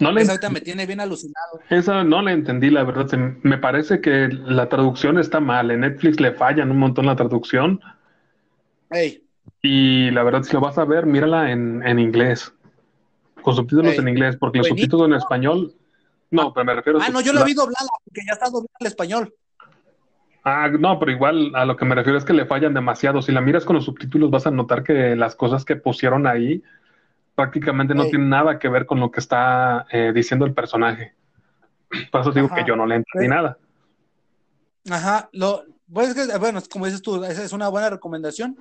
[0.00, 1.60] No le, Esa ahorita me tiene bien alucinado.
[1.70, 3.06] esa no la entendí, la verdad.
[3.06, 5.70] Se- me parece que la traducción está mal.
[5.70, 7.80] En Netflix le fallan un montón la traducción.
[8.90, 9.22] Ey,
[9.62, 12.52] Y la verdad, si lo vas a ver, mírala en, en inglés.
[13.42, 15.72] Con subtítulos en inglés, porque los subtítulos en español.
[16.30, 18.74] No, pero me refiero a Ah, no, yo la vi doblada, porque ya está doblada
[18.80, 19.34] al español.
[20.44, 23.22] Ah, no, pero igual a lo que me refiero es que le fallan demasiado.
[23.22, 26.62] Si la miras con los subtítulos vas a notar que las cosas que pusieron ahí
[27.36, 28.10] prácticamente no Ey.
[28.10, 31.14] tienen nada que ver con lo que está eh, diciendo el personaje.
[32.10, 32.56] Por eso digo Ajá.
[32.56, 33.58] que yo no le entendí nada.
[34.90, 38.56] Ajá, lo, pues, es que, bueno, como dices tú, esa es una buena recomendación.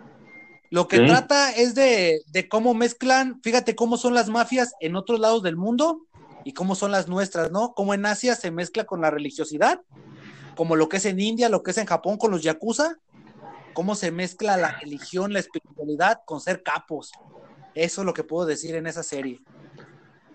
[0.72, 1.08] Lo que Sí.
[1.08, 5.56] trata es de, de cómo mezclan, fíjate cómo son las mafias en otros lados del
[5.56, 6.02] mundo
[6.44, 7.74] y cómo son las nuestras, ¿no?
[7.74, 9.82] Como en Asia se mezcla con la religiosidad,
[10.56, 12.98] como lo que es en India, lo que es en Japón con los yakuza,
[13.74, 17.12] cómo se mezcla la religión, la espiritualidad con ser capos.
[17.76, 19.40] Eso es lo que puedo decir en esa serie.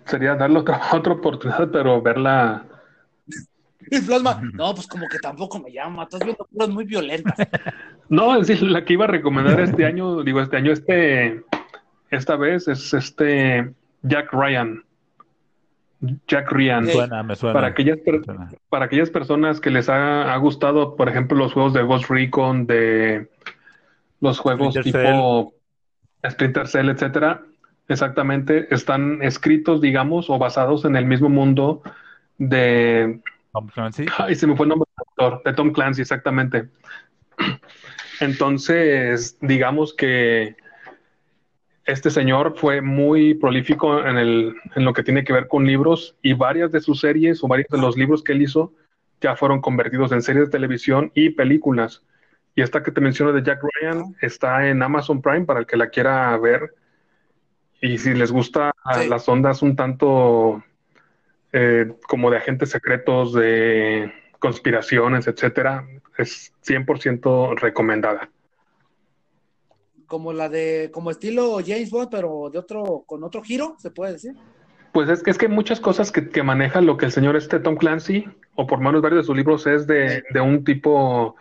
[0.05, 2.65] Sería darle otra, otra oportunidad, pero verla.
[3.91, 7.35] Y Plasma, no, pues como que tampoco me llama, estás viendo cosas muy violentas.
[8.11, 11.45] No, es decir, la que iba a recomendar este año, digo, este año, este,
[12.11, 13.73] esta vez es este
[14.03, 14.83] Jack Ryan.
[16.27, 16.87] Jack Ryan.
[16.87, 16.93] Sí.
[16.93, 17.55] Suena, me suena.
[17.55, 18.51] Para aquellas, per- Suena.
[18.69, 22.67] para aquellas personas que les ha, ha gustado, por ejemplo, los juegos de Ghost Recon,
[22.67, 23.31] de
[24.21, 25.55] los juegos Splinter tipo
[26.29, 27.43] Splinter Cell, etcétera,
[27.91, 31.83] Exactamente, están escritos, digamos, o basados en el mismo mundo
[32.39, 33.21] de...
[33.53, 34.07] Tom Clancy.
[34.17, 36.69] Ay, se me fue el nombre del autor, de Tom Clancy, exactamente.
[38.21, 40.55] Entonces, digamos que
[41.85, 46.17] este señor fue muy prolífico en, el, en lo que tiene que ver con libros
[46.23, 48.73] y varias de sus series o varios de los libros que él hizo
[49.21, 52.05] ya fueron convertidos en series de televisión y películas.
[52.55, 55.77] Y esta que te menciono de Jack Ryan está en Amazon Prime para el que
[55.77, 56.75] la quiera ver.
[57.81, 59.09] Y si les gusta Sí.
[59.09, 60.63] las ondas un tanto
[61.53, 65.87] eh, como de agentes secretos, de conspiraciones, etcétera,
[66.19, 68.31] es 100% recomendada.
[70.07, 74.15] Como la de, como estilo James Bond, pero de otro, con otro giro, se puede
[74.15, 74.35] decir.
[74.93, 77.61] Pues es que es que muchas cosas que, que maneja lo que el señor este
[77.61, 81.37] Tom Clancy, o por menos varios de sus libros, es de, de un tipo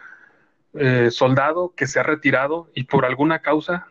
[0.74, 3.88] eh, soldado que se ha retirado y por alguna causa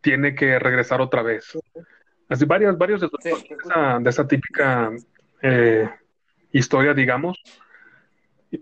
[0.00, 1.58] tiene que regresar otra vez.
[2.28, 3.30] Así varios, varios de, Sí.
[3.64, 4.90] esa, de esa típica
[5.42, 5.88] eh,
[6.52, 7.38] historia, digamos.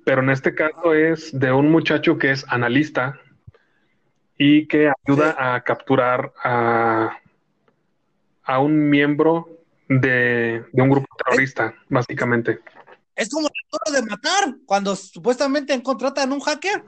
[0.04, 3.20] Pero en este caso es de un muchacho que es analista
[4.36, 5.36] y que ayuda Sí.
[5.38, 7.16] a capturar a,
[8.42, 9.48] a un miembro
[9.88, 12.60] de, de un grupo terrorista, básicamente.
[13.14, 13.48] Es como
[13.86, 16.82] el de matar, cuando supuestamente contratan un hacker.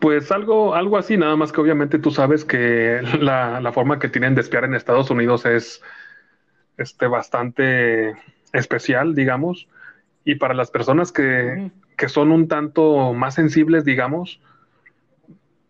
[0.00, 4.08] Pues algo, algo así, nada más que obviamente tú sabes que la, la forma que
[4.08, 5.82] tienen de espiar en Estados Unidos es
[6.76, 8.14] este, bastante
[8.52, 9.68] especial, digamos,
[10.24, 14.40] y para las personas que, que son un tanto más sensibles, digamos,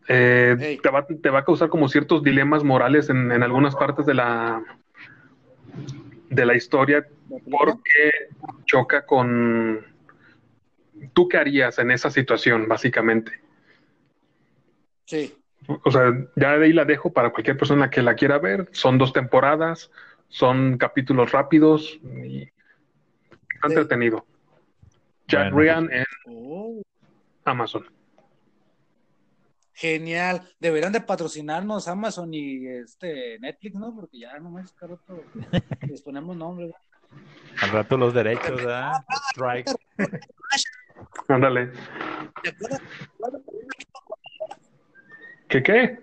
[0.08, 4.06] eh, te, va, te va a causar como ciertos dilemas morales en, en algunas partes
[4.06, 4.62] de la,
[6.30, 7.06] de la historia
[7.50, 8.12] porque
[8.64, 9.84] choca con...
[11.12, 13.32] ¿Tú qué harías en esa situación, básicamente?
[15.06, 15.34] Sí.
[15.84, 18.68] O sea, ya de ahí la dejo para cualquier persona que la quiera ver.
[18.72, 19.90] Son dos temporadas,
[20.28, 23.72] son capítulos rápidos y está Sí.
[23.74, 24.26] entretenido.
[25.26, 25.56] Jack Bueno.
[25.56, 26.82] Ryan en Oh,
[27.44, 27.84] Amazon.
[29.72, 30.42] genial.
[30.60, 33.94] Deberían de patrocinarnos Amazon y este Netflix, ¿no?
[33.94, 35.22] Porque ya no más rato
[35.90, 36.72] les ponemos nombre.
[37.62, 38.92] Al rato los derechos, ¿verdad?
[39.32, 39.70] Strike.
[41.28, 41.72] Ándale.
[42.42, 42.82] ¿Te acuerdas?
[45.48, 45.98] ¿Qué qué?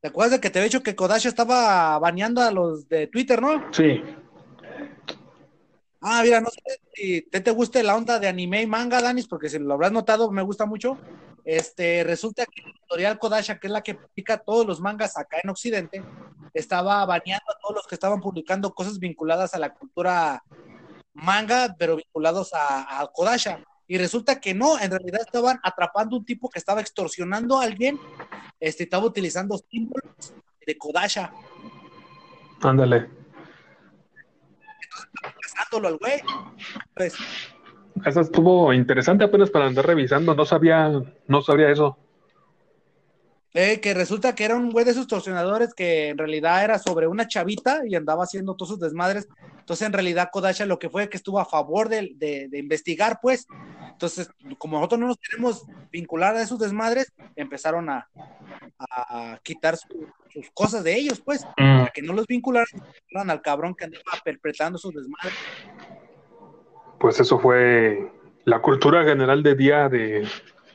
[0.00, 3.40] ¿Te acuerdas de que te había dicho que Kodash estaba baneando a los de Twitter,
[3.40, 3.72] no?
[3.72, 4.02] Sí.
[6.00, 6.60] Ah, mira, no sé
[6.94, 9.92] si te, te guste la onda de anime y manga, Danis, porque si lo habrás
[9.92, 10.96] notado, me gusta mucho.
[11.44, 15.38] Este, resulta que la editorial Kodasha, que es la que publica todos los mangas acá
[15.42, 16.02] en Occidente,
[16.54, 20.42] estaba baneando a todos los que estaban publicando cosas vinculadas a la cultura
[21.12, 23.62] manga, pero vinculados a, a Kodasha.
[23.90, 27.98] Y resulta que no, en realidad estaban atrapando un tipo que estaba extorsionando a alguien,
[28.60, 30.32] este, estaba utilizando símbolos
[30.64, 31.32] de Kodasha,
[32.62, 33.10] Ándale.
[35.42, 36.20] cazándolo al güey.
[36.94, 37.16] Pues,
[38.06, 40.36] Eso estuvo interesante apenas para andar revisando.
[40.36, 40.88] No sabía,
[41.26, 41.98] no sabría eso.
[43.52, 47.08] Eh, que resulta que era un güey de esos torsionadores que en realidad era sobre
[47.08, 49.26] una chavita y andaba haciendo todos sus desmadres.
[49.58, 53.18] Entonces, en realidad, Kodasha lo que fue que estuvo a favor de, de- de investigar,
[53.20, 53.46] pues.
[53.92, 54.28] Entonces,
[54.58, 58.08] como nosotros no nos queremos vincular a esos desmadres, empezaron a,
[58.78, 63.30] a quitar su- sus cosas de ellos, pues, Mm, para que no los vincularan, vincularan
[63.30, 65.38] al cabrón que andaba perpetrando sus desmadres.
[67.00, 68.12] Pues eso fue
[68.44, 70.26] la cultura general de día de,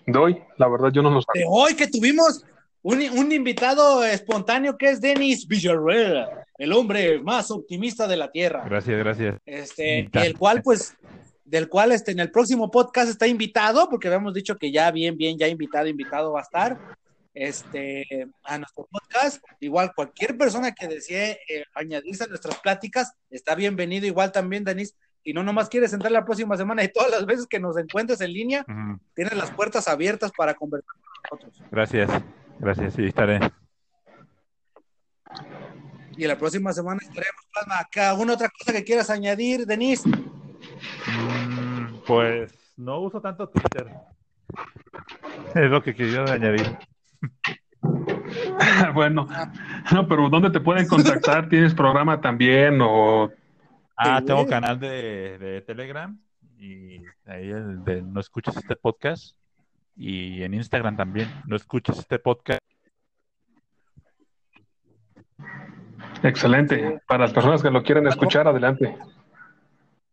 [0.05, 0.43] de hoy.
[0.57, 1.43] La verdad, yo no lo sabía.
[1.45, 2.43] De hoy que tuvimos
[2.85, 6.29] un, un invitado espontáneo que es Denis Villarreal,
[6.59, 8.63] el hombre más optimista de la Tierra.
[8.63, 9.41] Gracias, gracias.
[9.43, 10.95] Este, el cual, pues,
[11.43, 15.17] del cual este, en el próximo podcast está invitado, porque habíamos dicho que ya bien,
[15.17, 16.77] bien, ya invitado, invitado va a estar
[17.33, 19.43] este, a nuestro podcast.
[19.61, 24.05] Igual, cualquier persona que desee eh, añadirse a nuestras pláticas, está bienvenido.
[24.05, 27.47] Igual también, Denis, si no nomás quieres entrar la próxima semana y todas las veces
[27.47, 28.99] que nos encuentres en línea, Ujú.
[29.15, 31.67] tienes las puertas abiertas para conversar con nosotros.
[31.71, 32.11] Gracias.
[32.59, 33.39] Gracias, sí, estaré.
[36.17, 37.79] Y la próxima semana estaremos, Plasma.
[37.79, 38.11] acá.
[38.11, 40.05] ¿Alguna otra cosa que quieras añadir, Denis?
[40.05, 43.91] Mm, pues no uso tanto Twitter.
[45.53, 46.77] Es lo que quería añadir.
[48.93, 49.27] bueno,
[49.91, 51.49] no, pero ¿dónde te pueden contactar?
[51.49, 53.29] ¿Tienes programa también o
[53.97, 56.19] Ah, tengo canal de, de Telegram
[56.57, 59.37] y ahí el de No escuches este podcast
[59.95, 62.59] y en Instagram también No escuches este podcast.
[66.23, 66.99] excelente?
[67.07, 68.97] Para las personas que lo quieren escuchar, adelante.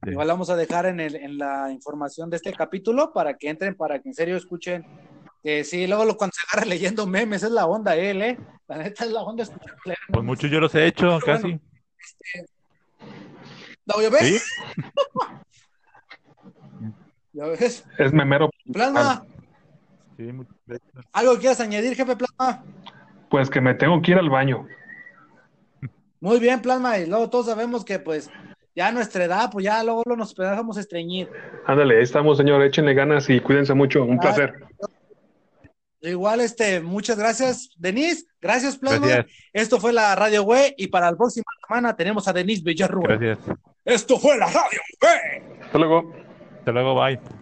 [0.04, 0.10] Sí.
[0.10, 3.74] Igual vamos a dejar en, el, en la información de este capítulo para que entren,
[3.76, 4.84] para que en serio escuchen.
[5.44, 8.38] Eh, sí, luego lo, cuando se agarra leyendo memes es la onda él, ¿eh?
[8.68, 11.60] La neta es la onda escuchar leer Pues muchos yo los he hecho, Pero casi.
[13.86, 14.22] ¿No, ¿Ya ves?
[14.22, 14.38] Sí.
[17.32, 17.84] ¿Ya ves?
[17.98, 18.50] Es memero.
[18.72, 19.24] Plasma,
[20.16, 20.55] Sí, muchas.
[21.12, 22.64] ¿algo quieras añadir, jefe Plasma?
[23.30, 24.66] Pues que me tengo que ir al baño.
[26.20, 28.30] Muy bien, Plasma, y luego todos sabemos que pues
[28.74, 31.28] ya a nuestra edad, pues ya luego lo nos dejamos estreñir.
[31.66, 32.62] Ándale, ahí estamos, señor.
[32.62, 34.05] Échenle ganas y cuídense mucho.
[34.05, 34.55] Un placer.
[36.01, 38.26] Igual, este, muchas gracias, Denise.
[38.40, 39.06] Gracias, Plasma.
[39.06, 43.18] Gracias, Esto fue la Radio Güey y para la próxima semana tenemos a Denise Villarruel.
[43.18, 43.56] gracias.
[43.84, 45.62] Esto fue la Radio Güey.
[45.62, 46.12] Hasta luego.
[46.59, 47.41] Hasta luego, bye.